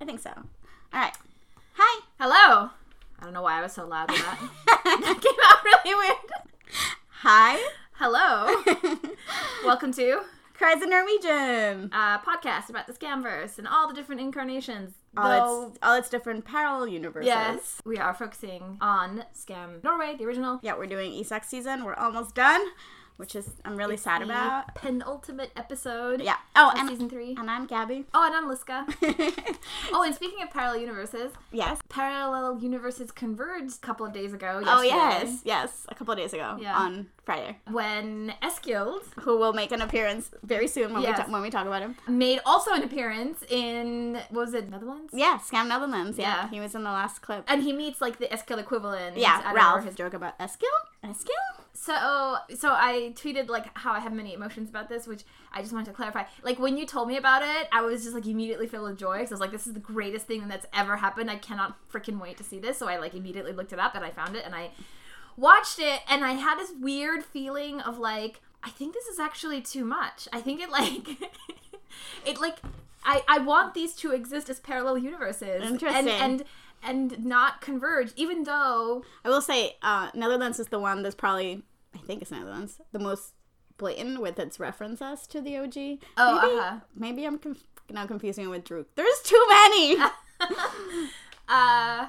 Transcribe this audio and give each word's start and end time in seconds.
I 0.00 0.04
think 0.04 0.20
so. 0.20 0.30
All 0.30 0.44
right. 1.00 1.12
Hi. 1.74 2.00
Hello. 2.18 2.70
I 3.20 3.24
don't 3.24 3.32
know 3.32 3.42
why 3.42 3.58
I 3.58 3.62
was 3.62 3.72
so 3.72 3.86
loud 3.86 4.10
with 4.10 4.20
that. 4.20 4.38
that 4.84 5.20
came 5.20 5.34
out 5.48 5.64
really 5.84 5.94
weird. 5.94 6.16
Hi. 7.22 7.58
Hello. 7.94 8.62
Welcome 9.64 9.92
to 9.94 10.20
Cries 10.54 10.82
in 10.82 10.90
Norwegian. 10.90 11.90
a 11.92 12.20
podcast 12.24 12.68
about 12.68 12.86
the 12.86 12.92
Skamverse 12.92 13.58
and 13.58 13.66
all 13.68 13.88
the 13.88 13.94
different 13.94 14.20
incarnations. 14.20 14.94
All 15.16 15.28
Though- 15.30 15.68
its 15.68 15.78
all 15.82 15.94
its 15.94 16.08
different 16.10 16.44
parallel 16.44 16.86
universes. 16.88 17.26
yes, 17.28 17.80
we 17.84 17.98
are 17.98 18.14
focusing 18.14 18.76
on 18.80 19.24
Skam 19.34 19.82
Norway, 19.82 20.14
the 20.16 20.24
original. 20.24 20.60
Yeah, 20.62 20.76
we're 20.76 20.86
doing 20.86 21.12
Isak 21.12 21.44
season. 21.44 21.84
We're 21.84 21.94
almost 21.94 22.34
done, 22.36 22.64
which 23.18 23.36
is 23.36 23.50
I'm 23.64 23.76
really 23.76 23.96
sad 23.96 24.22
The 24.22 24.26
about. 24.26 24.74
penultimate 24.76 25.50
episode. 25.56 26.22
Yeah. 26.22 26.36
Oh, 26.56 26.70
of 26.70 26.78
and 26.78 26.88
season 26.88 27.10
three. 27.10 27.34
and 27.38 27.50
I'm 27.50 27.66
Gabby. 27.66 28.06
Oh, 28.14 28.24
and 28.24 28.34
I'm 28.34 28.48
Liska. 28.50 28.86
Oh, 29.92 30.02
and 30.02 30.14
speaking 30.14 30.42
of 30.42 30.50
parallel 30.50 30.78
universes, 30.80 31.32
yes. 31.52 31.78
parallel 31.88 32.58
universes 32.60 33.10
converged 33.10 33.76
a 33.82 33.86
couple 33.86 34.04
of 34.06 34.12
days 34.12 34.32
ago. 34.32 34.62
Oh 34.66 34.82
yes, 34.82 35.40
yes. 35.44 35.84
A 35.88 35.94
couple 35.94 36.12
of 36.12 36.18
days 36.18 36.32
ago 36.32 36.56
Yeah. 36.60 36.76
on 36.76 37.08
Friday, 37.24 37.58
When 37.70 38.34
Eskild 38.42 39.02
who 39.20 39.36
will 39.38 39.52
make 39.52 39.72
an 39.72 39.82
appearance 39.82 40.30
very 40.42 40.66
soon 40.68 40.92
when 40.94 41.02
we 41.02 41.08
ta- 41.12 41.26
when 41.28 41.42
we 41.42 41.50
talk 41.50 41.66
about 41.66 41.82
him. 41.82 41.96
made 42.06 42.40
also 42.46 42.72
an 42.72 42.82
appearance 42.82 43.42
in 43.50 44.14
what 44.30 44.46
was 44.46 44.54
it 44.54 44.70
Netherlands? 44.70 45.12
Yeah, 45.12 45.38
Skam 45.38 45.68
Netherlands. 45.68 46.16
Yeah. 46.18 46.28
Yeah. 46.44 46.50
he 46.50 46.60
was 46.60 46.74
in 46.74 46.84
the 46.84 46.90
last 46.90 47.20
clip. 47.22 47.44
And 47.48 47.62
he 47.62 47.72
meets 47.72 48.00
like 48.00 48.18
the 48.18 48.26
Eskild 48.26 48.58
equivalent. 48.58 49.16
yeah, 49.16 49.52
Ralph. 49.52 49.78
His 49.80 49.88
his 49.88 49.96
joke 49.96 50.14
about 50.14 50.38
Eskil. 50.38 50.64
Eskil. 51.04 51.64
So 51.80 52.38
so 52.56 52.70
I 52.72 53.12
tweeted 53.14 53.48
like 53.48 53.66
how 53.78 53.92
I 53.92 54.00
have 54.00 54.12
many 54.12 54.34
emotions 54.34 54.68
about 54.68 54.88
this, 54.88 55.06
which 55.06 55.22
I 55.52 55.60
just 55.60 55.72
wanted 55.72 55.86
to 55.86 55.92
clarify. 55.92 56.24
Like 56.42 56.58
when 56.58 56.76
you 56.76 56.84
told 56.84 57.06
me 57.06 57.16
about 57.16 57.42
it, 57.42 57.68
I 57.70 57.82
was 57.82 58.02
just 58.02 58.14
like 58.14 58.26
immediately 58.26 58.66
filled 58.66 58.90
with 58.90 58.98
joy 58.98 59.18
because 59.18 59.30
I 59.30 59.34
was 59.34 59.40
like, 59.40 59.52
this 59.52 59.68
is 59.68 59.74
the 59.74 59.80
greatest 59.80 60.26
thing 60.26 60.48
that's 60.48 60.66
ever 60.74 60.96
happened. 60.96 61.30
I 61.30 61.36
cannot 61.36 61.78
freaking 61.88 62.20
wait 62.20 62.36
to 62.38 62.44
see 62.44 62.58
this. 62.58 62.78
So 62.78 62.88
I 62.88 62.98
like 62.98 63.14
immediately 63.14 63.52
looked 63.52 63.72
it 63.72 63.78
up 63.78 63.94
and 63.94 64.04
I 64.04 64.10
found 64.10 64.34
it 64.34 64.44
and 64.44 64.56
I 64.56 64.70
watched 65.36 65.78
it 65.78 66.00
and 66.08 66.24
I 66.24 66.32
had 66.32 66.58
this 66.58 66.72
weird 66.80 67.24
feeling 67.24 67.80
of 67.80 67.96
like, 67.96 68.40
I 68.64 68.70
think 68.70 68.92
this 68.92 69.06
is 69.06 69.20
actually 69.20 69.62
too 69.62 69.84
much. 69.84 70.26
I 70.32 70.40
think 70.40 70.60
it 70.60 70.70
like 70.72 71.08
it 72.26 72.40
like 72.40 72.58
I 73.04 73.22
I 73.28 73.38
want 73.38 73.74
these 73.74 73.94
to 73.96 74.12
exist 74.12 74.50
as 74.50 74.58
parallel 74.58 74.98
universes. 74.98 75.62
Interesting. 75.62 76.08
And 76.08 76.40
and 76.40 76.44
and 76.82 77.24
not 77.24 77.60
converge, 77.60 78.12
even 78.16 78.44
though 78.44 79.04
I 79.24 79.28
will 79.28 79.40
say, 79.42 79.76
uh, 79.82 80.10
Netherlands 80.14 80.58
is 80.58 80.68
the 80.68 80.78
one 80.78 81.02
that's 81.02 81.14
probably, 81.14 81.62
I 81.94 81.98
think 81.98 82.22
it's 82.22 82.30
Netherlands, 82.30 82.80
the 82.92 82.98
most 82.98 83.34
blatant 83.76 84.20
with 84.20 84.38
its 84.38 84.58
references 84.58 85.26
to 85.28 85.40
the 85.40 85.56
OG. 85.58 85.76
Oh, 86.16 86.40
maybe, 86.42 86.58
uh-huh. 86.58 86.76
maybe 86.96 87.24
I'm 87.24 87.38
conf- 87.38 87.64
now 87.90 88.06
confusing 88.06 88.44
it 88.44 88.48
with 88.48 88.64
Druck. 88.64 88.86
There's 88.96 89.20
too 89.22 89.44
many. 89.48 89.96
Uh, 91.48 92.08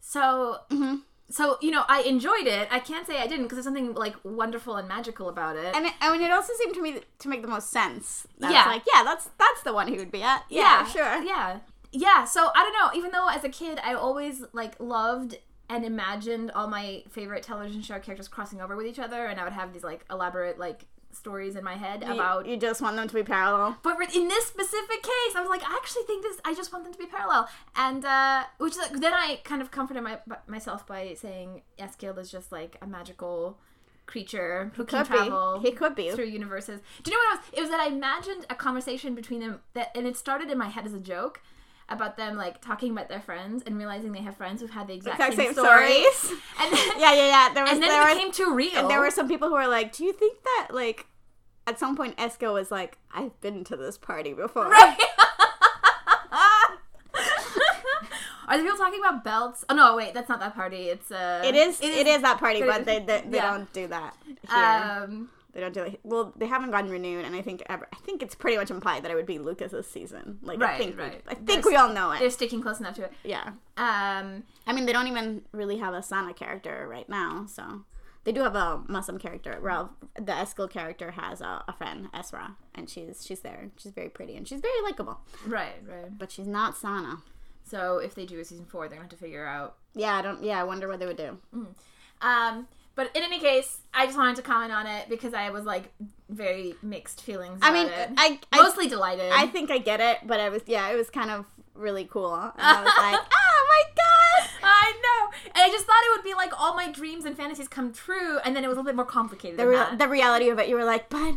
so 0.00 0.58
Mm-hmm. 0.70 0.96
so 1.30 1.56
you 1.60 1.70
know, 1.70 1.84
I 1.88 2.02
enjoyed 2.02 2.46
it. 2.46 2.66
I 2.70 2.80
can't 2.80 3.06
say 3.06 3.18
I 3.18 3.26
didn't 3.28 3.44
because 3.44 3.56
there's 3.56 3.64
something 3.64 3.94
like 3.94 4.16
wonderful 4.24 4.76
and 4.76 4.88
magical 4.88 5.28
about 5.28 5.56
it. 5.56 5.74
and 5.76 5.86
it, 5.86 5.92
I 6.00 6.10
mean, 6.10 6.20
it 6.22 6.32
also 6.32 6.52
seemed 6.58 6.74
to 6.74 6.82
me 6.82 6.98
to 7.20 7.28
make 7.28 7.42
the 7.42 7.48
most 7.48 7.70
sense. 7.70 8.26
Yeah. 8.40 8.64
like, 8.66 8.82
yeah, 8.92 9.04
that's 9.04 9.30
that's 9.38 9.62
the 9.62 9.72
one 9.72 9.86
he 9.88 9.96
would 9.98 10.10
be 10.10 10.22
at. 10.22 10.44
Yeah, 10.48 10.84
sure. 10.86 11.22
Yeah, 11.22 11.60
yeah. 11.92 12.24
So 12.24 12.50
I 12.54 12.62
don't 12.62 12.72
know. 12.72 12.98
Even 12.98 13.12
though 13.12 13.28
as 13.28 13.44
a 13.44 13.48
kid 13.48 13.78
I 13.84 13.94
always 13.94 14.42
like 14.52 14.74
loved 14.80 15.38
and 15.68 15.84
imagined 15.84 16.50
all 16.50 16.66
my 16.68 17.02
favorite 17.10 17.42
television 17.42 17.80
show 17.82 17.98
characters 17.98 18.28
crossing 18.28 18.60
over 18.60 18.76
with 18.76 18.86
each 18.86 18.98
other, 18.98 19.26
and 19.26 19.40
I 19.40 19.44
would 19.44 19.52
have 19.52 19.72
these 19.72 19.84
like 19.84 20.04
elaborate 20.10 20.58
like 20.58 20.86
stories 21.14 21.56
in 21.56 21.62
my 21.64 21.74
head 21.76 22.02
You- 22.06 22.14
about 22.14 22.46
you, 22.46 22.56
just 22.56 22.80
want 22.80 22.96
them 22.96 23.06
to 23.08 23.14
be 23.14 23.22
parallel. 23.22 23.76
But 23.82 23.96
in 24.14 24.28
this 24.28 24.46
specific 24.46 25.02
case, 25.02 25.34
I 25.36 25.40
was 25.40 25.48
like, 25.50 25.62
I 25.62 25.74
actually 25.74 26.04
think 26.04 26.22
this. 26.22 26.38
I 26.44 26.54
just 26.54 26.72
want 26.72 26.84
them 26.84 26.92
to 26.92 26.98
be 26.98 27.06
parallel, 27.06 27.48
and 27.76 28.04
uh, 28.04 28.44
which 28.58 28.72
is- 28.76 29.00
then 29.00 29.12
I 29.14 29.40
kind 29.44 29.60
of 29.62 29.70
comforted 29.70 30.02
my, 30.02 30.18
myself 30.46 30.86
by 30.86 31.14
saying 31.14 31.62
Eskild 31.78 32.18
is 32.18 32.30
just 32.30 32.50
like 32.52 32.76
a 32.82 32.86
magical 32.86 33.58
creature 34.06 34.72
who 34.74 34.84
can 34.84 35.04
Could 35.04 35.12
be. 35.12 35.16
travel 35.18 35.60
He 35.60 35.72
could 35.72 35.94
be. 35.94 36.10
through 36.10 36.24
universes. 36.26 36.80
Do 37.02 37.10
you 37.10 37.16
know 37.16 37.20
what 37.28 37.34
it 37.34 37.38
was? 37.52 37.58
It 37.58 37.60
was 37.62 37.70
that 37.70 37.80
I 37.80 37.86
imagined 37.86 38.46
a 38.50 38.54
conversation 38.54 39.14
between 39.14 39.40
them 39.40 39.60
that, 39.74 39.90
and 39.94 40.06
it 40.06 40.16
started 40.16 40.50
in 40.50 40.58
my 40.58 40.68
head 40.68 40.86
as 40.86 40.92
a 40.94 40.98
joke 41.00 41.40
about 41.94 42.16
them 42.16 42.36
like 42.36 42.60
talking 42.60 42.92
about 42.92 43.08
their 43.08 43.20
friends 43.20 43.62
and 43.66 43.76
realizing 43.78 44.12
they 44.12 44.22
have 44.22 44.36
friends 44.36 44.60
who've 44.60 44.70
had 44.70 44.86
the 44.88 44.94
exact, 44.94 45.16
Exact 45.20 45.36
same, 45.36 45.46
same 45.54 45.64
stories. 45.64 46.16
stories. 46.16 46.40
And 46.60 46.72
then, 46.76 46.88
yeah, 46.98 47.12
yeah, 47.14 47.26
yeah. 47.28 47.54
There 47.54 47.64
was 47.64 47.72
and 47.72 47.82
then 47.82 47.88
there 47.90 48.02
it 48.02 48.08
was, 48.08 48.14
became 48.14 48.32
too 48.32 48.54
real. 48.54 48.76
and 48.78 48.90
there 48.90 49.00
were 49.00 49.10
some 49.10 49.28
people 49.28 49.48
who 49.48 49.54
were 49.54 49.66
like, 49.68 49.92
"Do 49.92 50.04
you 50.04 50.12
think 50.12 50.42
that 50.42 50.68
like?" 50.70 51.06
At 51.64 51.78
some 51.78 51.96
point, 51.96 52.16
Esco 52.16 52.52
was 52.52 52.70
like, 52.72 52.98
"I've 53.14 53.40
been 53.40 53.62
to 53.64 53.76
this 53.76 53.96
party 53.96 54.32
before." 54.32 54.68
Right. 54.68 54.98
Are 58.48 58.58
the 58.58 58.64
people 58.64 58.76
talking 58.76 58.98
about 59.00 59.22
belts? 59.24 59.64
Oh 59.68 59.74
no, 59.74 59.96
wait, 59.96 60.12
that's 60.12 60.28
not 60.28 60.40
that 60.40 60.54
party. 60.54 60.88
It's 60.88 61.10
uh 61.10 61.42
It 61.44 61.54
is, 61.54 61.80
it 61.80 62.06
is, 62.06 62.22
that 62.22 62.38
party, 62.38 62.60
but 62.62 62.84
they 62.84 62.98
they, 62.98 63.22
they 63.22 63.36
yeah. 63.38 63.52
don't 63.52 63.72
do 63.72 63.86
that 63.88 64.16
here. 64.26 64.58
Um 65.04 65.30
they 65.52 65.60
don't 65.60 65.74
do 65.74 65.82
it. 65.82 66.00
Well, 66.02 66.32
they 66.36 66.46
haven't 66.46 66.70
gotten 66.70 66.90
renewed, 66.90 67.24
and 67.24 67.34
I 67.36 67.42
think 67.42 67.62
ever. 67.68 67.86
I 67.92 67.96
think 67.96 68.22
it's 68.22 68.34
pretty 68.34 68.56
much 68.56 68.70
implied 68.70 69.02
that 69.04 69.10
it 69.10 69.14
would 69.14 69.26
be 69.26 69.38
Lucas's 69.38 69.86
season. 69.86 70.38
Like 70.42 70.58
I 70.60 70.64
Right, 70.64 70.78
think, 70.78 70.98
right. 70.98 71.22
I 71.28 71.34
think 71.34 71.64
we 71.64 71.76
all 71.76 71.92
know 71.92 72.10
it. 72.12 72.18
they're 72.20 72.30
sticking 72.30 72.62
close 72.62 72.80
enough 72.80 72.94
to 72.96 73.04
it. 73.04 73.12
Yeah. 73.24 73.50
Um 73.76 74.44
I 74.66 74.72
mean, 74.72 74.86
they 74.86 74.92
don't 74.92 75.08
even 75.08 75.42
really 75.52 75.78
have 75.78 75.94
a 75.94 76.02
Sana 76.02 76.32
character 76.34 76.86
right 76.88 77.08
now, 77.08 77.46
so 77.46 77.84
they 78.24 78.32
do 78.32 78.42
have 78.42 78.54
a 78.54 78.82
Muslim 78.88 79.18
character. 79.18 79.58
Ralph, 79.60 79.90
the 80.14 80.32
Eskil 80.32 80.70
character, 80.70 81.10
has 81.10 81.40
a, 81.40 81.64
a 81.66 81.72
friend, 81.72 82.08
Esra, 82.12 82.54
and 82.74 82.88
she's 82.88 83.24
she's 83.26 83.40
there. 83.40 83.70
She's 83.76 83.92
very 83.92 84.08
pretty 84.08 84.36
and 84.36 84.46
she's 84.46 84.60
very 84.60 84.80
likable, 84.82 85.20
right, 85.46 85.82
right. 85.86 86.16
but 86.16 86.30
she's 86.30 86.46
not 86.46 86.76
Sana. 86.76 87.18
So 87.64 87.98
if 87.98 88.14
they 88.14 88.24
do 88.26 88.38
a 88.40 88.44
season 88.44 88.64
four, 88.66 88.82
they're 88.88 88.96
gonna 88.98 89.08
have 89.08 89.10
to 89.10 89.16
figure 89.24 89.46
out. 89.46 89.76
Yeah, 89.94 90.14
I 90.14 90.22
don't. 90.22 90.42
Yeah, 90.42 90.60
I 90.60 90.64
wonder 90.64 90.88
what 90.88 90.98
they 91.00 91.06
would 91.06 91.16
do. 91.16 91.38
Um 92.20 92.68
but 92.94 93.14
in 93.16 93.22
any 93.22 93.38
case, 93.38 93.78
I 93.94 94.06
just 94.06 94.18
wanted 94.18 94.36
to 94.36 94.42
comment 94.42 94.72
on 94.72 94.86
it 94.86 95.08
because 95.08 95.34
I 95.34 95.50
was 95.50 95.64
like 95.64 95.92
very 96.28 96.74
mixed 96.82 97.22
feelings. 97.22 97.60
I 97.62 97.72
mean, 97.72 97.86
it. 97.86 98.10
I 98.16 98.40
I, 98.52 98.62
mostly 98.62 98.88
delighted. 98.88 99.32
I 99.32 99.46
think 99.46 99.70
I 99.70 99.78
get 99.78 100.00
it, 100.00 100.26
but 100.26 100.40
I 100.40 100.48
was 100.48 100.62
yeah, 100.66 100.90
it 100.90 100.96
was 100.96 101.10
kind 101.10 101.30
of 101.30 101.46
really 101.74 102.04
cool. 102.04 102.34
And 102.34 102.52
I 102.56 102.82
was 102.82 102.92
like, 102.98 103.20
oh 103.20 103.66
my 103.68 103.82
god. 103.96 104.02
I 104.62 104.92
know, 105.02 105.36
and 105.46 105.62
I 105.62 105.68
just 105.70 105.86
thought 105.86 106.02
it 106.04 106.16
would 106.16 106.24
be 106.24 106.34
like 106.34 106.58
all 106.60 106.74
my 106.74 106.90
dreams 106.90 107.24
and 107.24 107.36
fantasies 107.36 107.68
come 107.68 107.92
true, 107.92 108.38
and 108.44 108.54
then 108.54 108.64
it 108.64 108.68
was 108.68 108.76
a 108.76 108.80
little 108.80 108.90
bit 108.90 108.96
more 108.96 109.04
complicated. 109.04 109.58
The, 109.58 109.64
than 109.64 109.68
re- 109.70 109.76
that. 109.76 109.98
the 109.98 110.08
reality 110.08 110.48
of 110.50 110.58
it, 110.58 110.68
you 110.68 110.76
were 110.76 110.84
like, 110.84 111.08
but, 111.08 111.34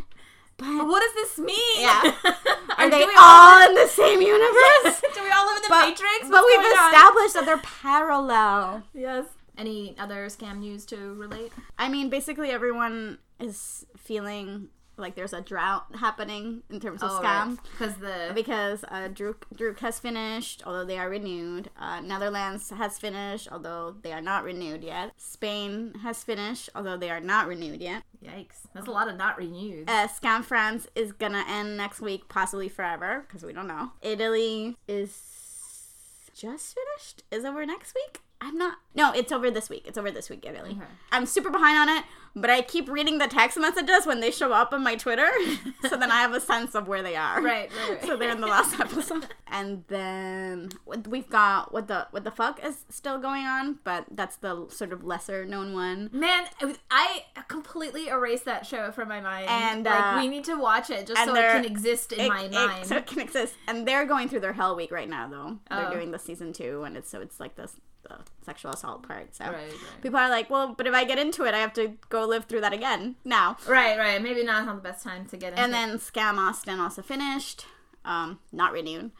but, 0.57 0.85
what 0.85 1.01
does 1.01 1.13
this 1.13 1.39
mean? 1.39 1.81
Yeah. 1.81 2.13
Are 2.77 2.89
they 2.89 3.05
all 3.17 3.67
in 3.67 3.75
the 3.75 3.87
same 3.87 4.21
universe? 4.21 5.01
do 5.15 5.23
we 5.23 5.31
all 5.31 5.45
live 5.47 5.57
in 5.57 5.63
the 5.63 5.69
but, 5.69 5.89
Matrix? 5.89 6.29
but 6.29 6.43
we've 6.45 6.61
going 6.61 6.77
on? 6.77 6.93
established 6.93 7.33
that 7.33 7.43
they're 7.45 7.57
parallel. 7.57 8.83
Yes. 8.93 9.25
Any 9.57 9.95
other 9.97 10.27
Skam 10.27 10.59
news 10.59 10.85
to 10.87 11.13
relate? 11.15 11.51
I 11.77 11.89
mean, 11.89 12.09
basically 12.09 12.51
everyone 12.51 13.19
is 13.39 13.85
feeling 13.97 14.69
like 14.97 15.15
there's 15.15 15.33
a 15.33 15.41
drought 15.41 15.85
happening 15.95 16.63
in 16.69 16.79
terms 16.79 17.03
of 17.03 17.11
Skam. 17.11 17.57
Because 17.71 17.95
the 17.95 18.31
Because 18.33 18.83
uh, 18.85 19.09
Druck, 19.09 19.43
Druck 19.53 19.79
has 19.79 19.99
finished, 19.99 20.63
although 20.65 20.85
they 20.85 20.97
are 20.97 21.09
renewed. 21.09 21.69
Uh, 21.77 22.01
Netherlands 22.01 22.69
has 22.69 22.97
finished, 22.97 23.47
although 23.51 23.95
they 24.01 24.13
are 24.13 24.21
not 24.21 24.43
renewed 24.43 24.83
yet. 24.83 25.11
Spain 25.17 25.95
has 26.01 26.23
finished, 26.23 26.69
although 26.75 26.97
they 26.97 27.09
are 27.09 27.19
not 27.19 27.47
renewed 27.47 27.81
yet. 27.81 28.03
yikes, 28.23 28.67
that's 28.73 28.87
a 28.87 28.91
lot 28.91 29.07
of 29.07 29.17
not 29.17 29.37
renewed. 29.37 29.89
Uh, 29.89 30.07
Skam 30.07 30.43
France 30.43 30.87
is 30.95 31.11
gonna 31.11 31.43
end 31.47 31.77
next 31.77 32.01
week, 32.01 32.29
possibly 32.29 32.69
forever, 32.69 33.25
because 33.27 33.43
we 33.43 33.53
don't 33.53 33.67
know. 33.67 33.91
Italy 34.01 34.77
is 34.87 36.31
just 36.33 36.75
finished. 36.75 37.23
Is 37.31 37.45
over 37.45 37.65
next 37.65 37.93
week. 37.95 38.21
I'm 38.45 38.57
not. 38.59 38.77
No, 38.93 39.11
it's 39.11 39.31
over 39.31 39.49
this 39.49 39.69
week. 39.69 39.85
It's 39.87 39.97
over 39.97 40.11
this 40.11 40.29
week, 40.29 40.45
Italy. 40.45 40.71
Okay. 40.71 40.85
I'm 41.11 41.25
super 41.25 41.49
behind 41.49 41.77
on 41.77 41.97
it, 41.97 42.03
but 42.35 42.49
I 42.49 42.61
keep 42.61 42.89
reading 42.89 43.17
the 43.17 43.27
text 43.27 43.57
messages 43.57 44.05
when 44.05 44.19
they 44.19 44.31
show 44.31 44.51
up 44.53 44.73
on 44.73 44.83
my 44.83 44.95
Twitter, 44.95 45.27
so 45.89 45.95
then 45.97 46.11
I 46.11 46.17
have 46.21 46.33
a 46.33 46.41
sense 46.41 46.75
of 46.75 46.87
where 46.87 47.01
they 47.01 47.15
are. 47.15 47.41
Right, 47.41 47.69
right, 47.79 47.89
right. 47.89 48.03
So 48.05 48.17
they're 48.17 48.29
in 48.31 48.41
the 48.41 48.47
last 48.47 48.79
episode, 48.79 49.27
and 49.47 49.83
then 49.87 50.69
we've 51.07 51.29
got 51.29 51.73
what 51.73 51.87
the 51.87 52.07
what 52.11 52.23
the 52.23 52.31
fuck 52.31 52.63
is 52.63 52.85
still 52.89 53.17
going 53.19 53.45
on, 53.45 53.79
but 53.83 54.05
that's 54.11 54.35
the 54.37 54.67
sort 54.69 54.91
of 54.93 55.03
lesser 55.03 55.45
known 55.45 55.73
one. 55.73 56.09
Man, 56.11 56.45
I 56.91 57.23
completely 57.47 58.07
erased 58.07 58.45
that 58.45 58.65
show 58.65 58.91
from 58.91 59.07
my 59.07 59.21
mind. 59.21 59.47
And, 59.49 59.85
like, 59.85 60.03
uh, 60.15 60.17
we 60.19 60.27
need 60.27 60.43
to 60.45 60.55
watch 60.55 60.89
it 60.89 61.07
just 61.07 61.23
so 61.23 61.33
it 61.35 61.39
can 61.51 61.65
exist 61.65 62.11
in 62.11 62.21
It- 62.21 62.29
my 62.29 62.43
it- 62.43 62.51
mind. 62.51 62.85
so 62.85 62.97
it 62.97 63.05
can 63.07 63.19
exist, 63.19 63.55
and 63.67 63.87
they're 63.87 64.05
going 64.05 64.29
through 64.29 64.41
their 64.41 64.53
hell 64.53 64.75
week 64.75 64.91
right 64.91 65.09
now, 65.09 65.27
though. 65.27 65.57
They're 65.69 65.87
Oh. 65.87 65.93
doing 65.93 66.11
the 66.11 66.19
season 66.19 66.53
two, 66.53 66.83
and 66.83 66.97
it's 66.97 67.09
so 67.09 67.21
it's 67.21 67.39
like 67.39 67.55
this 67.55 67.75
the 68.03 68.19
sexual 68.45 68.69
assault 68.71 69.01
part. 69.07 69.35
So 69.35 69.45
right, 69.45 69.53
right. 69.55 69.73
people 70.03 70.19
are 70.19 70.29
like, 70.29 70.47
well, 70.47 70.75
but 70.77 70.85
if 70.85 70.93
I 70.93 71.05
get 71.05 71.17
into 71.17 71.43
it, 71.45 71.55
I 71.55 71.57
have 71.57 71.73
to 71.73 71.93
go 72.09 72.24
live 72.27 72.45
through 72.45 72.61
that 72.61 72.73
again 72.73 73.15
now. 73.23 73.57
Right, 73.67 73.97
right. 73.97 74.21
Maybe 74.21 74.43
now's 74.43 74.65
not 74.65 74.75
the 74.75 74.81
best 74.81 75.03
time 75.03 75.25
to 75.27 75.37
get 75.37 75.51
into 75.53 75.61
And 75.61 75.73
then 75.73 75.97
Skam 75.97 76.37
Austin 76.37 76.79
also 76.79 77.01
finished, 77.01 77.65
um, 78.03 78.39
not 78.51 78.71
renewed. 78.71 79.11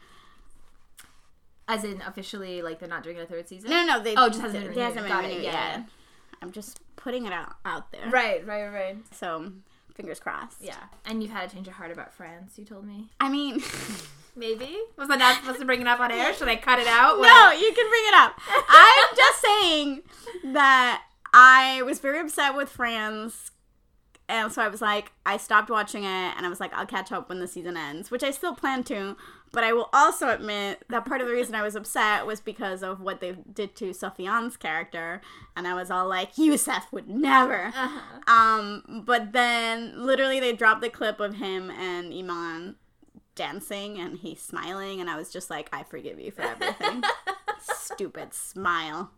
As 1.68 1.82
in 1.84 2.00
officially, 2.02 2.62
like 2.62 2.78
they're 2.78 2.88
not 2.88 3.02
doing 3.02 3.18
a 3.18 3.26
third 3.26 3.48
season? 3.48 3.70
No, 3.70 3.84
no. 3.84 4.02
They, 4.02 4.14
Oh, 4.16 4.28
just 4.28 4.40
hasn't 4.40 4.52
been 4.64 4.70
renewed. 4.70 4.82
hasn't 4.82 5.06
been 5.06 5.16
renewed 5.16 5.42
yeah. 5.42 5.76
yet. 5.78 5.88
I'm 6.40 6.52
just 6.52 6.80
putting 6.96 7.26
it 7.26 7.32
out 7.32 7.56
out 7.64 7.90
there. 7.92 8.08
Right, 8.08 8.46
right, 8.46 8.68
right. 8.68 8.96
So 9.12 9.52
fingers 9.94 10.20
crossed. 10.20 10.58
Yeah. 10.60 10.76
And 11.04 11.22
you've 11.22 11.32
had 11.32 11.50
a 11.50 11.52
change 11.52 11.66
of 11.66 11.74
heart 11.74 11.90
about 11.90 12.12
France, 12.14 12.52
you 12.56 12.64
told 12.64 12.86
me. 12.86 13.08
I 13.18 13.28
mean, 13.28 13.62
Maybe 14.36 14.76
was 14.98 15.08
I 15.10 15.16
not 15.16 15.36
supposed 15.40 15.60
to 15.60 15.64
bring 15.64 15.80
it 15.80 15.86
up 15.86 15.98
on 15.98 16.12
air? 16.12 16.34
Should 16.34 16.48
I 16.48 16.56
cut 16.56 16.78
it 16.78 16.86
out? 16.86 17.18
No, 17.18 17.52
you 17.52 17.72
can 17.72 17.88
bring 17.88 18.02
it 18.06 18.14
up. 18.14 18.38
I'm 18.68 19.16
just 19.16 19.40
saying 19.40 20.02
that 20.52 21.02
I 21.32 21.82
was 21.82 21.98
very 22.00 22.20
upset 22.20 22.54
with 22.54 22.68
Friends. 22.68 23.50
And 24.28 24.50
so 24.50 24.60
I 24.60 24.68
was 24.68 24.82
like, 24.82 25.12
I 25.24 25.36
stopped 25.36 25.70
watching 25.70 26.02
it 26.02 26.34
and 26.36 26.44
I 26.44 26.48
was 26.48 26.58
like, 26.58 26.74
I'll 26.74 26.86
catch 26.86 27.12
up 27.12 27.28
when 27.28 27.38
the 27.38 27.46
season 27.46 27.76
ends, 27.76 28.10
which 28.10 28.24
I 28.24 28.32
still 28.32 28.56
plan 28.56 28.82
to. 28.84 29.16
But 29.52 29.62
I 29.62 29.72
will 29.72 29.88
also 29.92 30.28
admit 30.28 30.82
that 30.88 31.04
part 31.04 31.20
of 31.20 31.28
the 31.28 31.32
reason 31.32 31.54
I 31.54 31.62
was 31.62 31.76
upset 31.76 32.26
was 32.26 32.40
because 32.40 32.82
of 32.82 33.00
what 33.00 33.20
they 33.20 33.36
did 33.52 33.76
to 33.76 33.90
Sofiane's 33.90 34.56
character. 34.56 35.20
And 35.54 35.68
I 35.68 35.74
was 35.74 35.92
all 35.92 36.08
like, 36.08 36.34
Yousef 36.34 36.90
would 36.90 37.08
never. 37.08 37.66
Uh-huh. 37.66 38.32
Um, 38.32 39.04
but 39.06 39.32
then 39.32 40.04
literally 40.04 40.40
they 40.40 40.52
dropped 40.52 40.80
the 40.80 40.90
clip 40.90 41.20
of 41.20 41.36
him 41.36 41.70
and 41.70 42.12
Imane 42.12 42.74
dancing 43.36 43.98
and 44.00 44.18
he's 44.18 44.40
smiling 44.40 45.00
and 45.00 45.08
I 45.08 45.16
was 45.16 45.32
just 45.32 45.50
like, 45.50 45.68
I 45.72 45.84
forgive 45.84 46.18
you 46.18 46.32
for 46.32 46.42
everything. 46.42 47.04
Stupid 47.60 48.34
smile. 48.34 49.12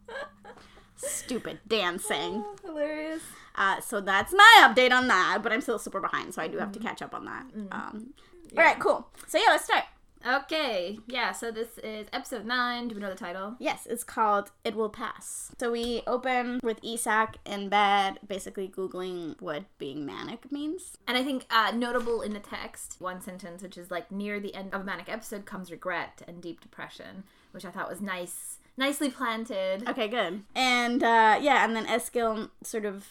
Stupid 0.98 1.60
dancing. 1.66 2.44
Hilarious. 2.64 3.22
Uh, 3.54 3.80
so 3.80 4.00
that's 4.00 4.32
my 4.32 4.68
update 4.68 4.92
on 4.92 5.08
that, 5.08 5.40
but 5.42 5.52
I'm 5.52 5.60
still 5.60 5.78
super 5.78 6.00
behind, 6.00 6.34
so 6.34 6.42
I 6.42 6.48
do 6.48 6.58
have 6.58 6.68
Mm-hmm. 6.70 6.80
to 6.82 6.86
catch 6.88 7.02
up 7.02 7.14
on 7.14 7.24
that. 7.24 7.44
Um, 7.72 8.14
All 8.56 8.64
right, 8.64 8.78
cool. 8.78 9.08
So 9.26 9.38
yeah, 9.38 9.46
let's 9.50 9.64
start. 9.64 9.84
Okay, 10.26 10.98
yeah. 11.06 11.30
So 11.32 11.52
this 11.52 11.78
is 11.78 12.08
episode 12.12 12.44
nine. 12.44 12.88
Do 12.88 12.96
we 12.96 13.00
know 13.00 13.08
the 13.08 13.14
title? 13.16 13.54
Yes, 13.60 13.86
it's 13.88 14.02
called 14.02 14.50
It 14.64 14.74
Will 14.74 14.88
Pass. 14.88 15.52
So 15.60 15.70
we 15.70 16.02
open 16.08 16.58
with 16.62 16.80
Isak 16.84 17.36
in 17.46 17.68
bed, 17.68 18.18
basically 18.26 18.68
Googling 18.68 19.40
what 19.40 19.64
being 19.78 20.04
manic 20.04 20.50
means. 20.50 20.98
And 21.06 21.16
I 21.16 21.22
think 21.22 21.46
uh, 21.50 21.70
notable 21.74 22.20
in 22.22 22.32
the 22.32 22.40
text, 22.40 22.96
one 22.98 23.20
sentence, 23.20 23.62
which 23.62 23.78
is 23.78 23.92
like 23.92 24.10
near 24.10 24.40
the 24.40 24.54
end 24.56 24.74
of 24.74 24.80
a 24.80 24.84
manic 24.84 25.08
episode 25.08 25.46
comes 25.46 25.70
regret 25.70 26.20
and 26.26 26.42
deep 26.42 26.60
depression, 26.60 27.22
which 27.52 27.64
I 27.64 27.70
thought 27.70 27.88
was 27.88 28.00
nice, 28.00 28.57
nicely 28.78 29.10
planted. 29.10 29.86
Okay, 29.88 30.08
good. 30.08 30.42
And 30.54 31.02
uh, 31.02 31.38
yeah, 31.40 31.64
and 31.64 31.76
then 31.76 31.84
Eskil 31.86 32.50
sort 32.62 32.84
of, 32.84 33.06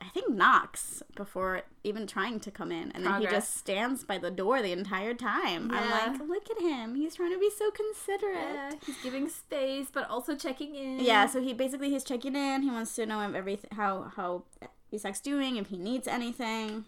I 0.00 0.08
think, 0.08 0.30
knocks 0.30 1.02
before 1.14 1.62
even 1.84 2.06
trying 2.06 2.40
to 2.40 2.50
come 2.50 2.72
in. 2.72 2.90
And 2.92 3.04
then 3.04 3.20
he 3.20 3.26
just 3.26 3.56
stands 3.56 4.02
by 4.02 4.18
the 4.18 4.30
door 4.30 4.62
the 4.62 4.72
entire 4.72 5.14
time. 5.14 5.70
I'm 5.70 5.90
like, 5.90 6.28
look 6.28 6.50
at 6.50 6.60
him. 6.60 6.96
He's 6.96 7.14
trying 7.14 7.32
to 7.32 7.38
be 7.38 7.50
so 7.56 7.70
considerate. 7.70 8.34
Yeah, 8.34 8.72
he's 8.84 9.00
giving 9.02 9.28
space, 9.28 9.88
but 9.92 10.08
also 10.08 10.34
checking 10.34 10.74
in. 10.74 11.00
Yeah, 11.00 11.26
so 11.26 11.40
he 11.40 11.52
basically 11.52 11.90
he's 11.90 12.04
checking 12.04 12.34
in. 12.34 12.62
He 12.62 12.70
wants 12.70 12.94
to 12.96 13.06
know 13.06 13.20
if 13.20 13.34
everything 13.34 13.70
how 13.76 14.10
how 14.16 14.44
Isak's 14.92 15.20
doing, 15.20 15.56
if 15.56 15.68
he 15.68 15.76
needs 15.76 16.08
anything. 16.08 16.86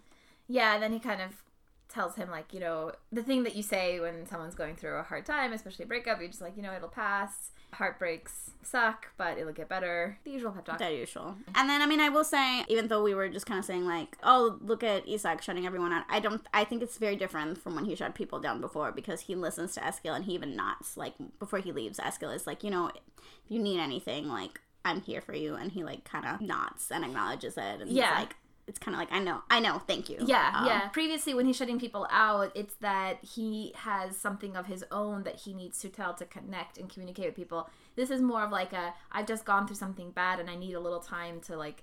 Yeah, 0.49 0.75
and 0.75 0.83
then 0.83 0.93
he 0.93 0.99
kind 0.99 1.21
of 1.21 1.43
tells 1.89 2.17
him 2.17 2.31
like, 2.31 2.55
you 2.55 2.61
know, 2.61 2.93
the 3.13 3.23
thing 3.23 3.45
that 3.45 3.55
you 3.55 3.63
say 3.63 4.01
when 4.01 4.27
someone's 4.27 4.55
going 4.55 4.77
through 4.77 4.97
a 4.97 5.03
hard 5.03 5.27
time, 5.27 5.53
especially 5.53 5.85
a 5.85 5.89
breakup, 5.89 6.19
you're 6.19 6.29
just 6.29 6.41
like, 6.41 6.57
you 6.57 6.63
know, 6.63 6.75
it'll 6.75 6.89
pass. 6.89 7.51
Heartbreaks 7.73 8.51
suck, 8.63 9.09
but 9.17 9.39
it'll 9.39 9.53
get 9.53 9.69
better. 9.69 10.19
The 10.25 10.31
usual 10.31 10.53
pep 10.53 10.65
talk. 10.65 10.79
The 10.79 10.93
usual. 10.93 11.37
And 11.55 11.69
then 11.69 11.83
I 11.83 11.87
mean 11.87 12.01
I 12.01 12.09
will 12.11 12.25
say, 12.25 12.65
even 12.69 12.89
though 12.89 13.03
we 13.03 13.15
were 13.15 13.29
just 13.29 13.47
kind 13.47 13.59
of 13.59 13.65
saying 13.65 13.87
like, 13.87 14.17
oh 14.23 14.59
look 14.61 14.83
at 14.85 15.09
Isak 15.09 15.43
shutting 15.43 15.67
everyone 15.67 15.93
out, 15.93 16.05
I 16.09 16.21
don't. 16.21 16.47
I 16.55 16.65
think 16.65 16.83
it's 16.83 16.99
very 16.99 17.17
different 17.17 17.59
from 17.59 17.75
when 17.75 17.85
he 17.85 17.95
shut 17.97 18.15
people 18.15 18.41
down 18.41 18.61
before 18.61 18.93
because 18.93 19.23
he 19.23 19.35
listens 19.35 19.75
to 19.75 19.81
Eskil 19.81 20.15
and 20.15 20.25
he 20.25 20.35
even 20.35 20.55
nods 20.55 20.97
like 20.97 21.15
before 21.39 21.59
he 21.61 21.73
leaves. 21.73 21.99
Eskil 21.99 22.35
is 22.35 22.47
like, 22.47 22.63
you 22.63 22.71
know, 22.71 22.89
if 22.89 23.23
you 23.49 23.59
need 23.61 23.81
anything, 23.81 24.29
like 24.29 24.61
I'm 24.85 25.01
here 25.01 25.21
for 25.21 25.35
you, 25.35 25.55
and 25.55 25.73
he 25.73 25.83
like 25.85 26.05
kind 26.05 26.27
of 26.27 26.41
nods 26.41 26.91
and 26.91 27.05
acknowledges 27.05 27.57
it, 27.57 27.81
and 27.81 27.91
Yeah. 27.91 28.11
he's 28.11 28.19
like. 28.27 28.37
It's 28.69 28.79
kind 28.79 28.95
of 28.95 29.01
like 29.01 29.11
I 29.13 29.19
know, 29.19 29.43
I 29.51 29.59
know, 29.61 29.81
thank 29.87 30.09
you. 30.09 30.19
Yeah, 30.25 30.53
Um, 30.55 30.67
yeah. 30.67 30.89
Previously, 30.89 31.35
when 31.35 31.47
he's 31.47 31.57
shutting 31.57 31.81
people 31.81 32.07
out, 32.11 32.53
it's 32.55 32.75
that 32.77 33.19
he 33.25 33.73
has 33.77 34.17
something 34.17 34.57
of 34.57 34.67
his 34.67 34.85
own 34.93 35.25
that 35.25 35.37
he 35.41 35.53
needs 35.53 35.79
to 35.81 35.89
tell 35.89 36.15
to 36.15 36.25
connect 36.25 36.79
and 36.79 36.89
communicate 36.89 37.27
with 37.27 37.35
people. 37.37 37.69
This 37.97 38.11
is 38.11 38.23
more 38.23 38.43
of 38.45 38.53
like 38.53 38.73
a 38.73 38.95
I've 39.11 39.27
just 39.27 39.45
gone 39.45 39.67
through 39.67 39.77
something 39.77 40.13
bad 40.13 40.39
and 40.39 40.49
I 40.49 40.55
need 40.57 40.75
a 40.75 40.81
little 40.81 41.01
time 41.01 41.41
to 41.43 41.57
like. 41.57 41.83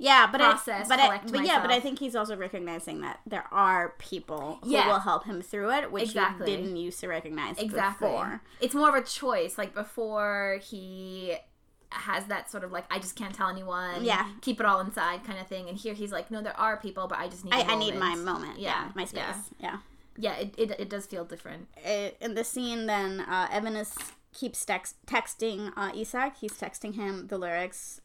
Yeah, 0.00 0.28
but 0.30 0.40
process, 0.40 0.88
I, 0.88 0.96
but 0.96 1.00
I, 1.00 1.20
but 1.32 1.44
yeah, 1.44 1.60
but 1.60 1.72
I 1.72 1.80
think 1.80 1.98
he's 1.98 2.14
also 2.14 2.36
recognizing 2.36 3.00
that 3.00 3.18
there 3.26 3.46
are 3.50 3.94
people 3.98 4.60
who 4.62 4.70
Yeah. 4.70 4.86
will 4.86 5.00
help 5.00 5.24
him 5.24 5.42
through 5.42 5.72
it, 5.72 5.90
which 5.90 6.04
Exactly. 6.04 6.48
he 6.50 6.56
didn't 6.56 6.76
used 6.76 7.00
to 7.00 7.08
recognize 7.08 7.58
Exactly. 7.58 8.06
before. 8.06 8.42
It's 8.60 8.74
more 8.76 8.90
of 8.90 8.94
a 8.94 9.04
choice. 9.04 9.58
Like 9.58 9.74
before, 9.74 10.60
he 10.62 11.36
has 11.90 12.26
that 12.26 12.50
sort 12.50 12.64
of 12.64 12.72
like 12.72 12.84
I 12.90 12.98
just 12.98 13.16
can't 13.16 13.34
tell 13.34 13.48
anyone. 13.48 14.04
Yeah. 14.04 14.26
keep 14.40 14.60
it 14.60 14.66
all 14.66 14.80
inside 14.80 15.24
kind 15.24 15.38
of 15.38 15.46
thing. 15.46 15.68
And 15.68 15.78
here 15.78 15.94
he's 15.94 16.12
like, 16.12 16.30
no, 16.30 16.42
there 16.42 16.58
are 16.58 16.76
people, 16.76 17.06
but 17.08 17.18
I 17.18 17.28
just 17.28 17.44
need. 17.44 17.54
I 17.54 17.76
need 17.76 17.96
my 17.96 18.14
moment. 18.14 18.58
Yeah, 18.58 18.84
Yeah, 18.86 18.92
my 18.94 19.04
space. 19.04 19.20
yeah. 19.20 19.34
Yeah. 19.60 19.76
Yeah, 20.20 20.34
it, 20.36 20.54
it, 20.58 20.70
it 20.80 20.90
does 20.90 21.06
feel 21.06 21.24
different. 21.24 21.68
It, 21.84 22.16
in 22.20 22.34
the 22.34 22.42
scene, 22.42 22.86
then 22.86 23.20
uh, 23.20 23.46
Evan 23.52 23.76
is 23.76 23.94
keeps 24.34 24.64
text, 24.64 24.96
texting 25.06 25.72
uh, 25.76 25.92
Isak. 25.94 26.38
He's 26.40 26.54
texting 26.54 26.96
him 26.96 27.28
the 27.28 27.38
lyrics 27.38 28.00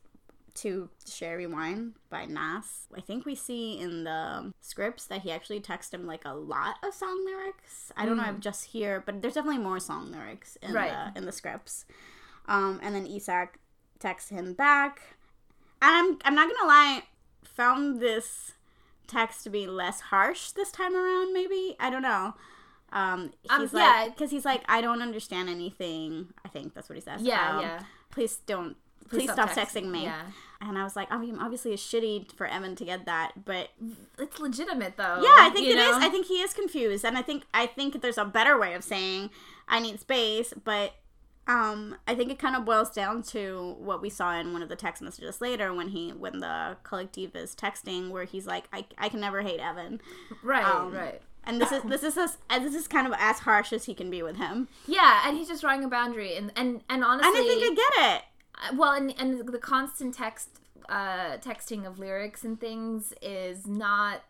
to 0.56 0.90
Sherry 1.12 1.48
Wine 1.48 1.94
by 2.12 2.26
Nas. 2.26 2.88
I 2.96 3.02
think 3.02 3.26
we 3.26 3.34
see 3.34 3.80
in 3.80 4.04
the 4.04 4.54
scripts 4.62 5.06
that 5.08 5.22
he 5.24 5.32
actually 5.32 5.60
texted 5.60 5.96
him 5.96 6.06
like 6.06 6.22
a 6.26 6.36
lot 6.36 6.76
of 6.84 6.94
song 6.94 7.26
lyrics. 7.26 7.92
I 7.98 8.06
don't 8.06 8.18
know 8.18 8.30
if 8.30 8.40
just 8.40 8.66
here, 8.66 9.02
but 9.04 9.20
there's 9.24 9.34
definitely 9.34 9.64
more 9.64 9.80
song 9.80 10.12
lyrics 10.12 10.56
in 10.62 10.72
Right. 10.74 10.92
the 11.16 11.18
in 11.18 11.26
the 11.26 11.32
scripts. 11.32 11.86
Um, 12.48 12.80
and 12.84 12.94
then 12.94 13.08
Isak 13.08 13.58
texts 14.04 14.30
him 14.30 14.54
back. 14.54 15.02
And 15.82 15.92
I'm 15.92 16.18
I'm 16.26 16.36
not 16.36 16.48
gonna 16.54 16.68
lie, 16.68 17.04
found 17.44 18.00
this 18.00 18.52
text 19.08 19.44
to 19.44 19.50
be 19.50 19.66
less 19.68 20.00
harsh 20.02 20.52
this 20.52 20.72
time 20.72 20.96
around. 20.96 21.34
Maybe 21.34 21.76
I 21.80 21.90
don't 21.90 22.02
know. 22.04 22.36
Um, 22.92 23.32
Um, 23.50 23.62
he's 23.62 23.74
yeah. 23.74 23.80
like, 23.80 24.16
because 24.16 24.30
he's 24.32 24.46
like, 24.46 24.62
I 24.70 24.80
don't 24.82 25.02
understand 25.02 25.50
anything. 25.50 26.28
I 26.46 26.48
think 26.50 26.76
that's 26.76 26.88
what 26.90 26.96
he 26.96 27.02
says. 27.02 27.22
Yeah, 27.22 27.58
Um, 27.58 27.62
yeah. 27.62 27.80
Please 28.12 28.36
don't. 28.46 28.76
Please, 29.10 29.32
stop, 29.32 29.50
texting, 29.52 29.92
me. 29.92 30.04
Yeah, 30.06 30.22
And 30.62 30.78
I 30.78 30.84
was 30.84 30.96
like, 30.96 31.12
I 31.12 31.18
mean, 31.18 31.38
obviously, 31.38 31.74
it's 31.74 31.84
shitty 31.84 32.32
for 32.32 32.48
Evan 32.48 32.76
to 32.78 32.86
get 32.86 33.06
that, 33.06 33.34
but 33.46 33.70
it's 34.18 34.40
legitimate 34.40 34.96
though. 34.98 35.20
yeah, 35.22 35.38
I 35.40 35.50
think 35.54 35.68
it 35.68 35.78
is. 35.78 35.92
know? 35.98 36.00
I 36.00 36.10
think 36.10 36.26
he 36.28 36.36
is 36.42 36.54
confused, 36.54 37.04
and 37.06 37.18
I 37.18 37.22
think 37.22 37.44
I 37.54 37.66
think 37.68 38.02
there's 38.02 38.18
a 38.18 38.26
better 38.26 38.58
way 38.58 38.74
of 38.74 38.84
saying 38.84 39.30
I 39.68 39.80
need 39.80 40.00
space, 40.00 40.54
but 40.64 40.94
um, 41.48 41.98
I 42.08 42.16
think 42.16 42.32
it 42.32 42.40
kind 42.40 42.56
of 42.56 42.64
boils 42.64 42.90
down 42.92 43.22
to 43.24 43.76
what 43.80 44.02
we 44.02 44.10
saw 44.10 44.34
in 44.40 44.54
one 44.54 44.62
of 44.64 44.70
the 44.70 44.76
text 44.76 45.02
messages 45.02 45.42
later 45.42 45.74
when 45.74 45.90
he 45.90 46.12
when 46.12 46.40
the 46.40 46.78
collective 46.84 47.36
is 47.36 47.54
texting, 47.56 48.10
where 48.12 48.24
he's 48.24 48.48
like, 48.48 48.66
I, 48.72 48.86
I 48.98 49.10
can 49.10 49.20
never 49.20 49.42
hate 49.42 49.60
Evan, 49.60 50.00
right, 50.42 50.64
um, 50.64 50.94
right. 50.94 51.22
and 51.44 51.60
this 51.62 51.72
is 51.72 51.84
this 51.84 52.04
is 52.04 52.18
as, 52.18 52.38
this 52.62 52.76
is 52.76 52.88
kind 52.88 53.08
of 53.08 53.14
as 53.18 53.40
harsh 53.40 53.74
as 53.74 53.86
he 53.86 53.94
can 53.94 54.10
be 54.10 54.24
with 54.24 54.38
him, 54.38 54.70
Yeah, 54.88 55.24
and 55.28 55.38
he's 55.38 55.50
just 55.50 55.62
drawing 55.62 55.84
a 55.84 55.90
boundary, 55.90 56.36
and 56.38 56.52
and 56.56 56.82
and 56.90 57.04
honestly, 57.04 57.28
and 57.28 57.38
I 57.38 57.48
think 57.48 57.64
I 57.64 57.76
get 57.76 58.16
it. 58.16 58.24
Uh, 58.56 58.76
well 58.78 58.94
and 58.94 59.14
and 59.20 59.48
the 59.48 59.58
constant 59.58 60.14
text 60.14 60.60
uh 60.90 61.38
texting 61.38 61.88
of 61.88 61.98
lyrics 61.98 62.44
and 62.44 62.60
things 62.60 63.14
is 63.22 63.66
not 63.66 64.22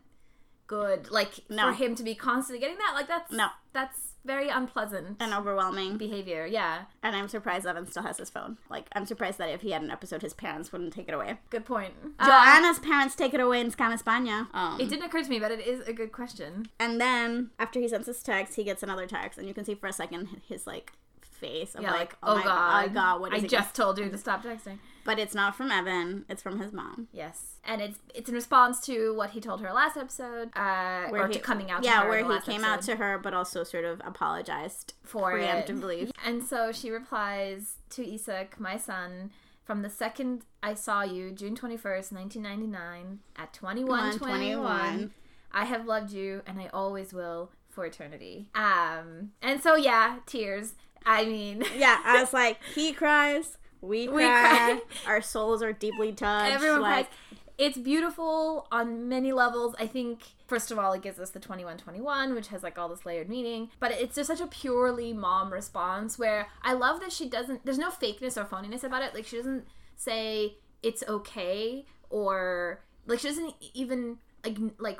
good 0.67 1.11
like 1.11 1.39
No. 1.49 1.67
for 1.67 1.73
him 1.73 1.95
to 1.95 2.03
be 2.03 2.15
constantly 2.15 2.59
getting 2.59 2.77
that 2.77 2.93
like 2.95 3.07
that's 3.07 3.31
No. 3.31 3.47
that's 3.73 4.09
very 4.25 4.47
unpleasant 4.47 5.17
And 5.19 5.33
overwhelming, 5.33 5.97
behavior 5.97 6.45
yeah 6.45 6.83
and 7.03 7.13
I'm 7.15 7.27
surprised 7.27 7.65
Evan 7.67 7.85
still 7.87 8.03
has 8.03 8.17
his 8.17 8.29
phone. 8.29 8.57
Like, 8.69 8.87
I'm 8.95 9.05
surprised 9.05 9.37
that 9.39 9.49
if 9.49 9.59
he 9.61 9.71
had 9.71 9.81
an 9.81 9.91
episode, 9.91 10.21
his 10.21 10.33
parents 10.33 10.71
wouldn't 10.71 10.93
take 10.93 11.09
it 11.09 11.13
away. 11.13 11.37
good 11.49 11.65
point 11.65 11.93
Uh, 12.19 12.27
Joanna's 12.27 12.79
parents 12.79 13.15
take 13.15 13.33
it 13.33 13.41
away 13.41 13.59
in 13.59 13.69
Skam 13.71 13.91
España. 13.93 14.47
Um, 14.53 14.79
it 14.79 14.87
didn't 14.87 15.03
occur 15.05 15.23
to 15.23 15.29
me 15.29 15.39
but 15.39 15.51
it 15.51 15.67
is 15.67 15.85
a 15.87 15.93
good 15.93 16.11
question 16.13 16.67
And 16.79 17.01
then 17.01 17.49
after 17.59 17.79
he 17.81 17.87
sends 17.89 18.07
his 18.07 18.23
text, 18.23 18.55
he 18.55 18.63
gets 18.63 18.81
another 18.83 19.05
text, 19.05 19.37
and 19.37 19.47
you 19.47 19.53
can 19.53 19.65
see 19.65 19.75
for 19.75 19.87
a 19.87 19.93
second 19.93 20.29
his 20.47 20.65
like 20.65 20.93
face 21.21 21.75
of 21.75 21.81
yeah 21.81 21.91
like, 21.91 21.99
like, 21.99 22.15
oh, 22.23 22.41
god 22.43 22.85
oh 22.89 22.93
god, 22.93 23.19
what 23.21 23.33
is 23.33 23.43
i 23.43 23.47
just 23.47 23.75
told 23.75 23.97
you 23.97 24.09
to 24.09 24.17
stop 24.17 24.41
texting 24.43 24.65
gonna-" 24.65 24.79
But 25.05 25.19
it's 25.19 25.35
not 25.35 25.55
from 25.55 25.71
Evan; 25.71 26.25
it's 26.29 26.41
from 26.41 26.59
his 26.59 26.71
mom. 26.71 27.07
yes 27.11 27.53
and 27.65 27.81
it's 27.81 27.99
it's 28.13 28.29
in 28.29 28.35
response 28.35 28.79
to 28.85 29.13
what 29.15 29.29
he 29.31 29.39
told 29.39 29.61
her 29.61 29.71
last 29.71 29.95
episode 29.95 30.49
uh 30.55 31.07
or 31.11 31.27
he, 31.27 31.33
to 31.33 31.39
coming 31.39 31.71
out 31.71 31.81
to 31.81 31.87
yeah, 31.87 32.03
her 32.03 32.09
where 32.09 32.25
he 32.25 32.39
came 32.41 32.63
out 32.63 32.81
to 32.81 32.95
her, 32.97 33.17
but 33.17 33.33
also 33.33 33.63
sort 33.63 33.85
of 33.85 34.01
apologized 34.05 34.93
for 35.03 35.37
it. 35.37 35.45
preemptively. 35.45 36.11
And 36.25 36.43
so 36.43 36.71
she 36.71 36.89
replies 36.89 37.75
to 37.91 38.07
Isak, 38.07 38.59
my 38.59 38.77
son, 38.77 39.31
from 39.65 39.81
the 39.81 39.89
second 39.89 40.43
I 40.61 40.73
saw 40.73 41.03
you, 41.03 41.31
June 41.31 41.55
21st, 41.55 42.11
1999, 42.13 43.19
at 43.35 43.53
2121, 43.53 44.19
21. 44.19 45.13
I 45.51 45.65
have 45.65 45.85
loved 45.85 46.11
you 46.11 46.41
and 46.47 46.59
I 46.59 46.69
always 46.73 47.13
will 47.13 47.51
for 47.69 47.85
eternity. 47.85 48.49
Um, 48.55 49.31
and 49.41 49.61
so 49.61 49.75
yeah, 49.75 50.19
tears. 50.25 50.75
I 51.05 51.25
mean, 51.25 51.63
Yeah, 51.75 51.99
I 52.05 52.21
was 52.21 52.33
like, 52.41 52.59
he 52.73 52.93
cries, 52.93 53.57
we 53.83 54.07
cry, 54.07 54.15
We 54.15 54.23
cry. 54.23 54.81
our 55.07 55.21
souls 55.21 55.61
are 55.61 55.73
deeply 55.73 56.11
touched. 56.13 56.53
everyone 56.53 56.81
like, 56.81 57.07
cries. 57.09 57.19
It's 57.59 57.77
beautiful 57.77 58.67
on 58.71 59.07
many 59.09 59.31
levels. 59.31 59.75
I 59.77 59.85
think 59.85 60.23
first 60.47 60.71
of 60.71 60.79
all, 60.79 60.91
it 60.93 61.03
gives 61.03 61.19
us 61.19 61.29
the 61.29 61.39
2121, 61.39 62.33
which 62.33 62.47
has 62.47 62.63
like 62.63 62.79
all 62.79 62.89
this 62.89 63.05
layered 63.05 63.29
meaning, 63.29 63.69
but 63.79 63.91
it's 63.91 64.15
just 64.15 64.27
such 64.27 64.41
a 64.41 64.47
purely 64.47 65.13
mom 65.13 65.53
response 65.53 66.17
where 66.17 66.47
I 66.63 66.73
love 66.73 66.99
that 67.01 67.11
she 67.11 67.29
doesn't 67.29 67.63
there's 67.63 67.77
no 67.77 67.89
fakeness 67.91 68.37
or 68.37 68.45
phoniness 68.45 68.83
about 68.83 69.03
it. 69.03 69.13
Like 69.13 69.25
she 69.27 69.37
doesn't 69.37 69.65
say 69.95 70.55
it's 70.81 71.03
okay 71.07 71.85
or 72.09 72.81
like 73.05 73.19
she 73.19 73.27
doesn't 73.27 73.53
even 73.75 74.17
like 74.43 74.57
like 74.79 74.99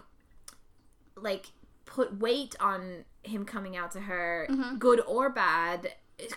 like 1.16 1.48
put 1.86 2.20
weight 2.20 2.56
on 2.60 3.06
him 3.24 3.46
coming 3.46 3.76
out 3.76 3.92
to 3.92 4.02
her, 4.02 4.48
Mm-hmm. 4.50 4.78
good 4.78 5.02
or 5.08 5.30
bad. 5.30 5.94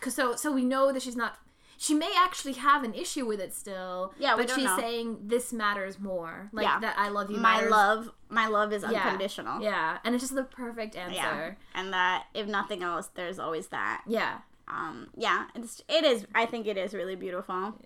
so 0.08 0.34
so 0.36 0.52
we 0.52 0.64
know 0.64 0.92
that 0.92 1.02
she's 1.02 1.16
not. 1.16 1.38
She 1.78 1.92
may 1.94 2.10
actually 2.16 2.54
have 2.54 2.84
an 2.84 2.94
issue 2.94 3.26
with 3.26 3.38
it 3.40 3.52
still. 3.52 4.14
Yeah, 4.18 4.34
but 4.36 4.48
she's 4.50 4.64
know. 4.64 4.78
saying 4.78 5.18
this 5.24 5.52
matters 5.52 5.98
more. 6.00 6.48
Like 6.52 6.64
Yeah. 6.64 6.80
that 6.80 6.98
I 6.98 7.08
love 7.08 7.30
you. 7.30 7.36
my 7.36 7.60
love, 7.66 8.10
my 8.30 8.46
love 8.46 8.72
is 8.72 8.82
Yeah. 8.82 9.02
unconditional. 9.02 9.60
Yeah, 9.62 9.98
and 10.04 10.14
it's 10.14 10.22
just 10.22 10.34
the 10.34 10.44
perfect 10.44 10.96
answer. 10.96 11.14
Yeah. 11.14 11.54
and 11.74 11.92
that 11.92 12.26
if 12.34 12.46
nothing 12.46 12.82
else, 12.82 13.08
there's 13.08 13.38
always 13.38 13.68
that. 13.68 14.02
Yeah. 14.06 14.38
Um, 14.68 15.10
yeah, 15.16 15.46
it's 15.54 15.82
it 15.88 16.04
is. 16.04 16.26
I 16.34 16.46
think 16.46 16.66
it 16.66 16.76
is 16.76 16.92
really 16.94 17.14
beautiful, 17.14 17.78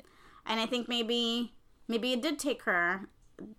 and 0.47 0.61
I 0.61 0.67
think 0.67 0.89
maybe 0.89 1.53
maybe 1.89 2.13
it 2.13 2.23
did 2.23 2.39
take 2.39 2.63
her 2.63 3.09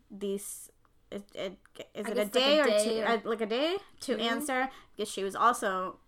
these. 0.09 0.71
It, 1.11 1.23
it 1.35 1.57
is 1.93 2.07
it 2.07 2.11
a 2.11 2.15
guess 2.15 2.17
like 2.17 2.31
day 2.31 2.59
or 2.61 2.65
two? 2.65 3.01
or- 3.01 3.05
uh, 3.07 3.19
like 3.25 3.41
a 3.41 3.45
day 3.45 3.77
to 4.01 4.17
answer 4.17 4.69
because 4.95 5.11
she 5.11 5.23
was 5.23 5.35
also 5.35 5.99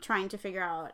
trying 0.00 0.28
to 0.30 0.38
figure 0.38 0.62
out 0.62 0.92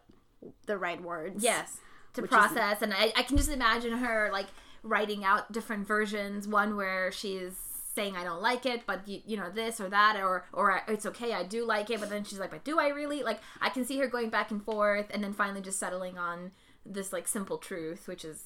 the 0.66 0.76
right 0.76 1.00
words. 1.00 1.42
Yes. 1.44 1.78
To 2.14 2.23
Which 2.23 2.31
is- 2.31 2.37
process, 2.37 2.83
and 2.83 2.92
I, 2.92 3.12
I 3.16 3.23
can 3.23 3.37
just 3.37 3.50
imagine 3.50 3.92
her 3.99 4.28
like 4.33 4.49
writing 4.83 5.25
out 5.25 5.50
different 5.52 5.87
versions. 5.87 6.47
One 6.47 6.76
where 6.76 7.11
she's 7.12 7.52
saying 7.95 8.16
I 8.16 8.25
don't 8.25 8.42
like 8.42 8.66
it, 8.66 8.83
but 8.87 9.07
you, 9.09 9.21
you 9.26 9.37
know 9.37 9.50
this 9.50 9.81
or 9.81 9.88
that, 9.88 10.21
or 10.21 10.45
or 10.52 10.83
it's 10.88 11.07
okay, 11.07 11.33
I 11.33 11.42
do 11.42 11.64
like 11.64 11.90
it, 11.90 12.00
but 12.00 12.11
then 12.11 12.25
she's 12.25 12.38
like, 12.38 12.50
but 12.50 12.64
do 12.64 12.78
I 12.78 12.88
really? 12.88 13.23
Like 13.23 13.40
I 13.61 13.71
can 13.71 13.85
see 13.85 13.99
her 13.99 14.07
going 14.07 14.28
back 14.31 14.50
and 14.50 14.62
forth, 14.62 15.07
and 15.11 15.23
then 15.25 15.33
finally 15.33 15.61
just 15.62 15.78
settling 15.78 16.19
on 16.19 16.52
this 16.85 17.12
like 17.12 17.26
simple 17.28 17.59
truth, 17.59 18.07
which 18.09 18.25
is. 18.25 18.45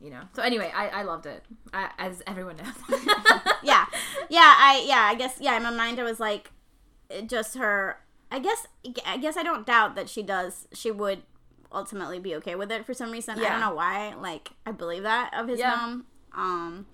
You 0.00 0.10
know. 0.10 0.22
So 0.32 0.42
anyway, 0.42 0.70
I, 0.72 0.88
I 0.88 1.02
loved 1.02 1.26
it, 1.26 1.44
I, 1.74 1.90
as 1.98 2.22
everyone 2.24 2.56
knows. 2.56 2.68
yeah, 3.64 3.84
yeah. 4.30 4.54
I 4.56 4.84
yeah. 4.86 5.00
I 5.10 5.16
guess 5.16 5.38
yeah. 5.40 5.56
In 5.56 5.64
my 5.64 5.70
mind, 5.72 5.98
I 5.98 6.04
was 6.04 6.20
like, 6.20 6.52
just 7.26 7.56
her. 7.58 7.98
I 8.30 8.38
guess 8.38 8.68
I 9.04 9.16
guess 9.16 9.36
I 9.36 9.42
don't 9.42 9.66
doubt 9.66 9.96
that 9.96 10.08
she 10.08 10.22
does. 10.22 10.68
She 10.72 10.92
would 10.92 11.22
ultimately 11.72 12.18
be 12.18 12.34
okay 12.36 12.54
with 12.54 12.70
it 12.72 12.84
for 12.86 12.94
some 12.94 13.10
reason. 13.10 13.38
I 13.38 13.48
don't 13.48 13.60
know 13.60 13.74
why. 13.74 14.14
Like 14.14 14.50
I 14.66 14.72
believe 14.72 15.02
that 15.02 15.32
of 15.34 15.48
his 15.48 15.58
Yeah. 15.58 15.70
mom. 15.76 16.06
Um, 16.34 16.86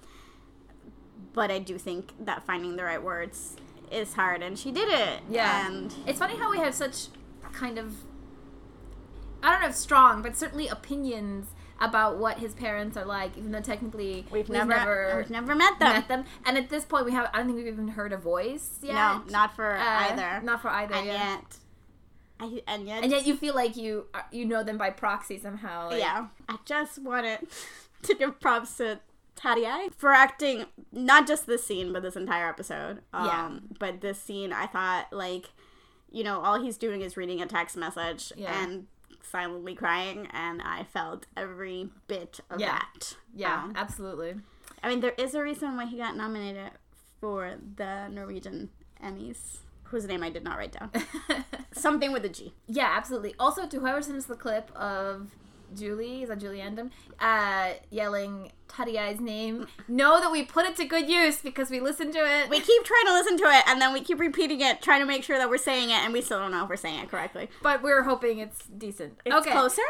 but 1.32 1.50
I 1.50 1.58
do 1.58 1.78
think 1.78 2.12
that 2.24 2.44
finding 2.46 2.76
the 2.76 2.84
right 2.84 3.02
words 3.02 3.56
is 3.90 4.14
hard, 4.14 4.42
and 4.42 4.58
she 4.58 4.70
did 4.70 4.88
it. 4.88 5.20
Yeah. 5.28 5.66
and 5.66 5.94
It's 6.06 6.18
funny 6.18 6.36
how 6.36 6.50
we 6.50 6.58
have 6.58 6.74
such 6.74 7.06
kind 7.52 7.78
of 7.78 7.94
I 9.42 9.52
don't 9.52 9.60
know 9.60 9.68
if 9.68 9.74
strong, 9.76 10.22
but 10.22 10.36
certainly 10.36 10.68
opinions 10.68 11.48
about 11.80 12.16
what 12.18 12.38
his 12.38 12.54
parents 12.54 12.96
are 12.96 13.04
like, 13.04 13.36
even 13.36 13.52
though 13.52 13.60
technically 13.60 14.24
we've, 14.30 14.48
never, 14.48 15.14
we've 15.18 15.28
never 15.28 15.54
met 15.54 15.78
them. 15.78 15.92
met 15.92 16.08
them. 16.08 16.24
And 16.46 16.56
at 16.56 16.70
this 16.70 16.84
point, 16.84 17.04
we 17.04 17.12
have 17.12 17.28
I 17.34 17.38
don't 17.38 17.46
think 17.46 17.58
we've 17.58 17.66
even 17.66 17.88
heard 17.88 18.12
a 18.12 18.16
voice 18.16 18.78
yet. 18.80 18.94
No, 18.94 19.22
not 19.30 19.54
for 19.54 19.76
Uh, 19.76 19.82
either. 20.10 20.40
Not 20.42 20.62
for 20.62 20.68
either. 20.68 20.94
and 20.94 21.06
yeah. 21.06 21.32
yet, 21.34 21.56
I, 22.40 22.62
and 22.66 22.86
yet, 22.86 23.02
and 23.02 23.12
yet 23.12 23.26
you 23.26 23.36
feel 23.36 23.54
like 23.54 23.76
you 23.76 24.06
you 24.32 24.44
know 24.44 24.62
them 24.64 24.76
by 24.78 24.90
proxy 24.90 25.38
somehow. 25.38 25.88
like- 25.90 26.00
yeah, 26.00 26.26
I 26.48 26.56
just 26.64 26.98
wanted 26.98 27.40
to 28.02 28.14
give 28.14 28.40
props 28.40 28.76
to 28.78 29.00
Tarjei 29.36 29.92
for 29.94 30.10
acting 30.10 30.64
not 30.92 31.26
just 31.26 31.46
this 31.46 31.66
scene, 31.66 31.92
but 31.92 32.02
this 32.02 32.16
entire 32.16 32.48
episode. 32.48 33.00
Um, 33.12 33.26
Yeah. 33.26 33.58
But 33.78 34.00
this 34.00 34.20
scene, 34.20 34.52
I 34.52 34.66
thought 34.66 35.12
like, 35.12 35.50
you 36.10 36.22
know, 36.24 36.40
all 36.40 36.60
he's 36.62 36.76
doing 36.78 37.00
is 37.02 37.16
reading 37.16 37.40
a 37.40 37.46
text 37.46 37.76
message 37.76 38.32
Yeah. 38.36 38.62
and 38.62 38.86
silently 39.22 39.74
crying, 39.74 40.28
and 40.32 40.60
I 40.62 40.84
felt 40.84 41.26
every 41.36 41.88
bit 42.06 42.40
of 42.50 42.60
Yeah. 42.60 42.72
that. 42.78 43.16
Yeah, 43.34 43.62
Um, 43.64 43.72
absolutely. 43.76 44.34
I 44.82 44.88
mean, 44.88 45.00
there 45.00 45.14
is 45.16 45.34
a 45.34 45.42
reason 45.42 45.76
why 45.76 45.86
he 45.86 45.96
got 45.96 46.14
nominated 46.16 46.72
for 47.20 47.54
the 47.76 48.08
Norwegian 48.08 48.70
Emmys. 49.02 49.58
Whose 49.94 50.06
name 50.06 50.24
I 50.24 50.30
did 50.30 50.42
not 50.42 50.58
write 50.58 50.72
down. 50.72 50.90
Something 51.72 52.10
with 52.10 52.24
a 52.24 52.28
G. 52.28 52.52
Yeah, 52.66 52.92
absolutely. 52.96 53.36
Also, 53.38 53.64
to 53.68 53.78
whoever 53.78 54.02
sends 54.02 54.26
the 54.26 54.34
clip 54.34 54.72
of 54.74 55.30
Julie, 55.76 56.22
is 56.22 56.28
that 56.28 56.40
Julie 56.40 56.58
Andem, 56.58 56.90
uh, 57.20 57.74
yelling 57.90 58.52
Tarjei's 58.68 59.20
name, 59.20 59.66
know 59.88 60.20
that 60.20 60.32
we 60.32 60.44
put 60.44 60.66
it 60.66 60.76
to 60.76 60.84
good 60.84 61.08
use 61.08 61.40
because 61.40 61.70
we 61.70 61.80
listened 61.80 62.12
to 62.14 62.18
it. 62.18 62.48
We 62.48 62.60
keep 62.60 62.84
trying 62.84 63.06
to 63.06 63.12
listen 63.12 63.36
to 63.38 63.44
it, 63.44 63.64
and 63.68 63.80
then 63.80 63.92
we 63.92 64.00
keep 64.00 64.18
repeating 64.18 64.60
it, 64.60 64.82
trying 64.82 65.00
to 65.00 65.06
make 65.06 65.22
sure 65.22 65.38
that 65.38 65.48
we're 65.48 65.58
saying 65.58 65.90
it, 65.90 65.98
and 65.98 66.12
we 66.12 66.20
still 66.20 66.38
don't 66.38 66.50
know 66.50 66.64
if 66.64 66.68
we're 66.68 66.76
saying 66.76 67.00
it 67.00 67.08
correctly. 67.10 67.48
but 67.62 67.82
we're 67.82 68.02
hoping 68.02 68.38
it's 68.38 68.64
decent. 68.66 69.18
It's 69.24 69.34
okay. 69.36 69.52
closer. 69.52 69.82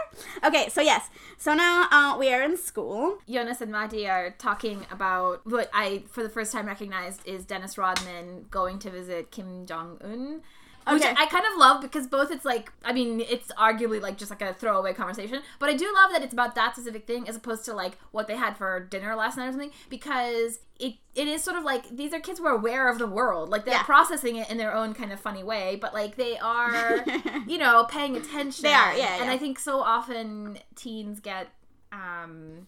Okay, 0.44 0.68
so 0.68 0.80
yes, 0.80 1.10
so 1.38 1.54
now 1.54 1.88
uh, 1.90 2.16
we 2.18 2.32
are 2.32 2.42
in 2.42 2.56
school. 2.56 3.18
Jonas 3.28 3.60
and 3.60 3.72
Mahdi 3.72 4.08
are 4.08 4.30
talking 4.38 4.86
about 4.90 5.46
what 5.46 5.70
I, 5.72 6.04
for 6.10 6.22
the 6.22 6.28
first 6.28 6.52
time, 6.52 6.66
recognized 6.66 7.26
is 7.26 7.44
Dennis 7.44 7.78
Rodman 7.78 8.46
going 8.50 8.78
to 8.80 8.90
visit 8.90 9.30
Kim 9.30 9.66
Jong 9.66 9.98
Un. 10.02 10.42
Which 10.88 11.02
Okay. 11.02 11.14
I 11.16 11.26
kind 11.26 11.44
of 11.50 11.58
love 11.58 11.80
because 11.80 12.06
both 12.06 12.30
it's 12.30 12.44
like, 12.44 12.70
I 12.84 12.92
mean, 12.92 13.20
it's 13.20 13.50
arguably 13.52 14.00
like 14.02 14.18
just 14.18 14.30
like 14.30 14.42
a 14.42 14.52
throwaway 14.52 14.92
conversation, 14.92 15.40
but 15.58 15.70
I 15.70 15.74
do 15.76 15.86
love 15.94 16.10
that 16.12 16.22
it's 16.22 16.32
about 16.34 16.54
that 16.56 16.74
specific 16.74 17.06
thing 17.06 17.26
as 17.28 17.36
opposed 17.36 17.64
to 17.66 17.72
like 17.72 17.96
what 18.10 18.26
they 18.28 18.36
had 18.36 18.56
for 18.56 18.80
dinner 18.80 19.14
last 19.16 19.36
night 19.38 19.48
or 19.48 19.52
something 19.52 19.70
because 19.88 20.58
it 20.78 20.94
it 21.14 21.28
is 21.28 21.42
sort 21.42 21.56
of 21.56 21.64
like 21.64 21.88
these 21.96 22.12
are 22.12 22.20
kids 22.20 22.38
who 22.38 22.46
are 22.46 22.54
aware 22.54 22.88
of 22.88 22.98
the 22.98 23.06
world, 23.06 23.48
like 23.48 23.64
they're 23.64 23.74
Yeah. 23.74 23.82
processing 23.84 24.36
it 24.36 24.50
in 24.50 24.58
their 24.58 24.74
own 24.74 24.92
kind 24.94 25.10
of 25.12 25.20
funny 25.20 25.42
way, 25.44 25.76
but 25.80 25.94
like 25.94 26.16
they 26.16 26.36
are, 26.38 27.04
you 27.46 27.56
know, 27.58 27.84
paying 27.84 28.16
attention. 28.16 28.64
They 28.64 28.74
are, 28.74 28.94
yeah, 28.96 29.16
And 29.16 29.24
yeah. 29.26 29.32
I 29.32 29.38
think 29.38 29.58
so 29.58 29.80
often 29.80 30.58
teens 30.76 31.20
get 31.20 31.48
um 31.92 32.66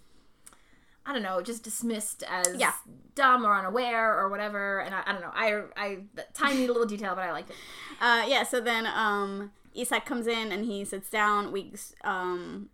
I 1.07 1.13
don't 1.13 1.23
know, 1.23 1.41
just 1.41 1.63
dismissed 1.63 2.25
as 2.29 2.57
Yeah. 2.57 2.73
dumb 3.15 3.45
or 3.47 3.55
unaware 3.55 4.19
or 4.19 4.29
whatever. 4.29 4.81
And 4.81 4.95
I, 4.95 5.03
I 5.07 5.13
don't 5.13 5.21
know. 5.21 5.31
I, 5.33 5.63
I, 5.77 5.99
tiny 6.35 6.67
little 6.67 6.85
detail, 6.87 7.15
but 7.15 7.23
I 7.25 7.31
liked 7.33 7.51
it. 7.51 7.57
Uh, 8.01 8.25
yeah, 8.27 8.43
so 8.43 8.61
then 8.61 8.87
um, 8.87 9.53
Isak 9.75 10.05
comes 10.05 10.27
in 10.27 10.51
and 10.53 10.65
he 10.65 10.85
sits 10.85 11.09
down. 11.09 11.53
We 11.53 11.73
um, 12.03 12.71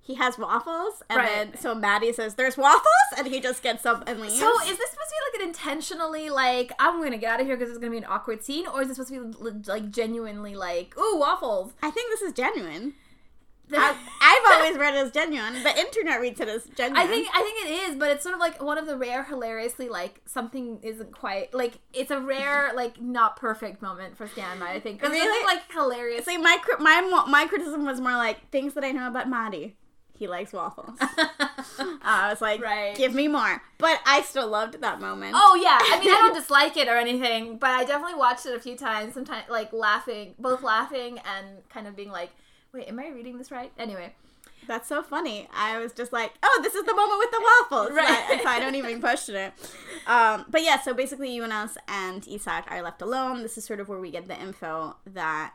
he 0.00 0.14
has 0.14 0.38
waffles, 0.38 1.02
and 1.10 1.18
Right. 1.18 1.26
then 1.52 1.60
so 1.60 1.74
Mahdi 1.74 2.12
says, 2.12 2.34
"There's 2.36 2.56
waffles," 2.56 2.84
and 3.18 3.26
he 3.26 3.40
just 3.40 3.62
gets 3.62 3.84
up 3.84 4.04
and 4.08 4.20
leaves. 4.20 4.38
So 4.38 4.48
is 4.62 4.78
this 4.78 4.90
supposed 4.90 5.10
to 5.10 5.14
be 5.32 5.38
like 5.38 5.42
an 5.42 5.48
intentionally 5.48 6.30
like 6.30 6.72
I'm 6.78 7.02
gonna 7.02 7.18
get 7.18 7.32
out 7.34 7.40
of 7.40 7.46
here 7.46 7.56
because 7.56 7.70
it's 7.70 7.78
gonna 7.80 7.90
be 7.90 7.98
an 7.98 8.06
awkward 8.08 8.42
scene, 8.44 8.66
or 8.68 8.82
is 8.82 8.88
this 8.88 8.96
supposed 8.96 9.34
to 9.34 9.52
be 9.52 9.68
like 9.70 9.90
genuinely 9.90 10.54
like 10.54 10.96
ooh 10.98 11.18
waffles? 11.18 11.72
I 11.82 11.90
think 11.90 12.10
this 12.10 12.22
is 12.22 12.32
genuine. 12.32 12.94
The- 13.68 13.78
I've 14.20 14.52
always 14.52 14.76
read 14.78 14.94
it 14.94 14.98
as 14.98 15.10
genuine. 15.12 15.62
The 15.62 15.78
internet 15.78 16.20
reads 16.20 16.40
it 16.40 16.48
as 16.48 16.64
genuine. 16.76 16.96
I 17.02 17.06
think 17.06 17.28
I 17.32 17.42
think 17.42 17.66
it 17.66 17.88
is, 17.90 17.96
but 17.96 18.10
it's 18.10 18.22
sort 18.22 18.34
of 18.34 18.40
like 18.40 18.62
one 18.62 18.78
of 18.78 18.86
the 18.86 18.96
rare, 18.96 19.24
hilariously 19.24 19.88
like 19.88 20.20
something 20.26 20.78
isn't 20.82 21.12
quite 21.12 21.52
like 21.54 21.78
it's 21.92 22.10
a 22.10 22.20
rare 22.20 22.72
like 22.76 23.00
not 23.00 23.36
perfect 23.36 23.82
moment 23.82 24.16
for 24.16 24.26
Stan. 24.28 24.62
I 24.62 24.80
think 24.80 25.00
it's 25.02 25.10
Really? 25.10 25.20
something, 25.26 25.44
like 25.46 25.72
hilarious. 25.72 26.24
See, 26.24 26.38
my 26.38 26.58
my 26.80 27.24
my 27.28 27.46
criticism 27.46 27.84
was 27.86 28.00
more 28.00 28.12
like 28.16 28.50
things 28.50 28.74
that 28.74 28.84
I 28.84 28.92
know 28.92 29.06
about 29.08 29.28
Mahdi. 29.28 29.76
He 30.18 30.26
likes 30.28 30.52
waffles. 30.54 30.96
Uh, 30.98 31.06
I 32.02 32.28
was 32.30 32.40
like, 32.40 32.62
Right. 32.62 32.96
give 32.96 33.14
me 33.14 33.28
more. 33.28 33.60
But 33.76 34.00
I 34.06 34.22
still 34.22 34.48
loved 34.48 34.80
that 34.80 34.98
moment. 34.98 35.34
Oh 35.36 35.60
yeah, 35.62 35.76
I 35.78 36.00
mean 36.00 36.08
I 36.08 36.14
don't 36.16 36.34
dislike 36.34 36.76
it 36.78 36.88
or 36.88 36.96
anything, 36.96 37.58
but 37.58 37.70
I 37.70 37.84
definitely 37.84 38.14
watched 38.18 38.46
it 38.46 38.54
a 38.56 38.60
few 38.60 38.76
times. 38.76 39.12
Sometimes 39.12 39.44
like 39.50 39.72
laughing, 39.74 40.34
both 40.38 40.62
laughing 40.62 41.18
and 41.36 41.68
kind 41.68 41.86
of 41.86 41.94
being 41.94 42.10
like, 42.10 42.30
"Wait, 42.76 42.88
am 42.88 42.98
I 42.98 43.08
reading 43.08 43.38
this 43.38 43.50
right?" 43.50 43.72
Anyway, 43.78 44.12
That's 44.66 44.88
so 44.88 45.02
funny. 45.02 45.48
I 45.54 45.78
was 45.78 45.92
just 45.92 46.12
like, 46.12 46.32
oh, 46.42 46.60
this 46.62 46.74
is 46.74 46.84
the 46.84 46.94
moment 46.94 47.18
with 47.18 47.30
the 47.30 47.40
waffles. 47.40 47.90
Right. 47.96 48.28
Right. 48.28 48.40
So 48.42 48.48
I 48.48 48.58
don't 48.58 48.74
even 48.74 49.00
question 49.00 49.36
it. 49.36 49.52
Um, 50.06 50.44
but 50.48 50.62
yeah, 50.62 50.80
so 50.80 50.92
basically 50.92 51.36
Jonas 51.36 51.76
and 51.88 52.16
us 52.16 52.26
and 52.26 52.34
Isak 52.34 52.64
are 52.70 52.82
left 52.82 53.00
alone. 53.00 53.42
This 53.42 53.56
is 53.56 53.64
sort 53.64 53.80
of 53.80 53.88
where 53.88 54.00
we 54.00 54.10
get 54.10 54.26
the 54.26 54.40
info 54.40 54.96
that 55.06 55.54